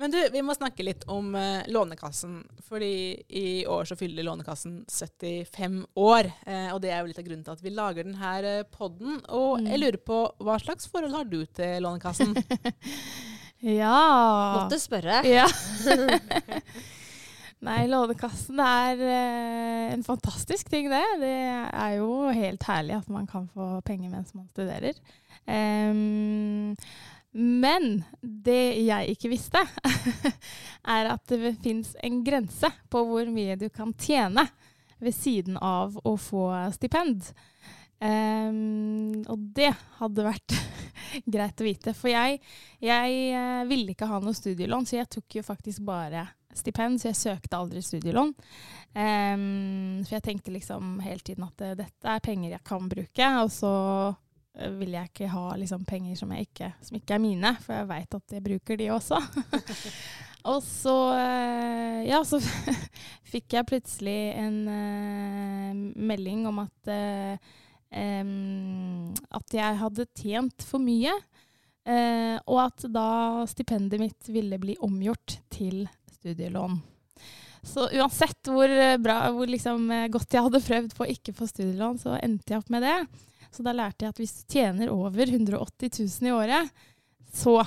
Men 0.00 0.10
du, 0.10 0.18
vi 0.34 0.40
må 0.42 0.54
snakke 0.56 0.82
litt 0.82 1.04
om 1.12 1.28
uh, 1.36 1.62
Lånekassen. 1.70 2.40
Fordi 2.66 2.94
i 3.38 3.62
år 3.70 3.84
så 3.86 3.94
fyller 3.94 4.26
Lånekassen 4.26 4.80
75 4.90 5.76
år. 6.00 6.30
Uh, 6.42 6.72
og 6.72 6.80
det 6.82 6.90
er 6.90 7.02
jo 7.02 7.10
litt 7.12 7.20
av 7.20 7.28
grunnen 7.28 7.44
til 7.46 7.54
at 7.54 7.62
vi 7.62 7.74
lager 7.76 8.08
denne 8.08 8.32
uh, 8.42 8.64
podden. 8.72 9.20
Og 9.30 9.60
mm. 9.60 9.68
jeg 9.70 9.82
lurer 9.84 10.00
på, 10.02 10.18
hva 10.42 10.56
slags 10.58 10.90
forhold 10.90 11.14
har 11.14 11.28
du 11.30 11.44
til 11.54 11.86
Lånekassen? 11.86 12.34
ja 13.82 14.00
Måtte 14.56 14.80
spørre. 14.82 15.22
Ja. 15.28 15.46
Nei, 17.62 17.84
Lånekassen 17.86 18.58
er 18.58 19.00
eh, 19.06 19.92
en 19.94 20.02
fantastisk 20.02 20.66
ting, 20.70 20.88
det. 20.90 21.02
Det 21.20 21.30
er 21.30 21.92
jo 22.00 22.32
helt 22.34 22.64
herlig 22.66 22.96
at 22.96 23.12
man 23.12 23.28
kan 23.30 23.46
få 23.54 23.76
penger 23.86 24.10
mens 24.10 24.32
man 24.34 24.48
studerer. 24.50 24.98
Um, 25.46 26.74
men 27.32 27.86
det 28.20 28.82
jeg 28.82 29.14
ikke 29.14 29.30
visste, 29.30 29.62
er 30.96 31.12
at 31.14 31.22
det 31.30 31.54
fins 31.62 31.94
en 32.02 32.18
grense 32.26 32.72
på 32.90 33.04
hvor 33.06 33.30
mye 33.30 33.54
du 33.60 33.68
kan 33.70 33.94
tjene 33.94 34.44
ved 35.02 35.14
siden 35.14 35.54
av 35.62 35.94
å 36.02 36.16
få 36.18 36.50
stipend. 36.74 37.30
Um, 38.02 39.22
og 39.30 39.38
det 39.54 39.70
hadde 40.02 40.26
vært 40.26 40.58
greit 41.38 41.62
å 41.62 41.70
vite. 41.70 41.94
For 41.94 42.10
jeg, 42.10 42.42
jeg 42.82 43.24
uh, 43.38 43.62
ville 43.70 43.94
ikke 43.94 44.10
ha 44.10 44.18
noe 44.18 44.34
studielån, 44.34 44.90
så 44.90 44.98
jeg 44.98 45.12
tok 45.14 45.38
jo 45.38 45.46
faktisk 45.46 45.86
bare 45.86 46.26
stipend, 46.58 47.00
så 47.00 47.10
jeg 47.10 47.20
søkte 47.20 47.58
aldri 47.58 47.82
studielån. 47.84 48.34
Um, 48.92 50.02
for 50.04 50.18
jeg 50.18 50.24
tenkte 50.26 50.52
liksom 50.52 50.98
hele 51.00 51.24
tiden 51.24 51.46
at 51.46 51.64
uh, 51.64 51.76
dette 51.78 52.12
er 52.12 52.24
penger 52.24 52.52
jeg 52.52 52.64
kan 52.68 52.90
bruke, 52.90 53.30
og 53.40 53.48
så 53.54 53.72
uh, 54.12 54.74
vil 54.80 54.92
jeg 54.98 55.12
ikke 55.12 55.30
ha 55.32 55.46
liksom, 55.60 55.86
penger 55.88 56.18
som, 56.20 56.34
ikke, 56.36 56.72
som, 56.84 56.98
ikke, 56.98 57.16
er 57.16 57.24
mine, 57.24 57.54
for 57.64 57.78
jeg 57.78 57.88
veit 57.88 58.18
at 58.20 58.36
jeg 58.36 58.44
bruker 58.44 58.80
de 58.80 58.90
også. 58.92 59.22
og 60.52 60.60
så, 60.66 60.96
uh, 61.16 61.98
ja, 62.04 62.20
så 62.28 62.42
fikk 63.32 63.56
jeg 63.56 63.70
plutselig 63.70 64.20
en 64.42 64.62
melding 65.96 66.46
om 66.50 66.64
at 66.66 66.94
um, 67.92 69.12
at 69.32 69.56
jeg 69.56 69.80
hadde 69.80 70.08
tjent 70.18 70.64
for 70.66 70.82
mye. 70.82 71.14
Uh, 71.82 72.38
og 72.46 72.60
at 72.68 72.84
da 72.94 73.42
stipendet 73.50 73.98
mitt 73.98 74.28
ville 74.30 74.58
bli 74.62 74.76
omgjort 74.86 75.40
til 75.50 75.82
studielån. 76.22 76.78
Så 77.62 77.88
uansett 77.94 78.50
hvor, 78.50 78.68
eh, 78.68 78.96
bra, 78.98 79.18
hvor 79.30 79.46
liksom 79.46 79.90
eh, 79.90 80.08
godt 80.10 80.34
jeg 80.34 80.46
hadde 80.46 80.64
prøvd 80.64 80.96
på 80.96 81.04
å 81.04 81.12
ikke 81.12 81.34
få 81.36 81.46
studielån, 81.50 82.00
så 82.02 82.16
endte 82.18 82.54
jeg 82.54 82.62
opp 82.62 82.72
med 82.74 82.82
det. 82.82 82.96
Så 83.52 83.62
da 83.62 83.74
lærte 83.76 84.06
jeg 84.06 84.14
at 84.14 84.18
hvis 84.22 84.34
du 84.40 84.56
tjener 84.56 84.90
over 84.90 85.28
180 85.28 85.92
000 86.00 86.30
i 86.30 86.34
året, 86.34 86.82
så 87.32 87.60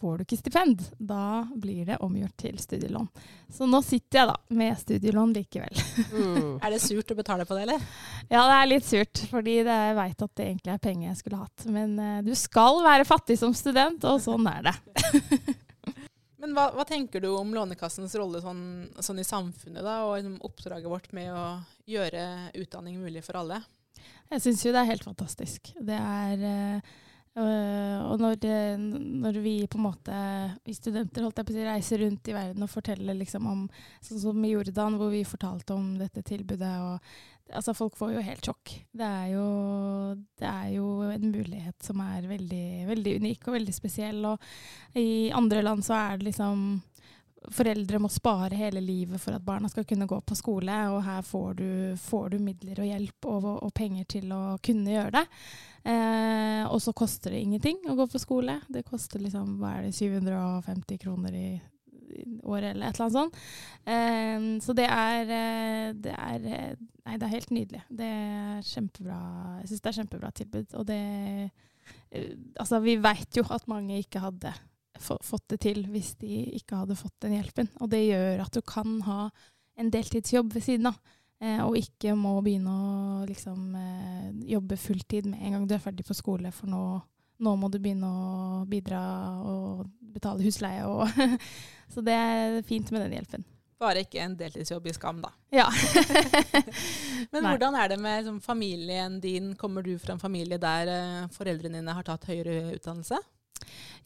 får 0.00 0.18
du 0.18 0.24
ikke 0.24 0.38
stipend. 0.40 0.82
Da 0.98 1.44
blir 1.54 1.86
det 1.86 2.00
omgjort 2.02 2.36
til 2.40 2.58
studielån. 2.58 3.08
Så 3.52 3.66
nå 3.66 3.80
sitter 3.82 4.20
jeg 4.20 4.30
da 4.30 4.36
med 4.58 4.78
studielån 4.78 5.34
likevel. 5.36 5.80
Mm. 6.12 6.58
er 6.62 6.74
det 6.74 6.82
surt 6.82 7.14
å 7.14 7.18
betale 7.18 7.46
på 7.46 7.58
det, 7.58 7.66
eller? 7.66 7.86
Ja, 8.28 8.42
det 8.42 8.56
er 8.56 8.72
litt 8.72 8.88
surt, 8.88 9.22
fordi 9.30 9.60
jeg 9.60 9.96
veit 9.98 10.26
at 10.26 10.34
det 10.38 10.48
egentlig 10.48 10.74
er 10.74 10.82
penger 10.82 11.08
jeg 11.10 11.20
skulle 11.22 11.42
hatt. 11.44 11.66
Men 11.70 11.96
uh, 11.98 12.18
du 12.26 12.34
skal 12.38 12.82
være 12.86 13.08
fattig 13.08 13.38
som 13.40 13.54
student, 13.56 14.06
og 14.06 14.22
sånn 14.22 14.46
er 14.50 14.70
det. 14.70 14.76
Men 16.48 16.56
hva, 16.56 16.70
hva, 16.72 16.84
tenker 16.88 17.20
du 17.20 17.28
om 17.36 17.50
Lånekassens 17.52 18.14
rolle 18.16 18.40
sånn, 18.40 18.62
sånn 19.04 19.18
i 19.20 19.26
samfunnet, 19.26 19.84
da, 19.84 19.98
og 20.08 20.14
liksom 20.16 20.38
oppdraget 20.48 20.88
vårt 20.88 21.10
med 21.12 21.28
å 21.36 21.42
gjøre 21.84 22.22
utdanning 22.56 22.96
mulig 23.02 23.20
for 23.26 23.36
alle? 23.42 23.58
Jeg 24.30 24.40
syns 24.46 24.64
jo 24.64 24.72
det 24.72 24.80
er 24.80 24.88
helt 24.88 25.04
fantastisk. 25.04 25.68
Det 25.76 25.98
er 25.98 26.46
øh, 26.48 27.98
Og 28.08 28.24
når, 28.24 28.48
når, 29.26 29.40
vi 29.44 29.54
på 29.68 29.76
en 29.76 29.86
måte, 29.90 30.22
vi 30.64 30.78
studenter 30.78 31.26
holdt 31.26 31.42
jeg 31.42 31.50
på 31.50 31.52
å 31.52 31.58
si, 31.58 31.68
reiser 31.68 32.02
rundt 32.06 32.32
i 32.32 32.38
verden 32.38 32.64
og 32.64 32.72
forteller 32.72 33.20
liksom 33.20 33.52
om 33.52 33.66
Sånn 34.00 34.24
som 34.24 34.40
i 34.48 34.54
Jordan, 34.54 34.96
hvor 34.96 35.12
vi 35.12 35.26
fortalte 35.28 35.76
om 35.76 35.98
dette 36.00 36.24
tilbudet. 36.24 36.74
og 36.80 37.37
altså 37.54 37.74
folk 37.76 37.96
får 37.98 38.12
jo 38.14 38.24
helt 38.24 38.50
sjokk. 38.50 38.74
Det 38.92 39.06
er 39.06 39.32
jo, 39.32 39.46
det 40.38 40.50
er 40.50 40.68
jo 40.74 40.90
en 41.08 41.30
mulighet 41.32 41.84
som 41.84 42.02
er 42.04 42.28
veldig, 42.28 42.68
veldig, 42.90 43.16
unik 43.22 43.48
og 43.48 43.58
veldig 43.58 43.74
spesiell. 43.76 44.20
Og 44.32 44.98
i 44.98 45.30
andre 45.34 45.64
land 45.64 45.84
så 45.86 45.98
er 45.98 46.18
det 46.18 46.32
liksom 46.32 46.70
Foreldre 47.54 48.00
må 48.02 48.08
spare 48.10 48.56
hele 48.58 48.80
livet 48.82 49.22
for 49.22 49.36
at 49.36 49.44
barna 49.46 49.68
skal 49.70 49.84
kunne 49.86 50.08
gå 50.10 50.16
på 50.26 50.34
skole, 50.36 50.74
og 50.90 51.04
her 51.06 51.22
får 51.22 51.52
du, 51.60 51.68
får 52.02 52.32
du 52.32 52.42
midler 52.42 52.80
og 52.82 52.88
hjelp 52.88 53.28
og, 53.30 53.46
og, 53.62 53.70
penger 53.78 54.08
til 54.10 54.32
å 54.34 54.40
kunne 54.58 54.90
gjøre 54.90 55.12
det. 55.14 55.22
Eh, 55.94 56.64
og 56.66 56.82
så 56.82 56.92
koster 56.98 57.32
det 57.32 57.44
ingenting 57.46 57.78
å 57.88 57.94
gå 57.96 58.08
på 58.10 58.20
skole. 58.20 58.58
Det 58.68 58.82
koster 58.90 59.22
liksom, 59.22 59.54
hva 59.62 59.76
er 59.78 59.86
det, 59.86 59.94
750 59.96 61.00
kroner 61.06 61.38
i 61.38 61.46
året 62.44 62.72
eller 62.72 62.88
et 62.88 62.98
eller 62.98 63.06
annet 63.06 63.16
sånt. 63.16 63.40
Um, 63.88 64.48
så 64.64 64.74
det 64.76 64.86
er, 64.88 65.32
eh, 65.38 65.90
det 65.96 66.14
er 66.14 66.48
eh, 66.52 66.86
Nei, 67.08 67.14
det 67.16 67.24
er 67.24 67.32
helt 67.32 67.52
nydelig. 67.56 67.78
Det 67.88 68.06
er 68.06 68.64
kjempebra. 68.68 69.18
Jeg 69.62 69.70
syns 69.70 69.84
det 69.84 69.88
er 69.88 69.96
kjempebra 69.96 70.30
tilbud. 70.36 70.74
Og 70.76 70.88
det 70.90 71.02
uh, 71.48 72.34
Altså, 72.60 72.82
vi 72.84 72.98
veit 73.00 73.36
jo 73.36 73.46
at 73.48 73.64
mange 73.70 73.96
ikke 73.96 74.20
hadde 74.20 74.52
fått 74.98 75.46
det 75.52 75.60
til 75.62 75.84
hvis 75.88 76.16
de 76.20 76.42
ikke 76.58 76.82
hadde 76.82 76.98
fått 76.98 77.16
den 77.24 77.38
hjelpen. 77.38 77.70
Og 77.80 77.88
det 77.92 78.02
gjør 78.10 78.42
at 78.44 78.52
du 78.52 78.60
kan 78.66 78.98
ha 79.06 79.28
en 79.78 79.92
deltidsjobb 79.94 80.52
ved 80.56 80.66
siden 80.66 80.90
av. 80.90 80.98
Eh, 81.38 81.60
og 81.62 81.76
ikke 81.78 82.16
må 82.18 82.34
begynne 82.42 82.72
å 82.72 83.26
liksom, 83.28 83.74
eh, 83.78 84.30
jobbe 84.56 84.76
fulltid 84.76 85.28
med 85.30 85.38
en 85.38 85.52
gang 85.54 85.68
du 85.68 85.74
er 85.76 85.84
ferdig 85.84 86.06
på 86.06 86.16
skole, 86.18 86.50
for 86.50 86.66
nå 86.66 86.82
nå 87.38 87.54
må 87.58 87.70
du 87.70 87.78
begynne 87.78 88.08
å 88.08 88.64
bidra 88.68 89.02
og 89.46 89.86
betale 90.14 90.44
husleie. 90.46 90.86
Og 90.86 91.06
så 91.92 92.04
det 92.04 92.16
er 92.16 92.58
fint 92.66 92.90
med 92.94 93.06
den 93.06 93.18
hjelpen. 93.18 93.46
Bare 93.78 94.02
ikke 94.02 94.18
en 94.24 94.34
deltidsjobb 94.34 94.88
i 94.90 94.92
Skam, 94.96 95.20
da. 95.22 95.30
Ja. 95.54 95.68
Men 97.32 97.44
Nei. 97.44 97.52
hvordan 97.52 97.76
er 97.78 97.92
det 97.92 97.98
med 98.02 98.24
liksom, 98.24 98.40
familien 98.42 99.20
din? 99.22 99.52
Kommer 99.58 99.86
du 99.86 99.92
fra 100.02 100.16
en 100.16 100.22
familie 100.22 100.58
der 100.58 100.90
uh, 100.90 101.28
foreldrene 101.30 101.78
dine 101.78 101.94
har 101.94 102.06
tatt 102.06 102.26
høyere 102.26 102.72
utdannelse? 102.74 103.20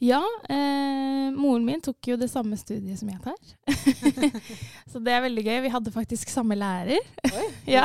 Ja, 0.03 0.19
eh, 0.51 1.31
moren 1.31 1.63
min 1.63 1.81
tok 1.81 2.09
jo 2.11 2.17
det 2.19 2.27
samme 2.31 2.57
studiet 2.59 2.99
som 2.99 3.11
jeg 3.13 3.21
tar. 3.23 3.37
så 4.91 4.99
det 4.99 5.15
er 5.15 5.23
veldig 5.23 5.45
gøy. 5.47 5.59
Vi 5.63 5.71
hadde 5.71 5.95
faktisk 5.95 6.33
samme 6.33 6.57
lærer. 6.59 6.99
ja. 7.77 7.85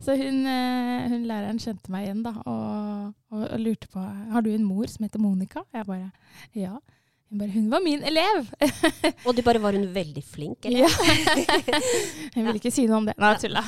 Så 0.00 0.16
hun, 0.16 0.46
eh, 0.48 1.08
hun, 1.12 1.26
læreren 1.28 1.60
kjente 1.60 1.92
meg 1.92 2.06
igjen 2.06 2.22
da, 2.24 2.32
og, 2.48 3.10
og, 3.28 3.42
og, 3.42 3.58
lurte 3.60 3.90
på 3.92 4.00
har 4.00 4.46
du 4.46 4.54
en 4.54 4.64
mor 4.64 4.88
som 4.88 5.04
heter 5.04 5.20
Monica. 5.20 5.66
Jeg 5.76 5.84
bare 5.90 6.08
ja. 6.56 6.78
Hun 7.28 7.38
bare 7.38 7.50
'Hun 7.50 7.70
var 7.70 7.84
min 7.84 8.00
elev'. 8.08 8.48
og 9.26 9.36
du 9.36 9.42
bare 9.42 9.60
var 9.62 9.76
hun 9.76 9.94
veldig 9.94 10.24
flink, 10.24 10.64
eller? 10.64 10.78
Ja. 10.78 10.88
Hun 12.34 12.44
ville 12.46 12.56
ikke 12.56 12.72
si 12.72 12.86
noe 12.86 13.02
om 13.02 13.06
det. 13.06 13.18
Nei, 13.20 13.34
tulla. 13.36 13.60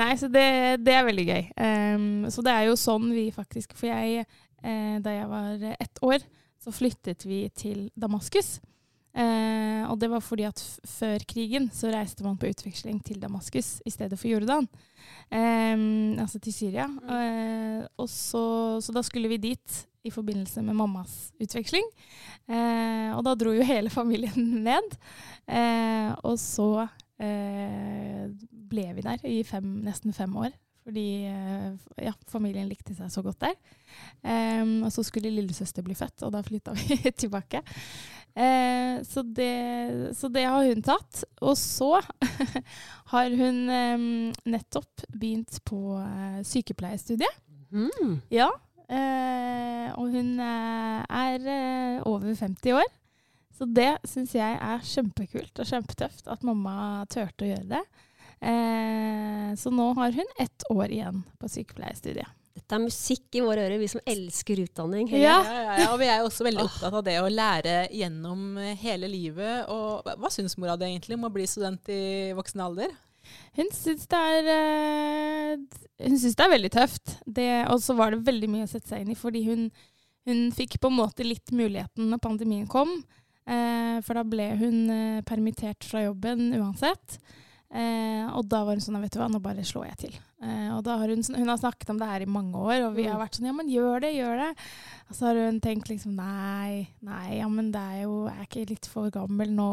Nei, 0.00 0.14
så 0.16 0.32
det, 0.32 0.46
det, 0.80 0.94
er 0.94 1.04
veldig 1.04 1.26
gøy. 1.28 1.42
Um, 1.60 2.30
så 2.32 2.40
det 2.40 2.54
er 2.56 2.70
jo 2.70 2.76
sånn 2.80 3.10
vi 3.12 3.28
faktisk 3.36 3.76
For 3.76 3.92
jeg 3.92 4.24
da 4.62 5.12
jeg 5.14 5.28
var 5.30 5.62
ett 5.78 6.00
år, 6.02 6.24
så 6.58 6.72
flyttet 6.74 7.26
vi 7.28 7.44
til 7.54 7.86
Damaskus. 7.94 8.58
Eh, 9.18 9.82
og 9.88 9.96
det 9.98 10.10
var 10.12 10.22
fordi 10.22 10.44
at 10.46 10.60
før 10.86 11.22
krigen 11.26 11.70
så 11.74 11.90
reiste 11.90 12.22
man 12.22 12.36
på 12.38 12.50
utveksling 12.52 13.00
til 13.02 13.18
Damaskus 13.22 13.78
i 13.88 13.90
stedet 13.90 14.18
for 14.20 14.30
Jordan. 14.30 14.68
Eh, 15.32 15.74
altså 16.20 16.38
til 16.38 16.54
Syria. 16.54 16.86
Mm. 16.86 17.08
Eh, 17.16 17.86
og 17.96 18.08
så, 18.12 18.44
så, 18.84 18.94
da 18.94 19.02
skulle 19.02 19.30
vi 19.32 19.40
dit 19.42 19.80
i 20.06 20.12
forbindelse 20.14 20.62
med 20.62 20.78
mammas 20.78 21.32
utveksling. 21.40 21.88
Eh, 22.48 23.10
og 23.16 23.24
da 23.26 23.34
dro 23.34 23.56
jo 23.56 23.66
hele 23.66 23.90
familien 23.98 24.62
ned. 24.66 24.94
Eh, 25.48 26.14
og 26.22 26.38
så 26.38 26.86
eh, 27.18 28.28
ble 28.70 28.88
vi 28.94 29.06
der 29.08 29.24
i 29.26 29.42
fem, 29.42 29.80
nesten 29.88 30.14
fem 30.14 30.36
år. 30.36 30.52
Fordi 30.88 31.26
eh, 31.28 31.72
ja, 32.00 32.14
familien 32.32 32.68
likte 32.70 32.94
seg 32.96 33.10
så 33.12 33.20
godt 33.20 33.42
der. 33.44 33.56
Um, 34.22 34.86
og 34.86 34.92
så 34.94 35.02
skulle 35.04 35.28
lillesøster 35.34 35.84
bli 35.84 35.92
født, 35.98 36.22
og 36.24 36.32
da 36.32 36.40
flytta 36.46 36.72
vi 36.78 36.96
tilbake. 37.22 37.60
Uh, 38.32 39.04
så, 39.04 39.20
det, 39.36 39.52
så, 40.16 40.30
det, 40.32 40.46
har 40.48 40.64
hun 40.64 40.80
tatt. 40.86 41.26
Og 41.44 41.58
så 41.60 41.98
har 43.12 43.36
hun 43.36 43.60
um, 43.68 44.08
nettopp 44.48 45.04
begynt 45.12 45.60
på 45.68 45.98
uh, 46.00 46.40
sykepleierstudiet. 46.48 47.36
Mm. 47.68 48.22
Ja. 48.32 48.48
Uh, 48.88 49.92
og 50.00 50.16
hun 50.16 50.38
er 50.40 51.44
over 52.08 52.32
50 52.32 52.80
år. 52.80 52.88
Så 53.58 53.68
det 53.68 53.90
syns 54.08 54.32
jeg 54.38 54.56
er 54.56 54.84
kjempekult 54.86 55.60
og 55.60 55.68
kjempetøft 55.68 56.30
at 56.32 56.44
mamma 56.46 57.04
turte 57.12 57.44
å 57.44 57.52
gjøre 57.52 57.72
det. 57.76 57.86
Eh, 58.40 59.54
så 59.58 59.72
nå 59.74 59.92
har 59.98 60.12
hun 60.14 60.34
ett 60.38 60.66
år 60.70 60.92
igjen 60.94 61.22
på 61.38 61.50
sykepleierstudiet. 61.50 62.34
Dette 62.58 62.74
er 62.74 62.82
musikk 62.82 63.36
i 63.38 63.42
våre 63.42 63.64
ører, 63.68 63.78
vi 63.78 63.88
som 63.90 64.02
elsker 64.06 64.64
utdanning. 64.64 65.08
Ja. 65.14 65.38
Ja, 65.46 65.58
ja, 65.62 65.74
ja. 65.78 65.90
og 65.92 66.00
vi 66.00 66.08
er 66.10 66.24
også 66.26 66.46
veldig 66.46 66.64
opptatt 66.66 66.96
av 66.98 67.04
det 67.06 67.14
å 67.22 67.28
lære 67.30 67.76
gjennom 67.94 68.58
hele 68.80 69.10
livet. 69.10 69.68
Og 69.70 70.08
hva 70.18 70.30
syns 70.34 70.58
mora 70.58 70.74
di 70.78 70.88
egentlig 70.88 71.18
om 71.18 71.28
å 71.28 71.32
bli 71.32 71.46
student 71.48 71.90
i 71.94 72.32
voksen 72.36 72.64
alder? 72.64 72.96
Hun 73.58 73.70
syns 73.74 74.06
det 74.10 74.18
er 74.18 74.48
uh, 74.48 75.78
Hun 76.02 76.18
syns 76.18 76.36
det 76.38 76.44
er 76.44 76.52
veldig 76.54 76.72
tøft. 76.74 77.14
Og 77.28 77.78
så 77.84 77.96
var 77.98 78.14
det 78.14 78.26
veldig 78.26 78.50
mye 78.50 78.66
å 78.66 78.70
sette 78.70 78.90
seg 78.90 79.04
inn 79.04 79.14
i, 79.14 79.18
fordi 79.18 79.44
hun, 79.46 79.68
hun 80.28 80.48
fikk 80.56 80.80
på 80.82 80.90
en 80.90 80.98
måte 80.98 81.26
litt 81.26 81.54
muligheten 81.54 82.10
når 82.10 82.22
pandemien 82.24 82.66
kom. 82.70 82.98
Uh, 83.48 83.98
for 84.04 84.18
da 84.18 84.26
ble 84.28 84.50
hun 84.60 84.80
uh, 84.90 85.20
permittert 85.28 85.86
fra 85.88 86.04
jobben 86.04 86.50
uansett. 86.58 87.20
Eh, 87.68 88.24
og 88.32 88.46
da 88.48 88.62
var 88.64 88.78
hun 88.78 88.80
sånn 88.80 88.96
Vet 89.02 89.12
du 89.12 89.20
hva, 89.20 89.28
nå 89.28 89.40
bare 89.44 89.64
slår 89.66 89.90
jeg 89.90 89.98
til. 90.06 90.14
Eh, 90.38 90.68
og 90.70 90.84
da 90.86 90.94
har 91.00 91.10
hun, 91.10 91.22
hun 91.34 91.50
har 91.50 91.58
snakket 91.58 91.88
om 91.90 91.98
det 91.98 92.06
her 92.06 92.22
i 92.22 92.30
mange 92.30 92.54
år, 92.54 92.84
og 92.86 92.92
vi 92.94 93.08
har 93.08 93.16
mm. 93.16 93.22
vært 93.24 93.38
sånn 93.38 93.48
Ja, 93.48 93.54
men 93.56 93.72
gjør 93.72 94.04
det, 94.04 94.12
gjør 94.14 94.36
det. 94.38 94.50
Og 95.08 95.16
så 95.16 95.26
har 95.26 95.40
hun 95.40 95.58
tenkt 95.64 95.88
liksom 95.90 96.14
Nei, 96.14 96.84
nei, 97.02 97.38
ja, 97.40 97.48
men 97.50 97.72
det 97.74 97.80
er 97.80 98.04
jo 98.04 98.26
Jeg 98.28 98.36
er 98.36 98.46
ikke 98.46 98.66
litt 98.70 98.86
for 98.92 99.10
gammel 99.10 99.50
nå? 99.56 99.72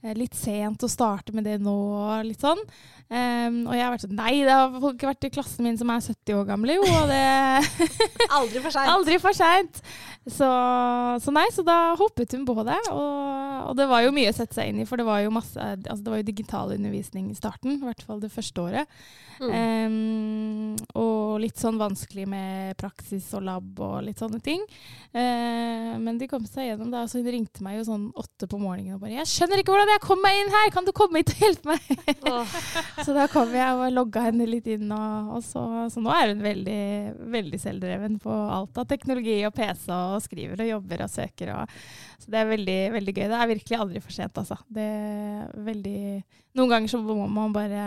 Eh, 0.00 0.14
litt 0.16 0.36
sent 0.38 0.86
å 0.86 0.88
starte 0.88 1.34
med 1.36 1.44
det 1.44 1.58
nå? 1.60 1.76
Litt 2.24 2.40
sånn. 2.44 2.60
Um, 3.04 3.58
og 3.68 3.74
jeg 3.76 3.84
har 3.84 3.92
vært 3.92 4.06
sånn 4.06 4.16
Nei, 4.16 4.32
det 4.46 4.54
har 4.56 4.72
folk 4.80 5.04
vært 5.10 5.26
i 5.28 5.32
klassen 5.34 5.66
min 5.66 5.76
som 5.76 5.92
er 5.92 6.00
70 6.00 6.38
år 6.38 6.46
gamle, 6.48 6.78
jo, 6.78 6.86
og 6.88 7.10
det 7.12 7.20
Aldri 8.38 8.62
for 8.64 8.72
seint. 8.72 8.90
Aldri 8.94 9.18
for 9.20 9.36
seint. 9.36 9.82
Så, 10.24 10.48
så, 11.20 11.32
nei, 11.36 11.44
så 11.52 11.60
da 11.66 11.76
hoppet 12.00 12.32
hun 12.32 12.46
på 12.48 12.56
det. 12.64 12.78
Og, 12.94 13.68
og, 13.68 13.74
det 13.76 13.84
var 13.90 14.06
jo 14.06 14.14
mye 14.16 14.32
å 14.32 14.36
sette 14.36 14.56
seg 14.56 14.72
inn 14.72 14.80
i, 14.80 14.88
for 14.88 15.00
det 15.00 15.04
var 15.04 15.20
jo 15.20 15.34
masse 15.34 15.60
Altså 15.60 16.00
det 16.00 16.14
var 16.14 16.22
jo 16.22 16.30
digital 16.30 16.72
undervisning 16.72 17.28
i 17.28 17.36
starten, 17.36 17.76
i 17.76 17.84
hvert 17.84 18.00
fall 18.06 18.22
det 18.24 18.32
første 18.32 18.64
året. 18.64 18.96
Mm. 19.42 19.50
Um, 19.84 20.74
og 20.98 21.40
litt 21.42 21.58
sånn 21.60 21.78
vanskelig 21.80 22.24
med 22.30 22.76
praksis 22.78 23.26
og 23.36 23.44
lab 23.46 23.80
og 23.82 23.96
litt 24.06 24.20
sånne 24.22 24.40
ting. 24.44 24.62
Uh, 25.14 25.94
men 26.02 26.18
de 26.20 26.28
kom 26.30 26.44
seg 26.48 26.68
gjennom 26.68 26.90
da, 26.90 27.04
Så 27.10 27.20
hun 27.20 27.30
ringte 27.30 27.62
meg 27.62 27.78
jo 27.78 27.84
sånn 27.86 28.08
åtte 28.18 28.48
på 28.50 28.58
morgenen 28.58 28.96
og 28.96 29.04
bare 29.04 29.14
'Jeg 29.14 29.30
skjønner 29.30 29.62
ikke 29.62 29.74
hvordan 29.74 29.92
jeg 29.94 30.02
kom 30.02 30.22
meg 30.22 30.40
inn 30.40 30.50
her! 30.54 30.72
Kan 30.74 30.86
du 30.86 30.92
komme 30.96 31.22
hit 31.22 31.34
og 31.34 31.44
hjelpe 31.44 31.70
meg?' 31.70 32.24
Oh. 32.30 32.56
så 33.04 33.14
da 33.16 33.26
kom 33.30 33.52
jeg 33.54 33.78
og 33.78 33.92
logga 33.94 34.24
henne 34.26 34.48
litt 34.48 34.66
inn, 34.70 34.90
og, 34.94 35.36
og 35.38 35.44
så, 35.46 35.64
så, 35.92 36.02
nå 36.02 36.12
er 36.14 36.32
hun 36.32 36.42
veldig, 36.44 36.82
veldig 37.34 37.60
selvdreven 37.62 38.18
på 38.22 38.34
alt 38.58 38.80
av 38.80 38.88
teknologi 38.90 39.38
og 39.46 39.54
PC, 39.54 39.86
og 39.94 40.22
skriver 40.24 40.64
og 40.64 40.70
jobber 40.70 41.04
og 41.06 41.12
søker. 41.12 41.54
Og, 41.54 41.78
så 42.18 42.32
det 42.32 42.40
er 42.40 42.50
veldig, 42.50 42.80
veldig 42.98 43.14
gøy. 43.14 43.26
Det 43.28 43.40
er 43.40 43.52
virkelig 43.54 43.80
aldri 43.80 44.04
for 44.04 44.16
sent, 44.16 44.40
altså. 44.40 44.58
Det 44.68 44.84
er 44.84 45.50
veldig 45.66 46.00
Noen 46.54 46.70
ganger 46.70 46.90
så 46.92 47.00
må 47.02 47.26
man 47.26 47.54
bare 47.54 47.84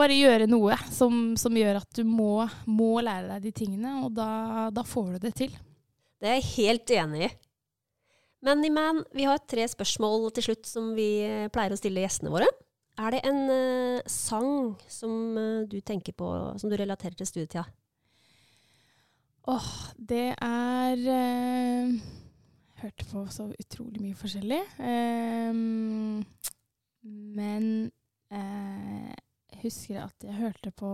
bare 0.00 0.16
gjøre 0.16 0.48
noe 0.48 0.76
som, 0.92 1.34
som 1.40 1.56
gjør 1.56 1.82
at 1.82 2.00
du 2.00 2.04
må, 2.08 2.46
må, 2.70 2.94
lære 3.04 3.34
deg 3.34 3.48
de 3.48 3.52
tingene, 3.62 3.98
og 4.04 4.14
da, 4.16 4.70
da, 4.74 4.84
får 4.86 5.14
du 5.14 5.26
det 5.26 5.34
til. 5.42 5.54
Det 6.20 6.28
er 6.28 6.38
jeg 6.38 6.50
helt 6.54 6.94
enig 6.96 7.28
i. 7.28 7.30
Men 8.46 8.64
Iman, 8.64 9.02
vi 9.12 9.26
har 9.28 9.42
tre 9.44 9.66
spørsmål 9.68 10.30
til 10.36 10.48
slutt 10.48 10.68
som 10.68 10.94
vi 10.96 11.10
pleier 11.52 11.74
å 11.74 11.78
stille 11.80 12.00
gjestene 12.06 12.32
våre. 12.32 12.48
Er 13.00 13.14
det 13.14 13.20
en 13.28 13.42
uh, 13.48 14.08
sang 14.10 14.74
som 14.90 15.12
uh, 15.36 15.68
du 15.68 15.78
tenker 15.80 16.16
på, 16.16 16.26
som 16.60 16.72
du 16.72 16.76
relaterer 16.76 17.16
til 17.16 17.28
studietida? 17.28 17.64
Åh, 19.48 19.56
oh, 19.56 19.70
det 19.96 20.34
er 20.36 21.04
uh, 21.06 21.94
Hørte 22.80 23.06
på 23.10 23.22
så 23.28 23.46
utrolig 23.60 24.00
mye 24.00 24.16
forskjellig. 24.16 24.60
Um, 24.80 26.22
men 27.36 27.90
husker 29.62 30.02
at 30.04 30.26
jeg 30.26 30.36
hørte 30.38 30.72
på 30.74 30.90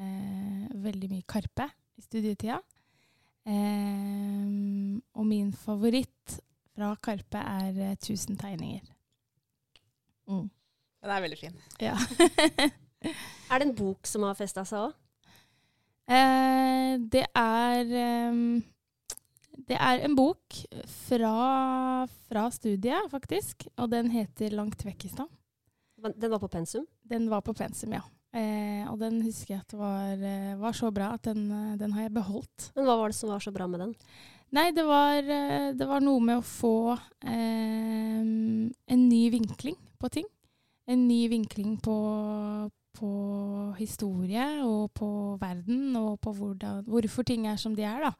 eh, 0.00 0.66
veldig 0.74 1.10
mye 1.12 1.26
Karpe 1.28 1.68
i 1.98 2.04
studietida. 2.04 2.60
Eh, 3.48 4.44
og 5.16 5.26
min 5.26 5.52
favoritt 5.56 6.38
fra 6.76 6.92
Karpe 7.02 7.40
er 7.40 7.80
eh, 7.90 7.96
'Tusen 7.96 8.38
tegninger'. 8.38 8.94
Mm. 10.28 10.48
Den 11.02 11.10
er 11.10 11.20
veldig 11.20 11.38
fin. 11.38 11.54
Ja. 11.80 11.96
er 13.50 13.58
det 13.58 13.68
en 13.68 13.76
bok 13.76 14.06
som 14.06 14.26
har 14.26 14.36
festa 14.38 14.66
seg 14.68 14.88
òg? 14.88 14.96
Eh, 16.08 16.98
det 17.12 17.26
er 17.36 17.84
Det 19.68 19.76
er 19.76 20.04
en 20.04 20.14
bok 20.16 20.54
fra, 20.86 22.06
fra 22.28 22.50
studiet, 22.50 23.10
faktisk. 23.10 23.66
Og 23.76 23.90
den 23.90 24.10
heter 24.10 24.50
'Langt 24.50 24.84
vekk 24.84 25.04
i 25.04 25.08
stad'. 25.08 25.37
Den 25.98 26.30
var 26.30 26.38
på 26.38 26.48
pensum? 26.48 26.86
Den 27.02 27.28
var 27.30 27.42
på 27.42 27.54
pensum, 27.56 27.92
ja. 27.96 28.04
Eh, 28.36 28.84
og 28.90 28.98
den 29.00 29.22
husker 29.24 29.54
jeg 29.54 29.64
at 29.64 29.74
var, 29.78 30.12
eh, 30.12 30.56
var 30.60 30.74
så 30.76 30.90
bra 30.92 31.14
at 31.16 31.24
den, 31.24 31.50
eh, 31.50 31.76
den, 31.80 31.92
har 31.92 32.06
jeg 32.06 32.14
beholdt. 32.14 32.72
Men 32.76 32.84
hva 32.84 32.98
var 33.00 33.08
det 33.08 33.16
som 33.16 33.32
var 33.32 33.40
så 33.40 33.52
bra 33.54 33.66
med 33.66 33.80
den? 33.80 33.94
Nei, 34.52 34.70
det 34.72 34.84
var, 34.84 35.16
eh, 35.18 35.72
det 35.76 35.88
var 35.88 36.00
noe 36.00 36.20
med 36.20 36.40
å 36.40 36.44
få 36.44 36.92
eh, 37.24 38.20
en 38.20 39.08
ny 39.08 39.22
vinkling 39.32 39.76
på 39.98 40.10
ting. 40.12 40.28
En 40.86 41.06
ny 41.08 41.28
vinkling 41.28 41.76
på, 41.84 41.96
på, 42.96 43.10
historie 43.78 44.46
og 44.64 44.92
på 44.96 45.10
verden, 45.40 45.96
og 45.96 46.20
på 46.20 46.32
hvordan, 46.32 46.84
hvorfor 46.88 47.24
ting 47.24 47.46
er 47.46 47.56
som 47.56 47.74
de 47.76 47.84
er, 47.84 48.08
da. 48.08 48.12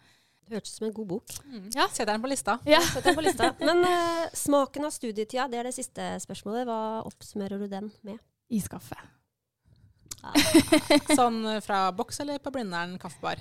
Det 0.48 0.56
hørtes 0.56 0.72
ut 0.72 0.78
som 0.78 0.86
en 0.88 0.94
god 0.96 1.08
bok. 1.10 1.34
Mm. 1.44 1.66
Ja, 1.76 1.84
Setter 1.92 2.14
den 2.14 2.22
på 2.24 2.30
lista. 2.32 2.56
Ja. 2.64 2.80
den 3.04 3.18
på 3.18 3.24
lista. 3.26 3.50
Men 3.68 3.84
uh, 3.84 4.24
smaken 4.32 4.88
av 4.88 4.94
studietida, 4.94 5.44
det 5.52 5.60
er 5.60 5.68
det 5.68 5.74
siste 5.76 6.08
spørsmålet. 6.24 6.64
Hva 6.68 7.04
oppsummerer 7.04 7.60
du 7.60 7.68
den 7.68 7.90
med? 8.06 8.16
Iskaffe. 8.48 8.96
Ah. 10.24 10.34
sånn 11.14 11.44
fra 11.62 11.92
boks 11.94 12.24
eller 12.24 12.40
på 12.42 12.50
Blindern 12.54 12.96
kaffebar? 12.98 13.38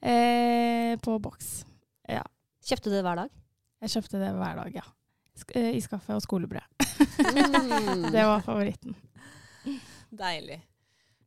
Eh, 0.00 0.96
på 0.98 1.18
boks, 1.22 1.50
ja. 2.10 2.24
Kjøpte 2.66 2.90
du 2.90 2.96
det 2.96 3.04
hver 3.06 3.20
dag? 3.20 3.34
Jeg 3.84 3.92
kjøpte 3.92 4.20
det 4.22 4.32
hver 4.34 4.62
dag, 4.62 4.78
ja. 4.80 4.86
Eh, 5.52 5.76
iskaffe 5.76 6.16
og 6.16 6.24
skolebrød. 6.24 6.64
Mm. 7.36 8.08
det 8.14 8.24
var 8.24 8.42
favoritten. 8.46 8.96
Deilig. 10.10 10.58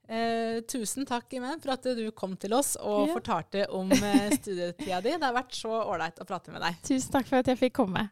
Eh, 0.10 0.62
tusen 0.66 1.06
takk, 1.06 1.28
Imen, 1.38 1.60
for 1.62 1.76
at 1.76 1.86
du 1.94 2.08
kom 2.18 2.34
til 2.42 2.56
oss 2.58 2.74
og 2.82 3.06
ja. 3.06 3.14
fortalte 3.14 3.68
om 3.78 3.92
eh, 3.94 4.32
studietida 4.40 5.04
di. 5.06 5.14
Det 5.14 5.28
har 5.28 5.38
vært 5.38 5.54
så 5.54 5.70
ålreit 5.84 6.18
å 6.18 6.26
prate 6.26 6.56
med 6.56 6.66
deg. 6.66 6.82
Tusen 6.90 7.14
takk 7.14 7.30
for 7.30 7.44
at 7.44 7.54
jeg 7.54 7.62
fikk 7.68 7.78
komme. 7.84 8.10